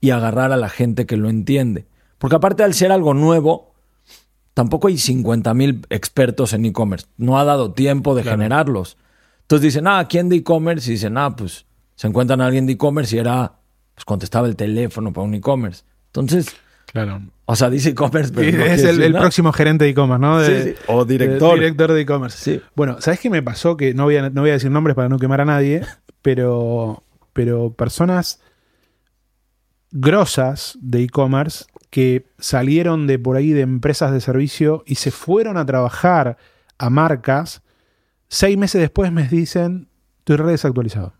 y 0.00 0.10
agarrar 0.10 0.52
a 0.52 0.56
la 0.56 0.68
gente 0.68 1.06
que 1.06 1.16
lo 1.16 1.28
entiende. 1.28 1.86
Porque 2.18 2.36
aparte 2.36 2.62
al 2.62 2.74
ser 2.74 2.92
algo 2.92 3.14
nuevo, 3.14 3.74
tampoco 4.54 4.88
hay 4.88 4.98
50 4.98 5.54
mil 5.54 5.86
expertos 5.90 6.52
en 6.52 6.64
e-commerce. 6.64 7.06
No 7.16 7.38
ha 7.38 7.44
dado 7.44 7.72
tiempo 7.72 8.14
de 8.14 8.24
generarlos. 8.24 8.96
Entonces 9.46 9.62
dicen, 9.74 9.86
ah, 9.86 10.06
¿quién 10.08 10.28
de 10.28 10.36
e-commerce? 10.36 10.90
Y 10.90 10.94
dicen, 10.94 11.16
ah, 11.16 11.34
pues 11.36 11.66
se 11.94 12.08
encuentran 12.08 12.40
a 12.40 12.46
alguien 12.46 12.66
de 12.66 12.72
e-commerce 12.72 13.14
y 13.14 13.20
era, 13.20 13.52
pues 13.94 14.04
contestaba 14.04 14.46
el 14.48 14.56
teléfono 14.56 15.12
para 15.12 15.24
un 15.24 15.34
e-commerce. 15.34 15.84
Entonces, 16.06 16.48
Claro. 16.86 17.22
o 17.44 17.54
sea, 17.56 17.70
dice 17.70 17.90
e-commerce, 17.90 18.32
pero 18.34 18.58
no 18.58 18.64
es 18.64 18.82
el, 18.82 19.12
próximo 19.12 19.52
gerente 19.52 19.84
de 19.84 19.90
e-commerce, 19.92 20.20
¿no? 20.20 20.38
De- 20.40 20.62
Sí, 20.64 20.70
sí. 20.70 20.76
O 20.88 21.04
director. 21.04 21.54
de- 21.54 21.60
director 21.60 21.92
de 21.92 22.00
e-commerce. 22.00 22.38
Sí. 22.38 22.60
Bueno, 22.74 23.00
¿sabes 23.00 23.20
qué 23.20 23.30
me 23.30 23.42
pasó? 23.42 23.76
Que 23.76 23.94
no 23.94 24.04
voy, 24.04 24.16
a, 24.16 24.30
no 24.30 24.40
voy 24.40 24.50
a 24.50 24.54
decir 24.54 24.70
nombres 24.70 24.96
para 24.96 25.08
no 25.08 25.18
quemar 25.18 25.40
a 25.40 25.44
nadie, 25.44 25.82
pero, 26.22 27.04
pero 27.32 27.72
personas 27.72 28.40
grosas 29.92 30.76
de 30.80 31.02
e-commerce 31.04 31.66
que 31.90 32.26
salieron 32.38 33.06
de 33.06 33.18
por 33.18 33.36
ahí 33.36 33.52
de 33.52 33.60
empresas 33.62 34.12
de 34.12 34.20
servicio 34.20 34.82
y 34.86 34.96
se 34.96 35.10
fueron 35.10 35.56
a 35.56 35.64
trabajar 35.64 36.36
a 36.78 36.90
marcas, 36.90 37.62
seis 38.28 38.56
meses 38.58 38.80
después 38.80 39.10
me 39.12 39.26
dicen, 39.28 39.88
estoy 40.18 40.36
re 40.36 40.50
desactualizado. 40.52 41.12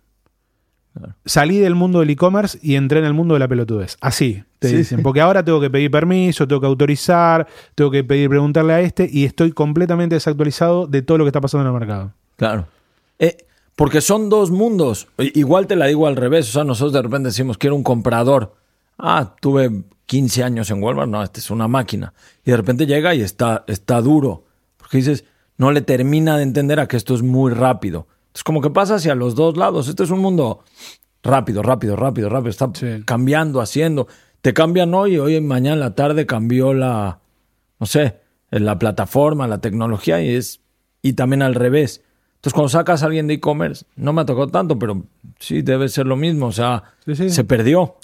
Salí 1.26 1.58
del 1.58 1.74
mundo 1.74 2.00
del 2.00 2.08
e-commerce 2.08 2.58
y 2.62 2.74
entré 2.76 3.00
en 3.00 3.04
el 3.04 3.12
mundo 3.12 3.34
de 3.34 3.40
la 3.40 3.48
pelotudez. 3.48 3.98
Así, 4.00 4.42
te 4.58 4.70
Sí, 4.70 4.76
dicen. 4.78 4.98
sí. 4.98 5.02
Porque 5.02 5.20
ahora 5.20 5.44
tengo 5.44 5.60
que 5.60 5.68
pedir 5.68 5.90
permiso, 5.90 6.48
tengo 6.48 6.60
que 6.62 6.66
autorizar, 6.66 7.46
tengo 7.74 7.90
que 7.90 8.02
pedir 8.02 8.30
preguntarle 8.30 8.72
a 8.72 8.80
este 8.80 9.06
y 9.12 9.24
estoy 9.26 9.52
completamente 9.52 10.14
desactualizado 10.14 10.86
de 10.86 11.02
todo 11.02 11.18
lo 11.18 11.24
que 11.24 11.28
está 11.28 11.40
pasando 11.42 11.68
en 11.68 11.74
el 11.74 11.78
mercado. 11.78 12.14
Claro. 12.36 12.66
Eh, 13.18 13.36
porque 13.74 14.00
son 14.00 14.30
dos 14.30 14.50
mundos. 14.50 15.06
Igual 15.18 15.66
te 15.66 15.76
la 15.76 15.84
digo 15.84 16.06
al 16.06 16.16
revés. 16.16 16.48
O 16.48 16.52
sea, 16.52 16.64
nosotros 16.64 16.94
de 16.94 17.02
repente 17.02 17.28
decimos, 17.28 17.58
quiero 17.58 17.76
un 17.76 17.82
comprador. 17.82 18.54
Ah, 18.98 19.34
tuve 19.38 19.82
15 20.06 20.44
años 20.44 20.70
en 20.70 20.82
Walmart. 20.82 21.10
No, 21.10 21.22
esta 21.22 21.40
es 21.40 21.50
una 21.50 21.68
máquina. 21.68 22.14
Y 22.42 22.52
de 22.52 22.56
repente 22.56 22.86
llega 22.86 23.14
y 23.14 23.20
está, 23.20 23.64
está 23.66 24.00
duro. 24.00 24.44
Porque 24.78 24.96
dices, 24.96 25.24
no 25.58 25.70
le 25.72 25.80
termina 25.80 26.36
de 26.36 26.42
entender 26.42 26.80
a 26.80 26.86
que 26.88 26.96
esto 26.96 27.14
es 27.14 27.22
muy 27.22 27.52
rápido. 27.52 28.06
Es 28.34 28.44
como 28.44 28.60
que 28.60 28.70
pasa 28.70 28.96
hacia 28.96 29.14
los 29.14 29.34
dos 29.34 29.56
lados. 29.56 29.88
Este 29.88 30.02
es 30.04 30.10
un 30.10 30.20
mundo 30.20 30.62
rápido, 31.22 31.62
rápido, 31.62 31.96
rápido, 31.96 32.28
rápido. 32.28 32.50
Está 32.50 32.70
Sí. 32.74 33.02
cambiando, 33.04 33.60
haciendo. 33.60 34.06
Te 34.42 34.52
cambian 34.52 34.92
hoy, 34.94 35.18
hoy 35.18 35.40
mañana 35.40 35.74
en 35.74 35.80
la 35.80 35.94
tarde 35.94 36.26
cambió 36.26 36.74
la, 36.74 37.20
no 37.80 37.86
sé, 37.86 38.20
la 38.50 38.78
plataforma, 38.78 39.48
la 39.48 39.58
tecnología 39.60 40.22
y 40.22 40.34
es 40.34 40.60
y 41.02 41.14
también 41.14 41.42
al 41.42 41.54
revés. 41.54 42.02
Entonces 42.36 42.52
cuando 42.52 42.68
sacas 42.68 43.02
a 43.02 43.06
alguien 43.06 43.26
de 43.26 43.34
e-commerce, 43.34 43.86
no 43.96 44.12
me 44.12 44.20
ha 44.20 44.26
tocado 44.26 44.48
tanto, 44.48 44.78
pero 44.78 45.02
sí 45.40 45.62
debe 45.62 45.88
ser 45.88 46.06
lo 46.06 46.16
mismo, 46.16 46.46
o 46.46 46.52
sea, 46.52 46.84
Sí, 47.06 47.16
sí. 47.16 47.30
se 47.30 47.42
perdió. 47.44 47.96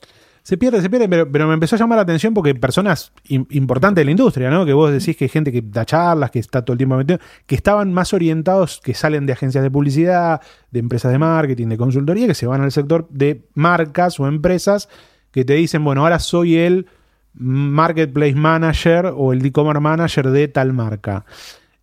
Se 0.44 0.56
pierde, 0.56 0.82
se 0.82 0.90
pierde, 0.90 1.08
pero, 1.08 1.30
pero 1.30 1.46
me 1.46 1.54
empezó 1.54 1.76
a 1.76 1.78
llamar 1.78 1.96
la 1.96 2.02
atención 2.02 2.34
porque 2.34 2.52
personas 2.54 3.12
im- 3.28 3.46
importantes 3.50 4.00
de 4.00 4.04
la 4.06 4.10
industria, 4.10 4.50
¿no? 4.50 4.66
Que 4.66 4.72
vos 4.72 4.90
decís 4.90 5.16
que 5.16 5.26
hay 5.26 5.28
gente 5.28 5.52
que 5.52 5.62
da 5.64 5.84
charlas, 5.84 6.32
que 6.32 6.40
está 6.40 6.64
todo 6.64 6.72
el 6.74 6.78
tiempo 6.78 6.96
metido, 6.96 7.20
que 7.46 7.54
estaban 7.54 7.92
más 7.92 8.12
orientados, 8.12 8.80
que 8.82 8.92
salen 8.92 9.24
de 9.24 9.34
agencias 9.34 9.62
de 9.62 9.70
publicidad, 9.70 10.40
de 10.72 10.80
empresas 10.80 11.12
de 11.12 11.18
marketing, 11.18 11.68
de 11.68 11.76
consultoría, 11.76 12.26
que 12.26 12.34
se 12.34 12.46
van 12.46 12.60
al 12.60 12.72
sector 12.72 13.06
de 13.08 13.44
marcas 13.54 14.18
o 14.18 14.26
empresas 14.26 14.88
que 15.30 15.44
te 15.44 15.54
dicen, 15.54 15.84
bueno, 15.84 16.02
ahora 16.02 16.18
soy 16.18 16.56
el 16.56 16.86
marketplace 17.34 18.34
manager 18.34 19.12
o 19.16 19.32
el 19.32 19.44
e-commerce 19.46 19.80
manager 19.80 20.30
de 20.30 20.48
tal 20.48 20.72
marca. 20.72 21.24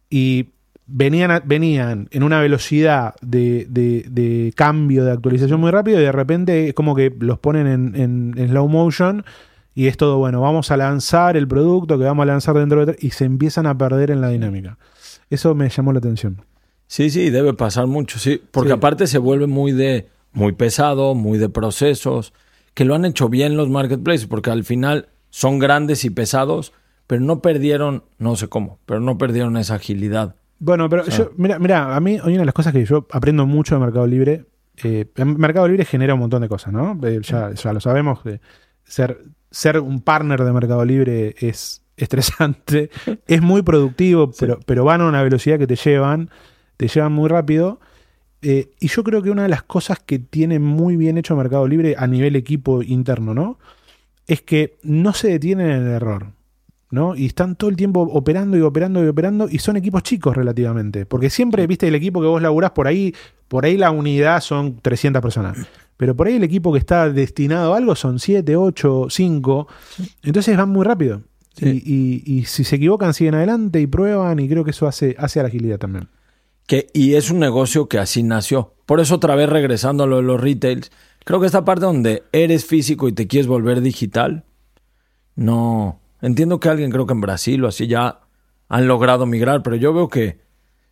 Y 0.10 0.50
venían, 0.92 1.42
venían 1.46 2.08
en 2.12 2.24
una 2.24 2.40
velocidad 2.42 3.14
de, 3.22 3.66
de- 3.70 4.06
de 4.10 4.54
cambio, 4.56 5.06
de 5.06 5.12
actualización 5.12 5.60
muy 5.60 5.72
rápido 5.72 6.00
y 6.00 6.04
de 6.04 6.12
repente 6.12 6.68
es 6.70 6.74
como 6.74 6.96
que 6.96 7.14
los 7.20 7.40
ponen 7.40 7.68
en, 7.68 7.96
en- 7.96 8.34
en 8.38 8.50
slow 8.50 8.68
motion 8.68 9.24
y 9.76 9.88
es 9.88 9.98
todo, 9.98 10.18
bueno, 10.18 10.42
vamos 10.42 10.72
a 10.72 10.78
lanzar 10.78 11.38
el 11.38 11.48
producto 11.48 11.98
que 11.98 12.04
vamos 12.06 12.24
a 12.24 12.26
lanzar 12.28 12.56
dentro 12.58 12.86
de... 12.86 12.96
y 13.00 13.12
se 13.12 13.26
empiezan 13.26 13.66
a 13.68 13.78
perder 13.78 14.12
en 14.12 14.20
la 14.22 14.30
dinámica. 14.30 14.78
Eso 15.30 15.54
me 15.56 15.70
llamó 15.70 15.94
la 15.94 16.00
atención. 16.00 16.42
Sí, 16.88 17.10
sí, 17.12 17.30
debe 17.30 17.54
pasar 17.54 17.86
mucho, 17.88 18.18
sí. 18.20 18.42
Porque 18.52 18.70
Sí. 18.70 18.74
aparte 18.74 19.06
se 19.08 19.20
vuelve 19.20 19.46
muy 19.48 19.72
de, 19.72 20.08
muy 20.34 20.54
pesado, 20.54 21.14
muy 21.14 21.38
de 21.38 21.50
procesos, 21.50 22.34
que 22.74 22.84
lo 22.84 22.96
han 22.96 23.06
hecho 23.06 23.30
bien 23.30 23.56
los 23.56 23.70
marketplaces, 23.70 24.26
porque 24.28 24.50
al 24.50 24.64
final 24.64 25.10
son 25.30 25.60
grandes 25.60 26.04
y 26.04 26.10
pesados, 26.10 26.74
pero 27.06 27.22
no 27.22 27.42
perdieron, 27.42 28.04
no 28.18 28.36
sé 28.36 28.48
cómo, 28.48 28.80
pero 28.88 29.00
no 29.00 29.18
perdieron 29.20 29.56
esa 29.58 29.76
agilidad. 29.76 30.36
Bueno, 30.60 30.90
pero 30.90 31.06
yo, 31.06 31.32
mira, 31.38 31.58
mira, 31.58 31.96
a 31.96 32.00
mí 32.00 32.20
hay 32.22 32.34
una 32.34 32.40
de 32.40 32.46
las 32.46 32.54
cosas 32.54 32.74
que 32.74 32.84
yo 32.86 33.08
aprendo 33.12 33.46
mucho 33.46 33.76
de 33.76 33.82
Mercado 33.82 34.06
Libre. 34.06 34.46
eh, 34.84 35.06
Mercado 35.16 35.68
Libre 35.68 35.86
genera 35.86 36.14
un 36.14 36.20
montón 36.20 36.42
de 36.42 36.50
cosas, 36.50 36.74
¿no? 36.74 37.00
Eh, 37.08 37.20
ya, 37.24 37.54
ya 37.54 37.74
lo 37.74 37.80
sabemos. 37.80 38.20
ser, 38.84 39.24
ser 39.52 39.80
un 39.80 40.02
partner 40.02 40.44
de 40.44 40.52
Mercado 40.52 40.84
Libre 40.86 41.36
es 41.40 41.82
estresante, 41.98 42.90
es 43.28 43.42
muy 43.42 43.62
productivo, 43.62 44.32
pero, 44.38 44.60
pero 44.66 44.84
van 44.84 45.02
a 45.02 45.08
una 45.08 45.24
velocidad 45.24 45.60
que 45.60 45.68
te 45.68 45.76
llevan, 45.76 46.30
te 46.78 46.88
llevan 46.88 47.12
muy 47.14 47.30
rápido. 47.30 47.80
Eh, 48.42 48.72
y 48.80 48.88
yo 48.88 49.04
creo 49.04 49.22
que 49.22 49.32
una 49.32 49.44
de 49.44 49.50
las 49.50 49.64
cosas 49.64 50.00
que 50.00 50.18
tiene 50.20 50.60
muy 50.60 50.96
bien 50.96 51.18
hecho 51.18 51.36
Mercado 51.36 51.68
Libre 51.68 51.96
a 51.98 52.08
nivel 52.08 52.36
equipo 52.36 52.82
interno, 52.84 53.34
¿no? 53.34 53.60
Es 54.28 54.42
que 54.42 54.78
no 54.84 55.14
se 55.14 55.30
detienen 55.30 55.70
en 55.72 55.88
el 55.88 55.92
error. 55.94 56.34
¿No? 56.92 57.16
Y 57.16 57.26
están 57.28 57.56
todo 57.56 57.70
el 57.70 57.76
tiempo 57.76 58.02
operando 58.02 58.58
y 58.58 58.62
operando 58.62 59.04
y 59.04 59.08
operando 59.08 59.48
y 59.50 59.60
son 59.60 59.78
equipos 59.78 60.04
chicos 60.04 60.36
relativamente. 60.36 61.06
Porque 61.06 61.30
siempre, 61.30 61.66
viste, 61.68 61.88
el 61.88 61.96
equipo 61.96 62.22
que 62.22 62.28
vos 62.28 62.42
laburás 62.42 62.72
por 62.72 62.88
ahí, 62.88 63.14
por 63.48 63.66
ahí 63.66 63.78
la 63.78 63.92
unidad 63.92 64.42
son 64.42 64.78
300 64.82 65.22
personas. 65.22 65.58
Pero 65.98 66.16
por 66.16 66.28
ahí 66.28 66.36
el 66.36 66.44
equipo 66.44 66.72
que 66.72 66.80
está 66.80 67.10
destinado 67.12 67.74
a 67.74 67.78
algo 67.78 67.96
son 67.96 68.20
7, 68.20 68.56
8, 68.56 69.08
5. 69.10 69.68
Entonces 70.24 70.56
van 70.58 70.70
muy 70.70 70.86
rápido. 70.86 71.22
Sí. 71.56 71.84
Y, 71.86 71.94
y- 72.36 72.40
y 72.40 72.46
si 72.46 72.64
se 72.64 72.78
equivocan, 72.78 73.14
siguen 73.14 73.36
adelante 73.36 73.82
y 73.82 73.88
prueban 73.88 74.40
y 74.40 74.48
creo 74.48 74.64
que 74.64 74.72
eso 74.72 74.88
hace, 74.88 75.16
hace 75.20 75.40
a 75.40 75.44
la 75.44 75.50
agilidad 75.50 75.78
también. 75.78 76.08
Que, 76.68 76.88
y 76.94 77.16
es 77.16 77.32
un 77.32 77.40
negocio 77.40 77.90
que 77.90 77.98
así 77.98 78.24
nació. 78.24 78.74
Por 78.86 79.00
eso 79.00 79.16
otra 79.16 79.36
vez 79.36 79.50
regresando 79.50 80.04
a 80.04 80.08
lo 80.08 80.18
de 80.18 80.22
los 80.24 80.40
retails, 80.40 80.92
creo 81.26 81.40
que 81.42 81.48
esta 81.48 81.66
parte 81.66 81.86
donde 81.86 82.24
eres 82.32 82.64
físico 82.66 83.08
y 83.10 83.12
te 83.12 83.28
quieres 83.28 83.48
volver 83.48 83.82
digital, 83.82 84.46
no. 85.36 86.00
Entiendo 86.22 86.60
que 86.60 86.70
alguien 86.70 86.92
creo 86.92 87.06
que 87.06 87.14
en 87.14 87.22
Brasil 87.22 87.64
o 87.64 87.68
así 87.68 87.88
ya 87.88 88.20
han 88.68 88.88
logrado 88.88 89.26
migrar, 89.26 89.64
pero 89.64 89.76
yo 89.76 89.94
veo 89.94 90.08
que 90.10 90.40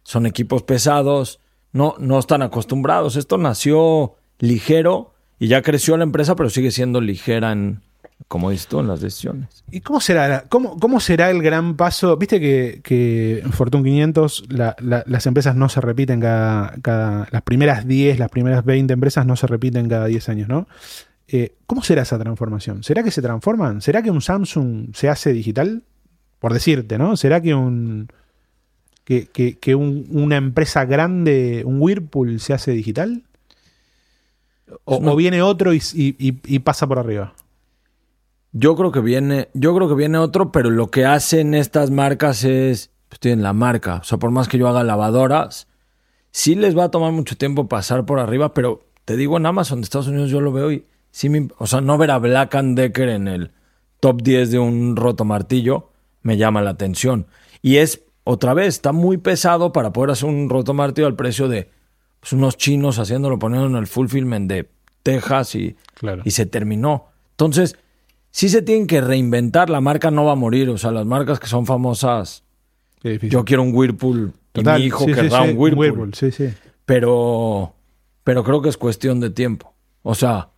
son 0.03 0.25
equipos 0.25 0.63
pesados, 0.63 1.39
no, 1.73 1.95
no 1.99 2.17
están 2.17 2.41
acostumbrados. 2.41 3.15
Esto 3.17 3.37
nació 3.37 4.15
ligero 4.39 5.13
y 5.39 5.47
ya 5.47 5.61
creció 5.61 5.97
la 5.97 6.03
empresa, 6.03 6.35
pero 6.35 6.49
sigue 6.49 6.71
siendo 6.71 7.01
ligera 7.01 7.51
en, 7.51 7.81
como 8.27 8.49
dices 8.49 8.67
tú, 8.67 8.79
en 8.79 8.87
las 8.87 9.01
decisiones. 9.01 9.63
¿Y 9.69 9.81
cómo 9.81 9.99
será, 9.99 10.45
cómo, 10.49 10.79
cómo 10.79 10.99
será 10.99 11.29
el 11.29 11.41
gran 11.43 11.75
paso? 11.75 12.15
Viste 12.17 12.39
que, 12.39 13.41
en 13.43 13.51
Fortune 13.51 13.83
500 13.83 14.45
la- 14.49 14.75
la- 14.79 15.03
las 15.05 15.25
empresas 15.27 15.55
no 15.55 15.69
se 15.69 15.81
repiten 15.81 16.19
cada, 16.21 16.73
cada- 16.81 17.27
Las 17.31 17.41
primeras 17.43 17.85
10, 17.85 18.17
las 18.17 18.29
primeras 18.29 18.63
20 18.65 18.93
empresas 18.93 19.25
no 19.25 19.35
se 19.35 19.45
repiten 19.45 19.87
cada 19.89 20.05
10 20.07 20.29
años, 20.29 20.47
¿no? 20.47 20.67
Eh, 21.29 21.55
¿Cómo 21.65 21.83
será 21.83 22.03
esa 22.03 22.17
transformación? 22.17 22.83
¿Será 22.83 23.03
que 23.03 23.11
se 23.11 23.21
transforman? 23.21 23.81
¿Será 23.81 24.01
que 24.01 24.11
un 24.11 24.21
Samsung 24.21 24.95
se 24.95 25.09
hace 25.09 25.33
digital? 25.33 25.83
Por 26.39 26.53
decirte, 26.53 26.97
¿no? 26.97 27.17
¿Será 27.17 27.41
que 27.41 27.53
un. 27.53 28.07
que, 29.03 29.25
que- 29.27 29.57
que 29.57 29.73
un- 29.75 30.05
una 30.11 30.35
empresa 30.37 30.85
grande, 30.85 31.63
un 31.65 31.81
Whirlpool, 31.81 32.39
se 32.39 32.53
hace 32.53 32.71
digital? 32.71 33.23
¿O, 34.83 34.99
No. 35.01 35.13
o 35.13 35.15
viene 35.15 35.41
otro 35.41 35.73
y, 35.73 35.81
y- 35.93 36.15
y- 36.19 36.39
y 36.43 36.59
pasa 36.59 36.87
por 36.87 36.99
arriba? 36.99 37.33
Yo 38.51 38.75
creo 38.75 38.91
que 38.91 38.99
viene, 38.99 39.49
yo 39.53 39.73
creo 39.75 39.87
que 39.87 39.95
viene 39.95 40.17
otro, 40.17 40.51
pero 40.51 40.69
lo 40.69 40.89
que 40.91 41.05
hacen 41.05 41.53
estas 41.53 41.89
marcas 41.91 42.43
es, 42.43 42.89
pues 43.09 43.19
tienen 43.19 43.43
la 43.43 43.53
marca. 43.53 43.95
O 43.97 44.03
sea, 44.03 44.17
por 44.17 44.31
más 44.31 44.47
que 44.47 44.57
yo 44.57 44.67
haga 44.67 44.83
lavadoras, 44.83 45.67
sí 46.31 46.55
les 46.55 46.77
va 46.77 46.85
a 46.85 46.91
tomar 46.91 47.11
mucho 47.13 47.37
tiempo 47.37 47.67
pasar 47.69 48.05
por 48.05 48.19
arriba, 48.19 48.53
pero 48.53 48.85
te 49.05 49.15
digo 49.15 49.37
en 49.37 49.45
Amazon 49.45 49.79
de 49.79 49.85
Estados 49.85 50.07
Unidos 50.07 50.29
yo 50.29 50.41
lo 50.41 50.51
veo 50.51 50.71
y 50.71 50.85
sí 51.17 51.29
me, 51.29 51.47
o 51.57 51.65
sea, 51.65 51.81
no 51.81 51.97
ver 51.97 52.11
a 52.11 52.19
Black 52.19 52.53
and 52.53 52.77
Decker 52.77 53.09
en 53.09 53.27
el 53.27 53.49
top 53.99 54.21
10 54.21 54.51
de 54.51 54.59
un 54.59 54.95
roto 54.95 55.25
martillo 55.25 55.89
me 56.21 56.37
llama 56.37 56.61
la 56.61 56.69
atención. 56.69 57.25
Y 57.63 57.77
es, 57.77 58.03
otra 58.23 58.53
vez, 58.53 58.67
está 58.67 58.91
muy 58.91 59.17
pesado 59.17 59.73
para 59.73 59.91
poder 59.91 60.11
hacer 60.11 60.29
un 60.29 60.47
roto 60.47 60.75
martillo 60.75 61.07
al 61.07 61.15
precio 61.15 61.47
de 61.47 61.71
pues, 62.19 62.33
unos 62.33 62.55
chinos 62.55 62.99
haciéndolo, 62.99 63.39
poniendo 63.39 63.67
en 63.67 63.77
el 63.77 63.87
fulfillment 63.87 64.47
de 64.47 64.69
Texas 65.01 65.55
y, 65.55 65.75
Claro. 65.95 66.21
y 66.23 66.29
se 66.29 66.45
terminó. 66.45 67.07
Entonces, 67.31 67.77
sí 68.29 68.47
se 68.47 68.61
tienen 68.61 68.85
que 68.85 69.01
reinventar, 69.01 69.71
la 69.71 69.81
marca 69.81 70.11
no 70.11 70.23
va 70.23 70.33
a 70.33 70.35
morir, 70.35 70.69
o 70.69 70.77
sea, 70.77 70.91
las 70.91 71.07
marcas 71.07 71.39
que 71.39 71.47
son 71.47 71.65
famosas, 71.65 72.43
yo 73.23 73.43
quiero 73.43 73.63
un 73.63 73.73
Whirlpool 73.73 74.33
Total, 74.51 74.77
y 74.77 74.81
mi 74.81 74.87
hijo 74.87 75.05
sí, 75.05 75.13
querrá 75.13 75.45
sí, 75.45 75.49
un 75.49 75.57
Whirlpool, 75.57 76.13
sí. 76.13 76.29
pero 76.85 77.73
pero 78.23 78.43
creo 78.43 78.61
que 78.61 78.69
es 78.69 78.77
cuestión 78.77 79.19
de 79.19 79.31
tiempo. 79.31 79.73
O 80.03 80.13
sea, 80.13 80.49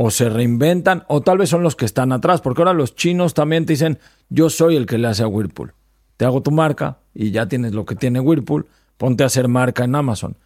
o 0.00 0.12
se 0.12 0.28
reinventan 0.28 1.02
o 1.08 1.22
tal 1.22 1.38
vez 1.38 1.48
son 1.48 1.64
los 1.64 1.74
que 1.74 1.84
están 1.84 2.12
atrás, 2.12 2.40
porque 2.40 2.62
ahora 2.62 2.72
los 2.72 2.94
chinos 2.94 3.34
también 3.34 3.66
te 3.66 3.72
dicen, 3.72 3.98
"Yo 4.28 4.48
soy 4.48 4.76
el 4.76 4.86
que 4.86 4.96
le 4.96 5.08
hace 5.08 5.24
a 5.24 5.26
Whirlpool. 5.26 5.74
Te 6.16 6.24
hago 6.24 6.40
tu 6.40 6.52
marca 6.52 6.98
y 7.14 7.32
ya 7.32 7.48
tienes 7.48 7.74
lo 7.74 7.84
que 7.84 7.96
tiene 7.96 8.20
Whirlpool, 8.20 8.68
ponte 8.96 9.24
a 9.24 9.26
hacer 9.26 9.48
marca 9.48 9.82
en 9.82 9.96
Amazon." 9.96 10.36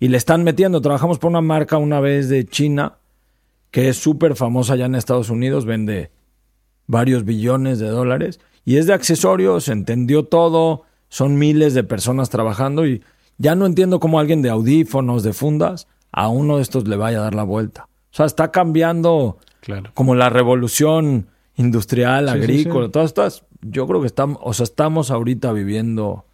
Y 0.00 0.08
le 0.08 0.16
están 0.16 0.44
metiendo, 0.44 0.80
trabajamos 0.80 1.18
por 1.18 1.28
una 1.28 1.42
marca 1.42 1.76
una 1.76 2.00
vez 2.00 2.30
de 2.30 2.46
China 2.46 2.94
que 3.70 3.90
es 3.90 3.98
súper 3.98 4.34
famosa 4.34 4.76
ya 4.76 4.86
en 4.86 4.94
Estados 4.94 5.28
Unidos, 5.28 5.66
vende 5.66 6.10
varios 6.86 7.26
billones 7.26 7.80
de 7.80 7.88
dólares 7.88 8.40
y 8.64 8.78
es 8.78 8.86
de 8.86 8.94
accesorios, 8.94 9.68
entendió 9.68 10.24
todo, 10.24 10.84
son 11.10 11.36
miles 11.36 11.74
de 11.74 11.84
personas 11.84 12.30
trabajando 12.30 12.86
y 12.86 13.02
ya 13.36 13.56
no 13.56 13.66
entiendo 13.66 14.00
cómo 14.00 14.18
alguien 14.18 14.40
de 14.40 14.48
audífonos, 14.48 15.22
de 15.22 15.34
fundas, 15.34 15.86
a 16.12 16.28
uno 16.28 16.56
de 16.56 16.62
estos 16.62 16.88
le 16.88 16.96
vaya 16.96 17.18
a 17.18 17.24
dar 17.24 17.34
la 17.34 17.42
vuelta. 17.42 17.88
O 18.12 18.14
sea, 18.14 18.26
está 18.26 18.50
cambiando 18.50 19.38
Claro. 19.60 19.90
como 19.94 20.14
la 20.14 20.28
revolución 20.28 21.28
industrial, 21.56 22.26
Sí, 22.28 22.34
agrícola, 22.34 22.86
sí. 22.86 22.92
todas 22.92 23.06
estas, 23.10 23.44
yo 23.62 23.86
creo 23.86 24.00
que 24.00 24.06
estamos, 24.06 24.38
o 24.42 24.52
sea, 24.52 24.64
estamos 24.64 25.10
ahorita 25.10 25.52
viviendo 25.52 26.26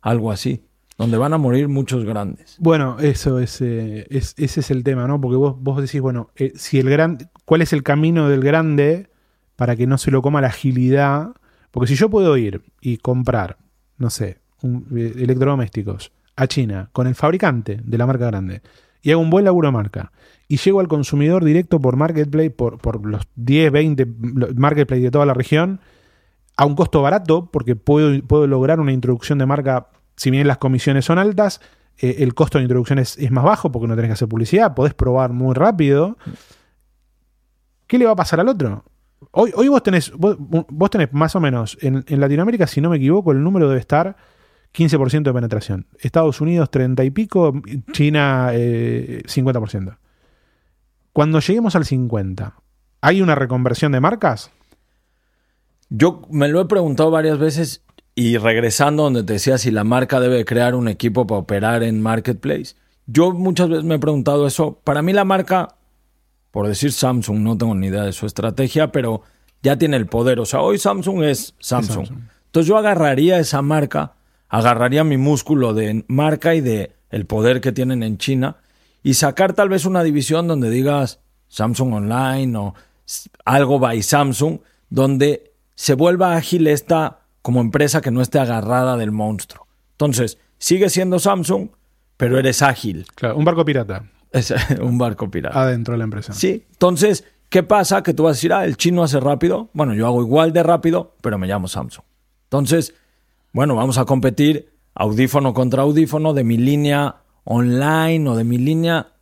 algo 0.00 0.30
así, 0.30 0.62
donde 0.98 1.18
van 1.18 1.32
a 1.34 1.38
morir 1.38 1.68
muchos 1.68 2.04
grandes. 2.04 2.56
Bueno, 2.58 2.98
eso 3.00 3.38
es, 3.38 3.60
eh, 3.60 4.06
es- 4.10 4.34
ese 4.38 4.60
es 4.60 4.70
el 4.70 4.82
tema, 4.84 5.06
¿no? 5.06 5.20
Porque 5.20 5.36
vos, 5.36 5.56
vos 5.58 5.80
decís, 5.82 6.00
bueno, 6.00 6.30
eh, 6.36 6.52
si 6.56 6.78
el 6.78 6.88
gran, 6.88 7.18
¿cuál 7.44 7.62
es 7.62 7.72
el 7.72 7.82
camino 7.82 8.28
del 8.28 8.40
grande 8.42 9.08
para 9.56 9.76
que 9.76 9.86
no 9.86 9.98
se 9.98 10.10
lo 10.10 10.22
coma 10.22 10.40
la 10.40 10.48
agilidad? 10.48 11.30
Porque 11.70 11.88
si 11.88 11.96
yo 11.96 12.08
puedo 12.08 12.36
ir 12.38 12.62
y 12.80 12.96
comprar, 12.98 13.58
no 13.98 14.08
sé, 14.10 14.38
un- 14.62 14.86
eh, 14.96 15.12
electrodomésticos 15.18 16.12
a 16.36 16.46
China 16.46 16.88
con 16.92 17.06
el 17.06 17.14
fabricante 17.14 17.80
de 17.82 17.98
la 17.98 18.06
marca 18.06 18.26
grande 18.26 18.62
y 19.02 19.10
hago 19.10 19.20
un 19.20 19.30
buen 19.30 19.44
laburo 19.44 19.68
de 19.68 19.72
marca 19.72 20.12
y 20.48 20.58
llego 20.58 20.80
al 20.80 20.88
consumidor 20.88 21.44
directo 21.44 21.80
por 21.80 21.96
Marketplace, 21.96 22.50
por, 22.50 22.78
por 22.78 23.04
los 23.04 23.22
10, 23.36 23.72
20 23.72 24.06
Marketplace 24.54 25.02
de 25.02 25.10
toda 25.10 25.26
la 25.26 25.34
región, 25.34 25.80
a 26.56 26.64
un 26.64 26.74
costo 26.74 27.02
barato, 27.02 27.50
porque 27.50 27.76
puedo, 27.76 28.22
puedo 28.22 28.46
lograr 28.46 28.80
una 28.80 28.92
introducción 28.92 29.38
de 29.38 29.46
marca, 29.46 29.88
si 30.16 30.30
bien 30.30 30.46
las 30.46 30.58
comisiones 30.58 31.04
son 31.04 31.18
altas, 31.18 31.60
eh, 31.98 32.16
el 32.20 32.34
costo 32.34 32.58
de 32.58 32.64
introducción 32.64 32.98
es, 32.98 33.18
es 33.18 33.30
más 33.30 33.44
bajo 33.44 33.72
porque 33.72 33.88
no 33.88 33.96
tenés 33.96 34.10
que 34.10 34.14
hacer 34.14 34.28
publicidad, 34.28 34.74
podés 34.74 34.94
probar 34.94 35.32
muy 35.32 35.54
rápido. 35.54 36.16
¿Qué 37.86 37.98
le 37.98 38.06
va 38.06 38.12
a 38.12 38.16
pasar 38.16 38.40
al 38.40 38.48
otro? 38.48 38.84
Hoy, 39.32 39.52
hoy 39.54 39.68
vos 39.68 39.82
tenés, 39.82 40.12
vos, 40.12 40.36
vos 40.38 40.90
tenés 40.90 41.12
más 41.12 41.34
o 41.36 41.40
menos, 41.40 41.76
en, 41.80 42.04
en 42.06 42.20
Latinoamérica, 42.20 42.66
si 42.66 42.80
no 42.80 42.90
me 42.90 42.96
equivoco, 42.96 43.32
el 43.32 43.42
número 43.42 43.68
debe 43.68 43.80
estar 43.80 44.16
15% 44.74 45.22
de 45.22 45.32
penetración. 45.32 45.86
Estados 45.98 46.40
Unidos 46.40 46.70
30 46.70 47.02
y 47.04 47.10
pico, 47.10 47.52
China 47.92 48.50
eh, 48.52 49.22
50%. 49.26 49.96
Cuando 51.16 51.40
lleguemos 51.40 51.74
al 51.76 51.86
50, 51.86 52.56
¿hay 53.00 53.22
una 53.22 53.34
reconversión 53.34 53.90
de 53.92 54.00
marcas? 54.00 54.50
Yo 55.88 56.20
me 56.28 56.46
lo 56.46 56.60
he 56.60 56.66
preguntado 56.66 57.10
varias 57.10 57.38
veces 57.38 57.82
y 58.14 58.36
regresando 58.36 59.04
donde 59.04 59.24
te 59.24 59.32
decía 59.32 59.56
si 59.56 59.70
la 59.70 59.82
marca 59.82 60.20
debe 60.20 60.44
crear 60.44 60.74
un 60.74 60.88
equipo 60.88 61.26
para 61.26 61.40
operar 61.40 61.82
en 61.84 62.02
Marketplace. 62.02 62.74
Yo 63.06 63.32
muchas 63.32 63.70
veces 63.70 63.84
me 63.84 63.94
he 63.94 63.98
preguntado 63.98 64.46
eso. 64.46 64.78
Para 64.84 65.00
mí 65.00 65.14
la 65.14 65.24
marca, 65.24 65.76
por 66.50 66.68
decir 66.68 66.92
Samsung, 66.92 67.38
no 67.38 67.56
tengo 67.56 67.74
ni 67.74 67.86
idea 67.86 68.02
de 68.02 68.12
su 68.12 68.26
estrategia, 68.26 68.92
pero 68.92 69.22
ya 69.62 69.78
tiene 69.78 69.96
el 69.96 70.08
poder. 70.08 70.38
O 70.38 70.44
sea, 70.44 70.60
hoy 70.60 70.76
Samsung 70.76 71.22
es 71.22 71.54
Samsung. 71.60 72.08
Samsung. 72.08 72.18
Entonces 72.44 72.68
yo 72.68 72.76
agarraría 72.76 73.38
esa 73.38 73.62
marca, 73.62 74.16
agarraría 74.50 75.02
mi 75.02 75.16
músculo 75.16 75.72
de 75.72 76.04
marca 76.08 76.54
y 76.54 76.60
de 76.60 76.94
el 77.08 77.24
poder 77.24 77.62
que 77.62 77.72
tienen 77.72 78.02
en 78.02 78.18
China 78.18 78.58
y 79.06 79.14
sacar 79.14 79.52
tal 79.52 79.68
vez 79.68 79.84
una 79.84 80.02
división 80.02 80.48
donde 80.48 80.68
digas 80.68 81.20
Samsung 81.46 81.92
Online 81.92 82.56
o 82.58 82.74
algo 83.44 83.78
by 83.78 84.02
Samsung, 84.02 84.58
donde 84.90 85.52
se 85.76 85.94
vuelva 85.94 86.34
ágil 86.34 86.66
esta 86.66 87.20
como 87.40 87.60
empresa 87.60 88.00
que 88.00 88.10
no 88.10 88.20
esté 88.20 88.40
agarrada 88.40 88.96
del 88.96 89.12
monstruo. 89.12 89.68
Entonces, 89.92 90.38
sigue 90.58 90.90
siendo 90.90 91.20
Samsung, 91.20 91.68
pero 92.16 92.36
eres 92.36 92.62
ágil. 92.62 93.06
Claro, 93.14 93.36
un 93.36 93.44
barco 93.44 93.64
pirata 93.64 94.02
Es 94.32 94.52
un 94.80 94.98
barco 94.98 95.30
pirata. 95.30 95.62
adentro 95.62 95.92
de 95.92 95.98
la 95.98 96.04
empresa. 96.04 96.32
Sí, 96.32 96.64
entonces, 96.72 97.22
¿qué 97.48 97.62
pasa? 97.62 98.02
Que 98.02 98.12
tú 98.12 98.24
vas 98.24 98.30
a 98.30 98.34
decir, 98.38 98.52
ah, 98.52 98.64
el 98.64 98.76
chino 98.76 99.04
hace 99.04 99.20
rápido. 99.20 99.70
Bueno, 99.72 99.94
yo 99.94 100.08
hago 100.08 100.20
igual 100.20 100.52
de 100.52 100.64
rápido, 100.64 101.14
pero 101.20 101.38
me 101.38 101.46
llamo 101.46 101.68
Samsung. 101.68 102.04
Entonces, 102.46 102.92
bueno, 103.52 103.76
vamos 103.76 103.98
a 103.98 104.04
competir 104.04 104.68
audífono 104.96 105.54
contra 105.54 105.82
audífono 105.82 106.34
de 106.34 106.42
mi 106.42 106.56
línea 106.56 107.18
online 107.46 108.28
o 108.28 108.36
de 108.36 108.44
mi 108.44 108.58
línea, 108.58 109.12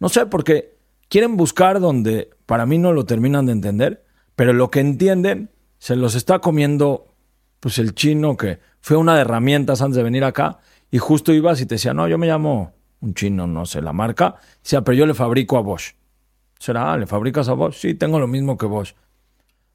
no 0.00 0.08
sé, 0.08 0.26
porque 0.26 0.76
quieren 1.08 1.36
buscar 1.36 1.80
donde 1.80 2.30
para 2.46 2.66
mí 2.66 2.78
no 2.78 2.92
lo 2.92 3.04
terminan 3.04 3.46
de 3.46 3.52
entender, 3.52 4.04
pero 4.34 4.52
lo 4.52 4.70
que 4.70 4.80
entienden 4.80 5.50
se 5.78 5.94
los 5.94 6.14
está 6.14 6.40
comiendo 6.40 7.14
pues 7.60 7.78
el 7.78 7.94
chino 7.94 8.36
que 8.36 8.58
fue 8.80 8.96
una 8.96 9.14
de 9.14 9.20
herramientas 9.20 9.82
antes 9.82 9.96
de 9.96 10.02
venir 10.02 10.24
acá 10.24 10.60
y 10.90 10.98
justo 10.98 11.32
ibas 11.32 11.60
y 11.60 11.66
te 11.66 11.74
decía, 11.74 11.92
no, 11.92 12.08
yo 12.08 12.16
me 12.16 12.26
llamo 12.26 12.72
un 13.00 13.14
chino, 13.14 13.46
no 13.46 13.66
sé 13.66 13.82
la 13.82 13.92
marca, 13.92 14.36
decía, 14.62 14.82
pero 14.82 14.96
yo 14.96 15.06
le 15.06 15.14
fabrico 15.14 15.58
a 15.58 15.60
Bosch. 15.60 15.94
¿Será? 16.58 16.96
¿Le 16.96 17.06
fabricas 17.06 17.48
a 17.48 17.52
Bosch? 17.52 17.74
Sí, 17.74 17.94
tengo 17.94 18.18
lo 18.18 18.26
mismo 18.26 18.56
que 18.56 18.66
Bosch. 18.66 18.94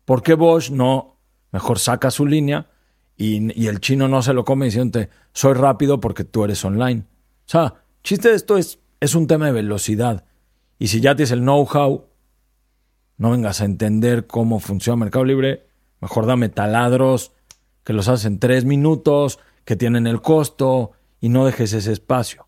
¿Por 0.03 0.23
qué 0.23 0.33
Bosch 0.33 0.71
no 0.71 1.17
mejor 1.51 1.77
saca 1.77 2.09
su 2.09 2.25
línea 2.25 2.67
y, 3.15 3.61
y 3.61 3.67
el 3.67 3.79
chino 3.79 4.07
no 4.07 4.23
se 4.23 4.33
lo 4.33 4.43
come 4.43 4.65
diciéndote, 4.65 5.09
soy 5.31 5.53
rápido 5.53 5.99
porque 5.99 6.23
tú 6.23 6.43
eres 6.43 6.65
online? 6.65 7.03
O 7.45 7.49
sea, 7.49 7.82
chiste 8.03 8.29
de 8.29 8.35
esto 8.35 8.57
es, 8.57 8.79
es 8.99 9.15
un 9.15 9.27
tema 9.27 9.47
de 9.47 9.53
velocidad. 9.53 10.25
Y 10.79 10.87
si 10.87 11.01
ya 11.01 11.15
tienes 11.15 11.31
el 11.31 11.39
know-how, 11.39 12.05
no 13.17 13.31
vengas 13.31 13.61
a 13.61 13.65
entender 13.65 14.27
cómo 14.27 14.59
funciona 14.59 14.97
Mercado 14.97 15.25
Libre, 15.25 15.67
mejor 16.01 16.25
dame 16.25 16.49
taladros 16.49 17.31
que 17.83 17.93
los 17.93 18.07
haces 18.07 18.25
en 18.25 18.39
tres 18.39 18.65
minutos, 18.65 19.39
que 19.65 19.75
tienen 19.75 20.07
el 20.07 20.21
costo 20.21 20.91
y 21.19 21.29
no 21.29 21.45
dejes 21.45 21.73
ese 21.73 21.91
espacio. 21.91 22.47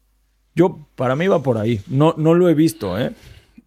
Yo, 0.56 0.88
para 0.96 1.16
mí 1.16 1.28
va 1.28 1.44
por 1.44 1.58
ahí. 1.58 1.82
No, 1.88 2.16
no 2.18 2.34
lo 2.34 2.50
he 2.50 2.54
visto, 2.54 2.98
¿eh? 2.98 3.14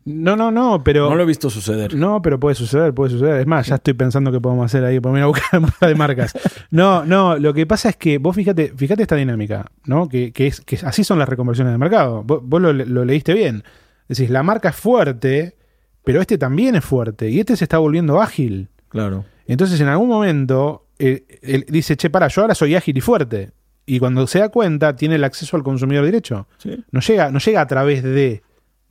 No, 0.08 0.36
no, 0.36 0.50
no, 0.50 0.82
pero. 0.82 1.08
No 1.10 1.16
lo 1.16 1.22
he 1.22 1.26
visto 1.26 1.50
suceder. 1.50 1.94
No, 1.94 2.22
pero 2.22 2.40
puede 2.40 2.54
suceder, 2.54 2.94
puede 2.94 3.10
suceder. 3.10 3.40
Es 3.40 3.46
más, 3.46 3.66
ya 3.66 3.74
estoy 3.74 3.94
pensando 3.94 4.32
que 4.32 4.40
podemos 4.40 4.64
hacer 4.64 4.84
ahí, 4.84 4.96
ir 4.96 5.06
a 5.06 5.26
buscar 5.26 5.60
un 5.60 5.70
par 5.70 5.88
de 5.88 5.94
marcas. 5.94 6.32
No, 6.70 7.04
no, 7.04 7.38
lo 7.38 7.54
que 7.54 7.66
pasa 7.66 7.88
es 7.88 7.96
que 7.96 8.18
vos 8.18 8.36
fíjate, 8.36 8.74
fíjate 8.76 9.02
esta 9.02 9.16
dinámica, 9.16 9.70
¿no? 9.86 10.06
Que, 10.06 10.32
que 10.32 10.48
es, 10.48 10.60
que 10.60 10.78
así 10.82 11.02
son 11.02 11.18
las 11.18 11.28
reconversiones 11.28 11.72
de 11.72 11.78
mercado. 11.78 12.22
Vos, 12.24 12.40
vos 12.42 12.60
lo, 12.60 12.72
lo 12.72 13.04
leíste 13.04 13.32
bien. 13.32 13.64
Decís, 14.06 14.28
la 14.28 14.42
marca 14.42 14.68
es 14.70 14.76
fuerte, 14.76 15.56
pero 16.04 16.20
este 16.20 16.36
también 16.36 16.74
es 16.74 16.84
fuerte. 16.84 17.30
Y 17.30 17.40
este 17.40 17.56
se 17.56 17.64
está 17.64 17.78
volviendo 17.78 18.20
ágil. 18.20 18.68
Claro. 18.88 19.24
Entonces, 19.46 19.80
en 19.80 19.88
algún 19.88 20.08
momento, 20.08 20.86
eh, 20.98 21.24
él 21.42 21.64
dice, 21.68 21.96
che, 21.96 22.10
para, 22.10 22.28
yo 22.28 22.42
ahora 22.42 22.54
soy 22.54 22.74
ágil 22.74 22.96
y 22.96 23.00
fuerte. 23.00 23.52
Y 23.86 23.98
cuando 23.98 24.26
se 24.26 24.40
da 24.40 24.50
cuenta, 24.50 24.96
tiene 24.96 25.14
el 25.14 25.24
acceso 25.24 25.56
al 25.56 25.62
consumidor 25.62 26.04
derecho. 26.04 26.46
Sí. 26.58 26.84
No 26.90 27.00
llega, 27.00 27.30
no 27.30 27.38
llega 27.38 27.60
a 27.62 27.66
través 27.66 28.02
de. 28.02 28.42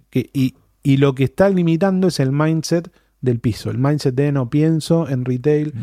Que, 0.09 0.30
y, 0.34 0.55
y 0.88 0.95
lo 0.95 1.15
que 1.15 1.25
está 1.25 1.49
limitando 1.49 2.07
es 2.07 2.21
el 2.21 2.31
mindset 2.31 2.89
del 3.19 3.41
piso. 3.41 3.69
El 3.69 3.77
mindset 3.77 4.15
de 4.15 4.31
no 4.31 4.49
pienso 4.49 5.09
en 5.09 5.25
retail, 5.25 5.73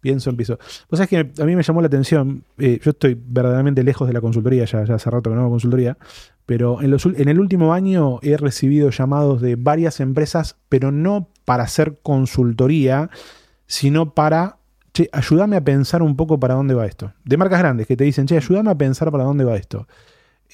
pienso 0.00 0.30
en 0.30 0.38
piso. 0.38 0.58
Vos 0.88 0.96
sabés 0.96 1.10
que 1.10 1.42
a 1.42 1.44
mí 1.44 1.54
me 1.54 1.62
llamó 1.62 1.82
la 1.82 1.88
atención. 1.88 2.44
eh, 2.56 2.80
yo 2.82 2.92
estoy 2.92 3.14
verdaderamente 3.26 3.82
lejos 3.82 4.08
de 4.08 4.14
la 4.14 4.22
consultoría, 4.22 4.64
ya, 4.64 4.82
ya 4.86 4.94
hace 4.94 5.10
rato 5.10 5.28
que 5.28 5.36
no 5.36 5.42
hago 5.42 5.50
consultoría. 5.50 5.98
Pero 6.46 6.80
en, 6.80 6.90
los, 6.90 7.04
en 7.04 7.28
el 7.28 7.40
último 7.40 7.74
año 7.74 8.20
he 8.22 8.38
recibido 8.38 8.88
llamados 8.88 9.42
de 9.42 9.56
varias 9.56 10.00
empresas, 10.00 10.56
pero 10.70 10.90
no 10.90 11.28
para 11.44 11.64
hacer 11.64 11.98
consultoría, 12.02 13.10
sino 13.66 14.14
para. 14.14 14.56
Che, 14.94 15.10
ayúdame 15.12 15.56
a 15.56 15.60
pensar 15.62 16.00
un 16.00 16.16
poco 16.16 16.40
para 16.40 16.54
dónde 16.54 16.72
va 16.72 16.86
esto. 16.86 17.12
De 17.22 17.36
marcas 17.36 17.58
grandes 17.58 17.86
que 17.86 17.98
te 17.98 18.04
dicen, 18.04 18.24
che, 18.24 18.38
ayúdame 18.38 18.70
a 18.70 18.78
pensar 18.78 19.10
para 19.12 19.24
dónde 19.24 19.44
va 19.44 19.56
esto. 19.56 19.86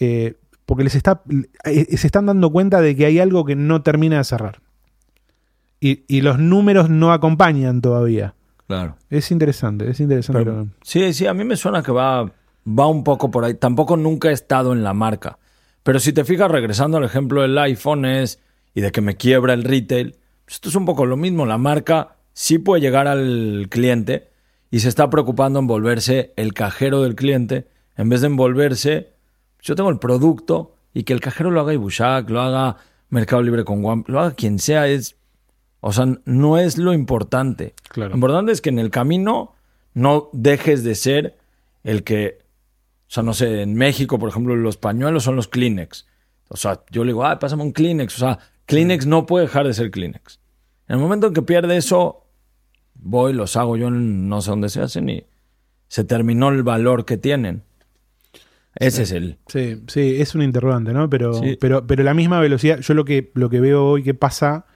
Eh, 0.01 0.35
porque 0.71 0.85
les 0.85 0.95
está, 0.95 1.21
eh, 1.65 1.97
se 1.97 2.07
están 2.07 2.27
dando 2.27 2.53
cuenta 2.53 2.81
de 2.81 2.95
que 2.95 3.05
hay 3.05 3.19
algo 3.19 3.45
que 3.45 3.57
no 3.57 3.83
termina 3.83 4.19
de 4.19 4.23
cerrar. 4.23 4.61
Y, 5.81 6.05
y 6.07 6.21
los 6.21 6.39
números 6.39 6.89
no 6.89 7.13
acompañan 7.13 7.81
todavía. 7.81 8.37
Claro. 8.69 8.97
Es 9.09 9.33
interesante, 9.33 9.91
es 9.91 9.99
interesante. 9.99 10.45
Pero- 10.45 10.69
sí, 10.83 11.13
sí, 11.13 11.27
a 11.27 11.35
mí 11.35 11.43
me 11.43 11.57
suena 11.57 11.83
que 11.83 11.91
va, 11.91 12.23
va 12.65 12.87
un 12.87 13.03
poco 13.03 13.33
por 13.33 13.45
ahí. 13.45 13.55
Tampoco 13.55 13.97
nunca 13.97 14.31
he 14.31 14.33
estado 14.33 14.73
en 14.73 14.85
la 14.85 14.95
marca. 14.95 15.41
Pero 15.83 15.99
si 15.99 16.13
te 16.13 16.25
fijas, 16.25 16.49
regresando 16.49 16.99
al 16.99 17.05
ejemplo 17.05 17.43
del 17.43 17.59
iPhone 17.59 18.05
es, 18.05 18.39
y 18.73 18.81
de 18.81 18.93
que 18.93 19.01
me 19.01 19.17
quiebra 19.17 19.55
el 19.55 19.65
retail, 19.65 20.13
pues 20.45 20.55
esto 20.55 20.69
es 20.69 20.77
un 20.77 20.85
poco 20.85 21.05
lo 21.05 21.17
mismo. 21.17 21.47
La 21.47 21.59
marca 21.59 22.15
sí 22.33 22.59
puede 22.59 22.81
llegar 22.81 23.09
al 23.09 23.67
cliente 23.71 24.31
y 24.71 24.79
se 24.79 24.89
está 24.89 25.11
preocupando 25.11 25.59
en 25.59 25.67
volverse 25.67 26.33
el 26.37 26.55
cajero 26.55 27.03
del 27.03 27.17
cliente 27.17 27.67
en 27.97 28.09
vez 28.09 28.21
de 28.21 28.29
envolverse, 28.29 29.15
yo 29.63 29.75
tengo 29.75 29.91
el 29.91 29.99
producto 29.99 30.75
y 30.93 31.05
que 31.05 31.13
el 31.13 31.21
cajero 31.21 31.51
lo 31.51 31.61
haga 31.61 31.73
Ibushak, 31.73 32.29
lo 32.31 32.41
haga 32.41 32.77
Mercado 33.09 33.43
Libre 33.43 33.65
con 33.65 33.85
One, 33.85 34.05
lo 34.07 34.21
haga 34.21 34.33
quien 34.33 34.59
sea, 34.59 34.89
es, 34.89 35.17
o 35.81 35.93
sea, 35.93 36.07
no 36.25 36.59
es 36.59 36.79
lo 36.79 36.93
importante. 36.93 37.75
Claro. 37.89 38.11
Lo 38.11 38.17
importante 38.17 38.53
es 38.53 38.61
que 38.61 38.71
en 38.71 38.79
el 38.79 38.91
camino 38.91 39.55
no 39.95 40.31
dejes 40.33 40.85
de 40.85 40.95
ser 40.95 41.39
el 41.85 42.05
que, 42.05 42.39
o 42.43 43.13
sea, 43.13 43.23
no 43.23 43.35
sé, 43.35 43.63
en 43.63 43.75
México, 43.75 44.19
por 44.19 44.29
ejemplo, 44.29 44.55
los 44.57 44.77
pañuelos 44.77 45.25
son 45.25 45.37
los 45.37 45.49
Kleenex. 45.49 46.07
O 46.49 46.57
sea, 46.57 46.83
yo 46.91 47.05
le 47.05 47.11
digo, 47.11 47.25
ah, 47.25 47.39
pásame 47.39 47.63
un 47.63 47.73
Kleenex. 47.73 48.17
O 48.17 48.19
sea, 48.19 48.39
Kleenex 48.67 49.07
no 49.07 49.27
puede 49.27 49.47
dejar 49.47 49.67
de 49.67 49.75
ser 49.75 49.91
Kleenex. 49.91 50.41
En 50.89 50.97
el 50.97 51.01
momento 51.01 51.29
en 51.29 51.35
que 51.35 51.43
pierde 51.43 51.77
eso, 51.77 52.27
voy, 52.95 53.33
los 53.33 53.57
hago 53.57 53.77
yo 53.77 53.89
en 53.89 54.29
no 54.29 54.43
sé 54.43 54.51
dónde 54.51 54.69
se 54.69 54.81
hacen 54.81 55.09
y 55.09 55.25
se 55.89 56.05
terminó 56.05 56.49
el 56.51 56.63
valor 56.63 57.05
que 57.05 57.17
tienen. 57.17 57.65
Ese 58.77 59.03
es 59.03 59.13
el. 59.13 59.39
Sí, 59.49 59.83
sí, 59.89 60.17
es 60.21 60.35
un 60.35 60.43
interrogante, 60.43 60.93
¿no? 60.93 61.11
Pero, 61.11 61.35
Sí. 61.35 61.57
pero, 61.61 61.87
pero 61.87 62.03
la 62.05 62.15
misma 62.15 62.41
velocidad, 62.41 62.79
yo 62.81 62.95
lo 62.95 63.05
que, 63.05 63.31
lo 63.35 63.51
que 63.51 63.61
veo 63.61 63.85
hoy 63.85 64.03
que 64.03 64.15
pasa 64.15 64.67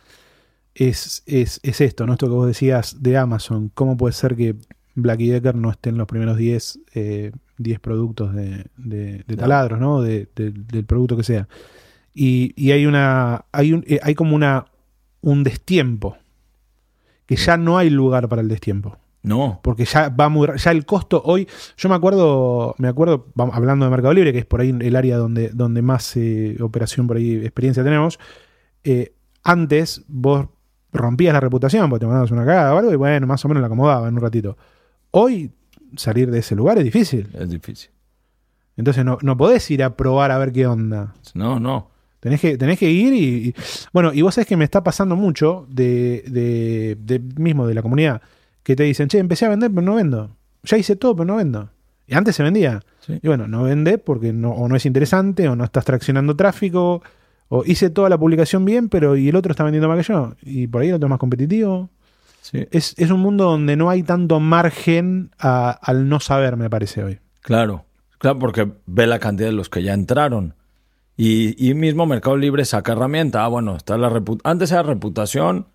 es, 0.75 1.23
es, 1.27 1.61
es 1.63 1.81
esto, 1.81 2.07
¿no? 2.07 2.15
Esto 2.15 2.27
que 2.27 2.33
vos 2.33 2.47
decías 2.47 3.03
de 3.03 3.17
Amazon. 3.17 3.71
¿Cómo 3.75 3.97
puede 3.97 4.13
ser 4.13 4.35
que 4.35 4.57
Black 4.97 5.21
Decker 5.21 5.55
no 5.55 5.71
esté 5.71 5.91
en 5.91 5.99
los 5.99 6.07
primeros 6.09 6.37
10, 6.37 6.81
eh, 6.95 7.31
10 7.59 7.79
productos 7.81 8.35
de, 8.35 8.67
de- 8.77 9.23
de 9.27 9.37
taladros, 9.37 9.79
¿no? 9.79 10.03
De- 10.03 10.29
de- 10.35 10.51
del 10.51 10.85
producto 10.85 11.17
que 11.17 11.23
sea. 11.23 11.49
Y, 12.13 12.53
y 12.57 12.73
hay 12.73 12.87
una. 12.87 13.45
Hay, 13.53 13.73
un, 13.73 13.85
eh, 13.87 14.01
hay 14.03 14.15
como 14.15 14.35
una 14.35 14.67
un 15.21 15.45
destiempo. 15.45 16.17
Que 17.27 17.37
ya 17.37 17.57
no 17.57 17.79
hay 17.79 17.89
lugar 17.91 18.29
para 18.29 18.43
el 18.43 18.49
destiempo 18.49 18.99
No. 19.25 19.59
porque 19.63 19.85
ya 19.87 20.11
va 20.11 20.29
muy 20.29 20.47
ya 20.57 20.71
el 20.71 20.85
costo 20.87 21.21
hoy 21.25 21.49
yo 21.77 21.89
me 21.89 21.95
acuerdo 21.97 22.75
me 22.79 22.89
acuerdo 22.89 23.27
hablando 23.53 23.87
de 23.87 23.91
Mercado 23.91 24.13
Libre 24.15 24.33
que 24.33 24.39
es 24.41 24.45
por 24.47 24.61
ahí 24.61 24.69
el 24.79 24.95
área 24.97 25.17
donde 25.17 25.49
donde 25.49 25.81
más 25.83 26.17
eh, 26.17 26.57
operación 26.61 27.07
por 27.09 27.17
ahí 27.17 27.37
experiencia 27.37 27.83
tenemos 27.83 28.19
eh, 28.85 29.15
antes 29.43 30.03
vos 30.09 30.47
rompías 30.93 31.33
la 31.33 31.41
reputación 31.41 31.89
porque 31.91 32.01
te 32.01 32.07
mandabas 32.07 32.31
una 32.31 32.45
cagada 32.45 32.75
o 32.75 32.79
algo 32.79 32.93
y 32.93 32.97
bueno 32.97 33.27
más 33.27 33.43
o 33.45 33.49
menos 33.49 33.63
la 33.63 33.67
acomodaba 33.69 34.07
en 34.09 34.15
un 34.15 34.21
ratito 34.21 34.57
hoy 35.11 35.51
salir 35.97 36.31
de 36.31 36.41
ese 36.41 36.55
lugar 36.55 36.77
es 36.79 36.85
difícil 36.85 37.29
Es 37.33 37.49
difícil. 37.49 37.91
entonces 38.77 39.05
no, 39.07 39.17
no 39.23 39.37
podés 39.39 39.71
ir 39.71 39.83
a 39.83 39.97
probar 39.97 40.31
a 40.33 40.39
ver 40.39 40.53
qué 40.53 40.67
onda 40.67 41.15
No, 41.35 41.59
no. 41.59 41.91
Tenés 42.21 42.41
que, 42.41 42.57
tenés 42.57 42.79
que 42.79 42.91
ir 42.91 43.13
y, 43.13 43.49
y- 43.49 43.55
Bueno, 43.93 44.11
y 44.13 44.23
vos 44.23 44.35
sabés 44.35 44.47
que 44.49 44.57
me 44.57 44.65
está 44.65 44.83
pasando 44.83 45.15
mucho 45.17 45.67
de, 45.69 46.25
de, 46.29 46.97
de 47.01 47.19
mismo 47.41 47.67
de 47.67 47.75
la 47.75 47.83
comunidad 47.83 48.23
que 48.65 48.75
te 48.75 48.83
dicen, 48.83 49.07
che, 49.07 49.19
empecé 49.19 49.47
a 49.47 49.51
vender, 49.51 49.71
pero 49.71 49.83
no 49.83 49.95
vendo. 49.95 50.37
Ya 50.65 50.77
hice 50.77 50.97
todo, 50.97 51.15
pero 51.15 51.27
no 51.27 51.37
vendo. 51.37 51.71
Y 52.09 52.15
antes 52.15 52.35
se 52.35 52.43
vendía. 52.43 52.81
Sí. 53.01 53.19
Y 53.23 53.29
bueno, 53.29 53.47
no 53.47 53.63
vende 53.63 53.99
porque 53.99 54.33
no, 54.33 54.51
o 54.51 54.67
no 54.69 54.75
es 54.77 54.85
interesante, 54.87 55.47
o 55.49 55.55
no 55.55 55.63
estás 55.65 55.85
traccionando 55.85 56.35
tráfico, 56.35 57.03
o 57.49 57.63
hice 57.65 57.91
toda 57.91 58.09
la 58.09 58.19
publicación 58.19 58.65
bien, 58.65 58.89
pero 58.89 59.17
y 59.17 59.29
el 59.29 59.37
otro 59.37 59.53
está 59.53 59.63
vendiendo 59.65 59.89
más 59.89 59.99
que 60.05 60.13
yo. 60.13 60.35
Y 60.43 60.67
por 60.67 60.83
ahí 60.83 60.89
el 60.89 60.95
otro 60.95 61.07
es 61.07 61.11
más 61.11 61.19
competitivo. 61.19 61.91
Sí. 62.41 62.67
Es, 62.73 62.95
es 62.99 63.11
un 63.11 63.21
mundo 63.21 63.45
donde 63.45 63.77
no 63.77 63.89
hay 63.91 64.03
tanto 64.03 64.41
margen 64.41 65.31
a- 65.39 65.71
al 65.71 66.09
no 66.09 66.21
saber, 66.21 66.57
me 66.57 66.69
parece 66.69 67.03
hoy. 67.05 67.19
Claro, 67.41 67.85
claro, 68.19 68.39
porque 68.39 68.71
ve 68.87 69.07
la 69.07 69.19
cantidad 69.19 69.49
de 69.49 69.55
los 69.55 69.69
que 69.71 69.83
ya 69.83 69.95
entraron. 69.95 70.55
Y, 71.17 71.55
y 71.71 71.75
mismo 71.75 72.07
Mercado 72.07 72.37
Libre 72.37 72.65
saca 72.65 72.93
herramienta. 72.93 73.45
Ah, 73.45 73.49
bueno, 73.49 73.77
está 73.77 73.97
la 73.97 74.11
antes 74.43 74.73
era 74.73 74.83
reputación 74.83 75.67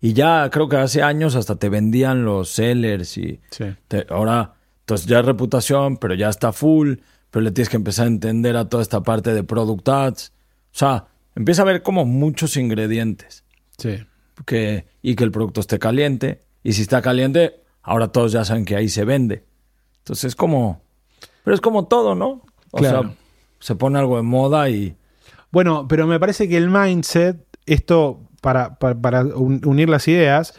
y 0.00 0.12
ya 0.12 0.48
creo 0.50 0.68
que 0.68 0.76
hace 0.76 1.02
años 1.02 1.34
hasta 1.34 1.56
te 1.56 1.68
vendían 1.68 2.24
los 2.24 2.50
sellers 2.50 3.16
y 3.18 3.40
Sí. 3.50 3.64
te- 3.88 4.06
ahora, 4.10 4.54
entonces 4.80 5.06
ya 5.06 5.20
es 5.20 5.26
reputación, 5.26 5.96
pero 5.96 6.14
ya 6.14 6.28
está 6.28 6.52
full, 6.52 6.94
pero 7.30 7.42
le 7.42 7.50
tienes 7.50 7.68
que 7.68 7.76
empezar 7.76 8.04
a 8.06 8.08
entender 8.08 8.56
a 8.56 8.68
toda 8.68 8.82
esta 8.82 9.02
parte 9.02 9.34
de 9.34 9.42
product 9.42 9.88
ads. 9.88 10.32
O 10.74 10.78
sea, 10.78 11.06
empieza 11.34 11.62
a 11.62 11.64
ver 11.64 11.82
como 11.82 12.04
muchos 12.04 12.56
ingredientes. 12.56 13.44
Sí. 13.78 13.98
que, 14.44 14.86
y 15.02 15.16
que 15.16 15.24
el 15.24 15.30
producto 15.32 15.60
esté 15.60 15.78
caliente. 15.78 16.40
Y 16.62 16.72
si 16.74 16.82
está 16.82 17.00
caliente, 17.00 17.60
ahora 17.82 18.08
todos 18.08 18.32
ya 18.32 18.44
saben 18.44 18.64
que 18.66 18.76
ahí 18.76 18.88
se 18.90 19.04
vende. 19.04 19.44
Entonces 19.98 20.24
es 20.24 20.36
como, 20.36 20.82
pero 21.42 21.54
es 21.54 21.60
como 21.62 21.86
todo, 21.86 22.14
¿no? 22.14 22.42
O 22.70 22.78
Claro. 22.78 23.02
sea, 23.02 23.14
se 23.60 23.74
pone 23.76 23.98
algo 23.98 24.16
de 24.16 24.22
moda 24.22 24.68
y 24.68 24.94
Bueno, 25.52 25.86
pero 25.88 26.06
me 26.06 26.20
parece 26.20 26.48
que 26.50 26.56
el 26.58 26.68
mindset, 26.68 27.38
esto 27.64 28.20
para, 28.46 28.76
para- 28.78 28.94
para 29.00 29.20
un- 29.24 29.60
unir 29.64 29.88
las 29.88 30.06
ideas, 30.08 30.54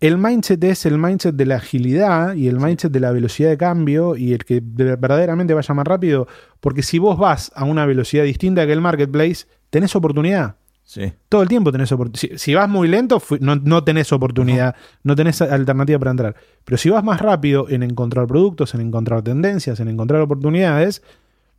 el 0.00 0.16
mindset 0.16 0.62
es 0.64 0.86
el 0.86 0.96
mindset 0.98 1.34
de 1.34 1.46
la 1.46 1.56
agilidad 1.56 2.34
y 2.34 2.46
el 2.48 2.58
mindset 2.58 2.92
de 2.92 3.00
la 3.00 3.10
velocidad 3.12 3.50
de 3.50 3.56
cambio 3.56 4.14
y 4.16 4.32
el 4.32 4.44
que 4.44 4.60
de- 4.62 4.96
verdaderamente 4.96 5.52
vaya 5.54 5.74
más 5.74 5.86
rápido, 5.86 6.26
porque 6.60 6.82
si 6.82 6.98
vos 6.98 7.18
vas 7.18 7.50
a 7.54 7.64
una 7.64 7.84
velocidad 7.86 8.24
distinta 8.24 8.64
que 8.66 8.72
el 8.72 8.80
marketplace, 8.80 9.46
tenés 9.70 9.94
oportunidad. 9.96 10.54
sí. 10.84 11.12
Todo 11.28 11.42
el 11.42 11.48
tiempo 11.48 11.72
tenés 11.72 11.90
oportunidad. 11.92 12.20
Si, 12.36 12.38
si 12.38 12.54
vas 12.54 12.68
muy 12.68 12.86
lento, 12.86 13.20
no, 13.40 13.56
no 13.56 13.82
tenés 13.82 14.12
oportunidad, 14.12 14.74
no 15.04 15.14
tenés 15.16 15.40
alternativa 15.40 15.98
para 15.98 16.10
entrar. 16.10 16.34
Pero 16.64 16.76
si 16.76 16.90
vas 16.90 17.02
más 17.02 17.20
rápido 17.20 17.66
en 17.70 17.82
encontrar 17.82 18.26
productos, 18.26 18.74
en 18.74 18.80
encontrar 18.82 19.22
tendencias, 19.22 19.80
en 19.80 19.88
encontrar 19.88 20.20
oportunidades, 20.20 21.02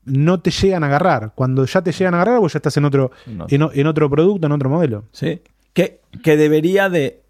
no 0.06 0.40
te 0.42 0.52
llegan 0.52 0.84
a 0.84 0.88
agarrar. 0.88 1.32
Cuando 1.34 1.66
ya 1.66 1.82
te 1.82 1.92
llegan 1.94 2.14
a 2.14 2.18
agarrar, 2.22 2.40
vos 2.42 2.54
ya 2.54 2.58
estás 2.60 2.76
en 2.78 2.86
otro, 2.86 3.12
No. 3.26 3.46
en, 3.50 3.62
o- 3.64 3.72
en 3.74 3.88
otro 3.88 4.10
producto, 4.10 4.46
en 4.48 4.52
otro 4.52 4.70
modelo. 4.70 5.06
Sí. 5.14 5.42
Que, 5.74 6.02
que 6.24 6.38
debería 6.38 6.90
de. 6.90 7.24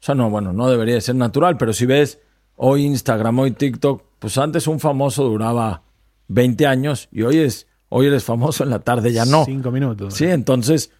O 0.00 0.02
sea, 0.02 0.14
no, 0.14 0.30
bueno, 0.30 0.52
no 0.52 0.70
debería 0.70 0.94
de 0.94 1.00
ser 1.00 1.16
natural, 1.16 1.56
pero 1.56 1.72
si 1.72 1.84
ves 1.86 2.18
hoy 2.56 2.84
Instagram, 2.84 3.38
hoy 3.38 3.50
TikTok, 3.52 4.02
pues 4.18 4.38
antes 4.38 4.66
un 4.66 4.80
famoso 4.80 5.24
duraba 5.24 5.82
20 6.28 6.66
años 6.66 7.08
y 7.12 7.22
hoy 7.22 7.38
es, 7.38 7.66
hoy 7.88 8.06
eres 8.06 8.24
famoso 8.24 8.64
en 8.64 8.70
la 8.70 8.78
tarde, 8.78 9.12
ya 9.12 9.24
no. 9.24 9.44
Cinco 9.44 9.70
minutos. 9.70 10.14
Sí, 10.14 10.24
entonces, 10.26 10.92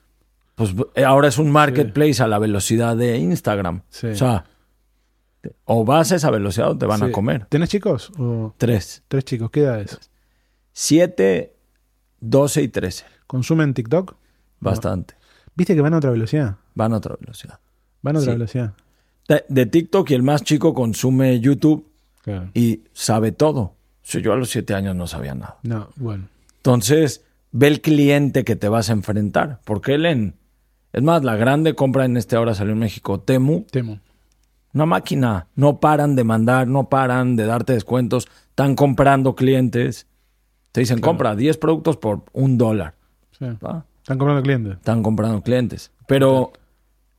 pues 0.54 0.74
eh, 0.94 1.04
ahora 1.04 1.28
es 1.28 1.38
un 1.38 1.50
marketplace 1.50 2.22
a 2.22 2.26
la 2.26 2.38
velocidad 2.38 2.96
de 2.96 3.16
Instagram. 3.18 3.82
Sí. 3.88 4.08
O 4.08 4.14
sea, 4.16 4.44
o 5.64 5.84
vas 5.86 6.12
a 6.12 6.16
esa 6.16 6.30
velocidad 6.30 6.70
o 6.72 6.76
te 6.76 6.84
van 6.86 6.98
Sí. 7.00 7.06
a 7.06 7.12
comer. 7.12 7.46
¿Tenés 7.46 7.70
chicos? 7.70 8.10
O 8.18 8.54
Tres. 8.58 9.02
tres 9.08 9.24
chicos, 9.24 9.50
¿qué 9.50 9.60
edades? 9.60 9.98
Siete, 10.72 11.54
doce 12.20 12.62
y 12.62 12.68
trece. 12.68 13.04
¿Consumen 13.26 13.72
TikTok? 13.74 14.14
Bastante. 14.60 15.14
¿Viste 15.60 15.74
que 15.74 15.82
van 15.82 15.92
a 15.92 15.98
otra 15.98 16.10
velocidad? 16.10 16.56
Van 16.74 16.94
a 16.94 16.96
otra 16.96 17.16
velocidad. 17.20 17.58
Van 18.00 18.16
a 18.16 18.18
otra 18.20 18.32
Sí. 18.32 18.38
velocidad. 18.38 18.72
De, 19.28 19.44
de 19.50 19.66
TikTok 19.66 20.08
y 20.10 20.14
el 20.14 20.22
más 20.22 20.42
chico 20.42 20.72
consume 20.72 21.38
YouTube 21.38 21.86
Claro. 22.22 22.48
y 22.54 22.84
sabe 22.94 23.30
todo. 23.32 23.74
Yo 24.04 24.32
a 24.32 24.36
los 24.36 24.48
siete 24.48 24.72
años 24.74 24.96
no 24.96 25.06
sabía 25.06 25.34
nada. 25.34 25.58
No, 25.62 25.90
bueno. 25.96 26.28
Entonces, 26.56 27.24
ve 27.52 27.66
el 27.66 27.82
cliente 27.82 28.42
que 28.44 28.56
te 28.56 28.70
vas 28.70 28.88
a 28.88 28.94
enfrentar. 28.94 29.60
Porque 29.64 29.94
él 29.96 30.06
en... 30.06 30.34
Es 30.94 31.02
más, 31.02 31.22
la 31.24 31.36
grande 31.36 31.74
compra 31.74 32.06
en 32.06 32.16
este 32.16 32.36
ahora 32.36 32.54
salió 32.54 32.72
en 32.72 32.78
México, 32.78 33.20
Temu, 33.20 33.64
Temo. 33.70 34.00
una 34.72 34.86
máquina. 34.86 35.46
No 35.56 35.78
paran 35.78 36.16
de 36.16 36.24
mandar, 36.24 36.66
no 36.68 36.88
paran 36.88 37.36
de 37.36 37.44
darte 37.44 37.74
descuentos. 37.74 38.28
Están 38.48 38.74
comprando 38.76 39.34
clientes. 39.34 40.06
Te 40.72 40.80
dicen, 40.80 41.00
compra 41.00 41.36
10 41.36 41.58
productos 41.58 41.98
por 41.98 42.22
un 42.32 42.56
dólar. 42.56 42.94
Sí. 43.38 43.44
¿va? 43.64 43.84
Están 44.10 44.18
comprando 44.18 44.42
clientes. 44.42 44.72
Están 44.74 45.02
comprando 45.02 45.42
clientes. 45.42 45.92
Pero 46.08 46.52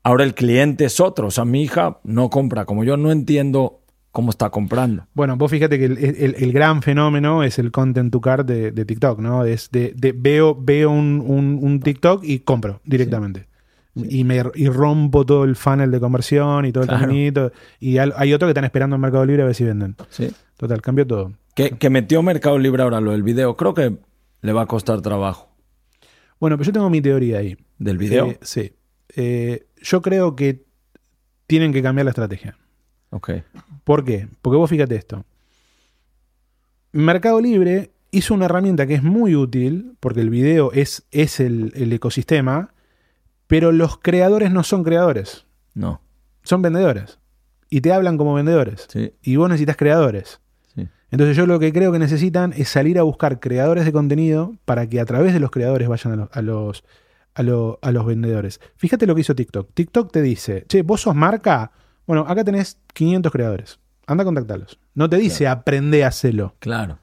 ahora 0.03 0.23
el 0.25 0.33
cliente 0.35 0.85
es 0.85 0.99
otro. 0.99 1.27
O 1.27 1.31
sea, 1.31 1.45
mi 1.45 1.61
hija 1.63 1.99
no 2.03 2.29
compra. 2.29 2.65
Como 2.65 2.83
yo 2.83 2.97
no 2.97 3.11
entiendo 3.11 3.79
cómo 4.11 4.29
está 4.29 4.49
comprando. 4.49 5.07
Bueno, 5.13 5.37
vos 5.37 5.49
fíjate 5.49 5.79
que 5.79 5.85
el, 5.85 5.97
el- 5.97 6.35
el 6.37 6.51
gran 6.51 6.81
fenómeno 6.81 7.43
es 7.43 7.57
el 7.59 7.71
content 7.71 8.11
to 8.11 8.19
cart 8.19 8.45
de, 8.45 8.71
de 8.73 8.83
TikTok, 8.83 9.19
¿no? 9.19 9.45
Es 9.45 9.69
de, 9.71 9.93
de- 9.95 10.11
veo, 10.11 10.53
veo 10.59 10.91
un, 10.91 11.23
un- 11.25 11.59
un 11.61 11.79
TikTok 11.79 12.23
y 12.25 12.39
compro 12.39 12.81
directamente. 12.83 13.47
Y, 13.95 14.23
me, 14.25 14.41
y 14.55 14.67
rompo 14.67 15.25
todo 15.25 15.43
el 15.45 15.55
funnel 15.55 15.91
de 15.91 15.99
conversión 16.01 16.65
y 16.65 16.71
todo 16.73 16.83
el 16.83 16.89
Claro. 16.89 17.05
caminito. 17.07 17.51
Y 17.79 17.97
al- 17.99 18.13
hay 18.17 18.33
otro 18.33 18.47
que 18.47 18.51
están 18.51 18.65
esperando 18.65 18.95
en 18.97 19.01
Mercado 19.01 19.25
Libre 19.25 19.43
a 19.43 19.45
ver 19.45 19.55
si 19.55 19.63
venden. 19.63 19.95
Sí. 20.09 20.29
Total, 20.57 20.81
cambió 20.81 21.07
todo. 21.07 21.31
Que, 21.55 21.71
que 21.71 21.89
metió 21.89 22.21
Mercado 22.21 22.57
Libre 22.59 22.83
ahora 22.83 22.99
lo 22.99 23.11
del 23.11 23.23
video. 23.23 23.55
Creo 23.55 23.73
que 23.73 23.95
le 24.41 24.51
va 24.53 24.63
a 24.63 24.65
costar 24.65 25.01
trabajo. 25.01 25.50
Bueno, 26.41 26.57
pero 26.57 26.65
yo 26.67 26.73
tengo 26.73 26.89
mi 26.89 27.01
teoría 27.01 27.37
ahí. 27.37 27.55
¿Del 27.79 27.97
video? 27.97 28.25
Eh, 28.27 28.39
sí. 28.41 28.73
Eh, 29.15 29.67
yo 29.81 30.01
creo 30.01 30.35
que 30.35 30.65
tienen 31.47 31.71
que 31.71 31.81
cambiar 31.81 32.05
la 32.05 32.11
estrategia. 32.11 32.57
Ok. 33.11 33.29
¿Por 33.85 34.03
qué? 34.03 34.27
Porque 34.41 34.57
vos 34.57 34.69
fíjate 34.69 34.95
esto. 34.95 35.23
Mercado 36.91 37.39
Libre 37.39 37.91
hizo 38.11 38.33
una 38.33 38.45
herramienta 38.45 38.85
que 38.87 38.95
es 38.95 39.03
muy 39.03 39.35
útil, 39.35 39.95
porque 39.99 40.21
el 40.21 40.29
video 40.29 40.71
es, 40.73 41.05
es 41.11 41.39
el, 41.39 41.71
el 41.75 41.93
ecosistema, 41.93 42.73
pero 43.47 43.71
los 43.71 43.97
creadores 43.99 44.51
no 44.51 44.63
son 44.63 44.83
creadores, 44.83 45.45
No. 45.73 46.01
son 46.43 46.61
vendedores. 46.61 47.19
Y 47.69 47.81
te 47.81 47.93
hablan 47.93 48.17
como 48.17 48.33
vendedores. 48.33 48.87
Sí. 48.91 49.13
Y 49.21 49.37
vos 49.37 49.47
necesitas 49.49 49.77
creadores. 49.77 50.41
Entonces 51.11 51.35
yo 51.37 51.45
lo 51.45 51.59
que 51.59 51.71
creo 51.73 51.91
que 51.91 51.99
necesitan 51.99 52.53
es 52.55 52.69
salir 52.69 52.97
a 52.97 53.03
buscar 53.03 53.39
creadores 53.39 53.85
de 53.85 53.91
contenido 53.91 54.53
para 54.65 54.87
que 54.87 54.99
a 54.99 55.05
través 55.05 55.33
de 55.33 55.39
los 55.41 55.51
creadores 55.51 55.87
vayan 55.87 56.13
a 56.13 56.15
los, 56.15 56.29
a 56.31 56.41
los, 56.41 56.83
a 57.35 57.43
lo- 57.43 57.79
a 57.81 57.91
los 57.91 58.05
vendedores. 58.05 58.59
Fíjate 58.77 59.05
lo 59.05 59.13
que 59.15 59.21
hizo 59.21 59.35
TikTok. 59.35 59.69
TikTok 59.73 60.11
te 60.11 60.21
dice, 60.21 60.65
che, 60.67 60.81
vos 60.83 61.01
sos 61.01 61.13
marca. 61.15 61.71
Bueno, 62.07 62.25
acá 62.27 62.43
tenés 62.43 62.77
500 62.93 63.31
creadores. 63.31 63.79
Anda 64.07 64.23
a 64.23 64.25
contactarlos. 64.25 64.79
No 64.95 65.09
te 65.09 65.17
dice 65.17 65.47
aprende 65.47 66.03
a 66.03 66.07
hacerlo. 66.07 66.55
Claro. 66.59 66.97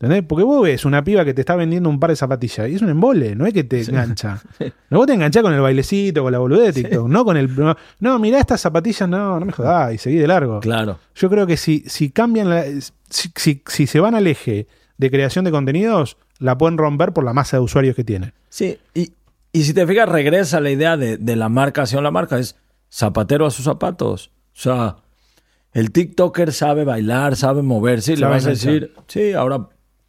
¿Entendés? 0.00 0.22
Porque 0.28 0.44
vos 0.44 0.62
ves 0.62 0.84
una 0.84 1.02
piba 1.02 1.24
que 1.24 1.34
te 1.34 1.40
está 1.42 1.56
vendiendo 1.56 1.88
un 1.90 1.98
par 1.98 2.10
de 2.10 2.16
zapatillas 2.16 2.68
y 2.68 2.76
es 2.76 2.82
un 2.82 2.88
embole, 2.90 3.34
no 3.34 3.46
es 3.46 3.52
que 3.52 3.64
te 3.64 3.80
engancha. 3.82 4.40
No, 4.90 4.98
vos 4.98 5.06
te 5.08 5.14
enganchás 5.14 5.42
con 5.42 5.52
el 5.52 5.60
bailecito, 5.60 6.22
con 6.22 6.30
la 6.32 6.38
boludez 6.38 6.74
de 6.74 6.82
TikTok, 6.84 7.08
no 7.08 7.24
con 7.24 7.36
el. 7.36 7.54
No, 7.56 7.76
no, 8.00 8.18
mirá 8.20 8.38
estas 8.38 8.60
zapatillas, 8.60 9.08
no, 9.08 9.38
no 9.40 9.44
me 9.46 9.52
jodás, 9.52 9.92
y 9.94 9.98
seguí 9.98 10.16
de 10.16 10.26
largo. 10.28 10.60
Claro. 10.60 10.98
Yo 11.14 11.28
creo 11.28 11.46
que 11.46 11.56
si, 11.56 11.82
si 11.88 12.10
cambian 12.10 12.48
la. 12.48 12.64
Si, 13.10 13.30
si- 13.34 13.62
si 13.66 13.86
se 13.88 13.98
van 14.00 14.14
al 14.14 14.26
eje 14.28 14.66
de 14.96 15.10
creación 15.10 15.44
de 15.44 15.50
contenidos, 15.50 16.16
la 16.38 16.56
pueden 16.56 16.78
romper 16.78 17.12
por 17.12 17.24
la 17.24 17.32
masa 17.32 17.56
de 17.58 17.64
usuarios 17.64 17.96
que 17.96 18.04
tiene. 18.04 18.32
Sí. 18.48 18.78
Y, 18.94 19.12
y 19.52 19.64
si 19.64 19.74
te 19.74 19.84
fijas, 19.86 20.08
regresa 20.08 20.60
la 20.60 20.70
idea 20.70 20.96
de, 20.96 21.16
de 21.16 21.36
la 21.36 21.48
marca 21.48 21.82
hacia 21.82 22.00
la 22.00 22.10
marca. 22.12 22.38
Es 22.38 22.56
zapatero 22.90 23.46
a 23.46 23.50
sus 23.50 23.64
zapatos. 23.64 24.30
O 24.56 24.60
sea, 24.60 24.96
el 25.72 25.90
TikToker 25.90 26.52
sabe 26.52 26.84
bailar, 26.84 27.34
sabe 27.36 27.62
moverse 27.62 28.12
y 28.12 28.16
le 28.16 28.26
vas 28.26 28.46
a 28.46 28.50
decir, 28.50 28.94
sí, 29.06 29.32
ahora 29.32 29.68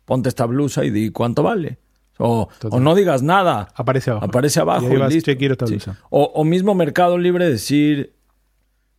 ponte 0.10 0.28
esta 0.30 0.46
blusa 0.46 0.84
y 0.84 0.90
di 0.90 1.12
cuánto 1.12 1.44
vale. 1.44 1.78
O, 2.18 2.50
o 2.70 2.80
no 2.82 2.96
digas 2.96 3.22
nada. 3.24 3.70
Aparece 3.76 4.12
abajo. 4.12 4.26
Aparece 4.26 4.60
abajo. 4.60 4.90
Y 4.92 4.96
y 4.96 4.98
vas, 4.98 5.14
listo. 5.14 5.32
"Che, 5.32 5.38
quiero 5.38 5.54
esta 5.54 5.68
Sí. 5.68 5.74
blusa". 5.76 5.98
O, 6.10 6.24
o 6.36 6.44
mismo 6.44 6.76
Mercado 6.76 7.18
Libre 7.18 7.48
decir 7.50 8.14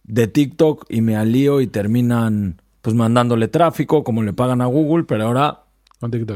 de 0.05 0.27
TikTok 0.27 0.87
y 0.89 1.03
me 1.03 1.17
alío 1.17 1.61
y 1.61 1.67
terminan 1.67 2.63
pues 2.81 2.97
mandándole 2.97 3.49
tráfico 3.49 4.03
como 4.05 4.23
le 4.23 4.33
pagan 4.33 4.63
a 4.63 4.67
Google, 4.67 5.05
pero 5.05 5.25
ahora 5.27 5.65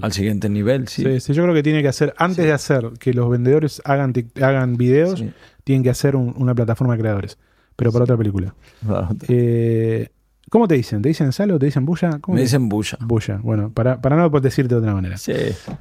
al 0.03 0.13
siguiente 0.13 0.51
nivel, 0.51 0.89
sí. 0.89 1.03
Sí, 1.03 1.21
sí, 1.21 1.33
yo 1.33 1.43
creo 1.45 1.55
que 1.55 1.63
tiene 1.63 1.81
que 1.81 1.89
hacer, 1.89 2.13
antes 2.19 2.45
de 2.45 2.53
hacer 2.53 2.91
que 3.01 3.15
los 3.15 3.31
vendedores 3.31 3.81
hagan, 3.87 4.13
hagan 4.43 4.77
videos, 4.77 5.25
tienen 5.65 5.83
que 5.83 5.89
hacer 5.89 6.17
un- 6.17 6.35
una 6.37 6.55
plataforma 6.55 6.93
de 6.97 7.01
creadores. 7.01 7.39
Pero 7.75 7.91
para 7.91 8.05
otra 8.05 8.17
película. 8.19 8.55
Claro. 8.87 9.09
Eh, 9.27 10.09
¿Cómo 10.55 10.69
te 10.69 10.77
dicen? 10.77 11.03
¿Te 11.03 11.09
dicen 11.09 11.33
Salo? 11.33 11.59
¿Te 11.59 11.67
dicen 11.67 11.85
Bulla? 11.85 12.21
¿Cómo 12.21 12.37
Me 12.37 12.39
te- 12.39 12.45
dicen 12.45 12.69
bulla. 12.69 12.97
Bulla. 13.01 13.41
Bueno, 13.43 13.73
para, 13.73 14.01
para 14.01 14.15
no 14.15 14.31
decirte 14.31 14.77
de 14.77 14.81
otra 14.81 14.95
manera. 14.95 15.17
Sí. 15.17 15.33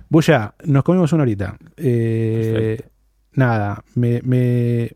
Bulla, 0.10 0.56
nos 0.66 0.84
comimos 0.84 1.14
una 1.14 1.22
horita. 1.22 1.56
Eh, 1.78 2.82
nada, 3.34 3.84
me, 3.94 4.20
me, 4.24 4.94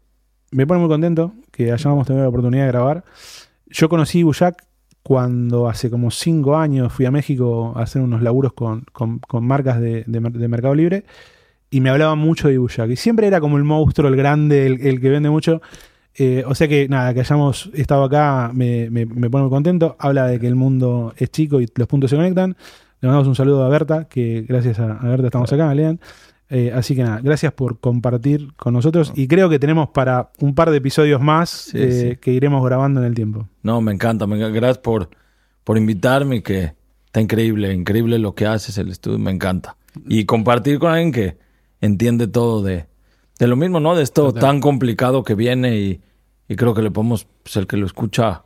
me 0.50 0.66
pone 0.66 0.80
muy 0.80 0.90
contento 0.90 1.36
que 1.52 1.72
hayamos 1.72 2.08
tenido 2.08 2.24
la 2.24 2.30
oportunidad 2.30 2.64
de 2.64 2.72
grabar. 2.72 3.04
Yo 3.68 3.88
conocí 3.88 4.24
Bullac 4.24 4.64
cuando 5.04 5.70
hace 5.70 5.92
como 5.92 6.10
cinco 6.10 6.58
años 6.58 6.92
fui 6.92 7.06
a 7.06 7.12
México 7.12 7.74
a 7.76 7.84
hacer 7.84 8.02
unos 8.02 8.24
laburos 8.24 8.54
con, 8.54 8.82
con- 8.92 9.20
con 9.20 9.46
marcas 9.46 9.80
de, 9.80 10.04
de 10.08 10.20
mer- 10.20 10.34
de 10.34 10.48
Mercado 10.48 10.74
Libre 10.74 11.06
y 11.70 11.82
me 11.82 11.92
hablaban 11.92 12.18
mucho 12.18 12.48
de 12.48 12.58
Bullac. 12.58 12.90
Y 12.90 12.96
siempre 12.96 13.28
era 13.28 13.40
como 13.40 13.58
el 13.58 13.64
monstruo, 13.64 14.10
el 14.10 14.16
grande, 14.16 14.66
el, 14.66 14.82
el 14.88 15.00
que 15.00 15.10
vende 15.12 15.30
mucho. 15.30 15.62
Eh, 16.20 16.44
o 16.48 16.56
sea 16.56 16.68
que 16.68 16.88
nada, 16.90 17.14
que 17.14 17.20
hayamos 17.20 17.70
estado 17.74 18.04
acá 18.04 18.50
me, 18.54 18.90
me- 18.90 19.06
me 19.06 19.30
pone 19.30 19.44
muy 19.44 19.52
contento. 19.52 19.96
Habla 20.00 20.26
de 20.28 20.40
que 20.40 20.48
el 20.48 20.56
mundo 20.56 21.14
es 21.18 21.30
chico 21.30 21.62
y 21.62 21.68
los 21.76 21.88
puntos 21.88 22.10
se 22.10 22.16
conectan. 22.16 22.56
Le 23.02 23.08
mandamos 23.08 23.28
un 23.28 23.36
saludo 23.36 23.64
a 23.64 23.70
Berta, 23.70 24.06
que 24.06 24.44
gracias 24.48 24.80
a, 24.80 24.94
a 24.98 25.08
Berta 25.10 25.28
estamos 25.28 25.54
acá, 25.54 25.74
Lean. 25.76 26.00
Eh, 26.50 26.72
así 26.74 26.96
que 26.96 27.04
nada, 27.04 27.20
gracias 27.22 27.52
por 27.54 27.80
compartir 27.80 28.54
con 28.56 28.74
nosotros. 28.74 29.12
Y 29.16 29.28
creo 29.28 29.50
que 29.50 29.60
tenemos 29.60 29.90
para 29.90 30.32
un 30.40 30.56
par 30.56 30.72
de 30.72 30.78
episodios 30.78 31.22
más 31.22 31.50
Sí, 31.50 31.78
eh, 31.78 32.10
sí. 32.14 32.18
que 32.22 32.32
iremos 32.32 32.64
grabando 32.66 33.02
en 33.02 33.06
el 33.08 33.14
tiempo. 33.14 33.48
No, 33.64 33.82
me 33.82 33.92
encanta. 33.92 34.26
me 34.26 34.38
encanta. 34.38 34.56
Gracias 34.56 34.78
por, 34.80 35.10
por 35.64 35.78
invitarme, 35.78 36.42
que 36.42 36.74
está 37.06 37.22
increíble, 37.22 37.72
increíble 37.74 38.18
lo 38.18 38.34
que 38.34 38.48
haces, 38.48 38.78
el 38.80 38.90
estudio, 38.90 39.20
me 39.20 39.30
encanta. 39.32 39.76
Y 40.08 40.24
compartir 40.26 40.80
con 40.80 40.92
alguien 40.92 41.12
que 41.12 41.38
entiende 41.82 42.28
todo 42.28 42.64
de, 42.64 42.86
de 43.40 43.48
lo 43.48 43.56
mismo, 43.56 43.80
¿no? 43.80 43.96
De 43.96 44.04
esto 44.04 44.34
tan 44.34 44.60
complicado 44.62 45.24
que 45.24 45.36
viene 45.36 45.78
y, 45.78 46.02
y 46.48 46.56
creo 46.56 46.74
que 46.74 46.82
le 46.82 46.92
podemos, 46.92 47.28
pues 47.44 47.56
el 47.58 47.68
que 47.68 47.78
lo 47.78 47.86
escucha, 47.86 48.44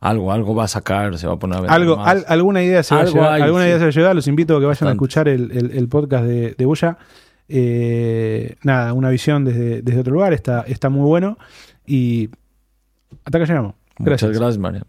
algo, 0.00 0.32
algo 0.32 0.54
va 0.54 0.64
a 0.64 0.68
sacar, 0.68 1.16
se 1.18 1.26
va 1.26 1.34
a 1.34 1.38
poner 1.38 1.58
a 1.58 1.60
ver. 1.62 1.70
Algo, 1.70 1.98
al- 2.00 2.24
alguna 2.28 2.62
idea 2.62 2.82
se 2.82 2.94
va 2.94 3.00
a 3.02 3.34
hay, 3.34 3.42
alguna 3.42 3.64
sí. 3.64 3.68
idea 3.68 3.78
se 3.78 3.84
va 3.84 3.88
a 3.88 3.92
llevar. 3.92 4.16
Los 4.16 4.26
invito 4.28 4.56
a 4.56 4.60
que 4.60 4.66
vayan 4.66 4.88
a 4.88 4.92
escuchar 4.92 5.28
el, 5.28 5.50
el- 5.52 5.70
el 5.72 5.88
podcast 5.88 6.24
de, 6.24 6.54
de 6.56 6.64
Bulla. 6.66 6.96
Eh, 7.48 8.56
nada, 8.62 8.92
una 8.92 9.10
visión 9.10 9.44
desde, 9.44 9.82
desde 9.82 10.00
otro 10.00 10.12
lugar. 10.14 10.32
Está, 10.32 10.60
está 10.62 10.88
muy 10.88 11.02
bueno. 11.06 11.36
Y 11.86 12.30
Hasta 13.24 13.38
acá 13.38 13.46
llegamos. 13.46 13.74
Gracias. 13.98 14.28
Muchas 14.28 14.40
gracias, 14.40 14.58
Mariano. 14.58 14.86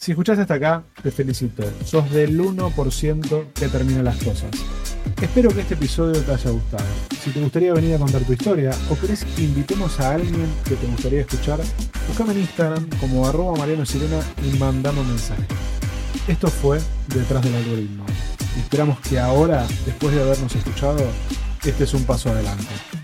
Si 0.00 0.12
escuchaste 0.12 0.40
hasta 0.40 0.54
acá, 0.54 0.82
te 1.02 1.10
felicito. 1.10 1.62
Sos 1.84 2.10
del 2.10 2.40
1% 2.40 3.52
que 3.52 3.68
termina 3.68 4.02
las 4.02 4.16
cosas. 4.16 4.48
Espero 5.20 5.50
que 5.50 5.60
este 5.60 5.74
episodio 5.74 6.22
te 6.22 6.32
haya 6.32 6.50
gustado. 6.50 6.86
Si 7.22 7.30
te 7.30 7.38
gustaría 7.38 7.74
venir 7.74 7.96
a 7.96 7.98
contar 7.98 8.22
tu 8.22 8.32
historia 8.32 8.70
o 8.88 8.96
querés 8.98 9.26
que 9.26 9.42
invitemos 9.42 10.00
a 10.00 10.14
alguien 10.14 10.46
que 10.66 10.76
te 10.76 10.86
gustaría 10.86 11.20
escuchar, 11.20 11.60
buscame 12.08 12.32
en 12.32 12.38
Instagram 12.38 12.88
como 12.98 13.26
arroba 13.26 13.58
Mariano 13.58 13.84
Sirena 13.84 14.22
y 14.42 14.56
mandame 14.56 15.00
un 15.00 15.08
mensaje. 15.08 15.42
Esto 16.26 16.48
fue 16.48 16.80
Detrás 17.08 17.42
del 17.42 17.56
Algoritmo. 17.56 18.06
Esperamos 18.56 18.98
que 19.00 19.18
ahora, 19.18 19.66
después 19.84 20.14
de 20.14 20.22
habernos 20.22 20.56
escuchado, 20.56 21.04
este 21.62 21.84
es 21.84 21.92
un 21.92 22.04
paso 22.04 22.30
adelante. 22.30 22.99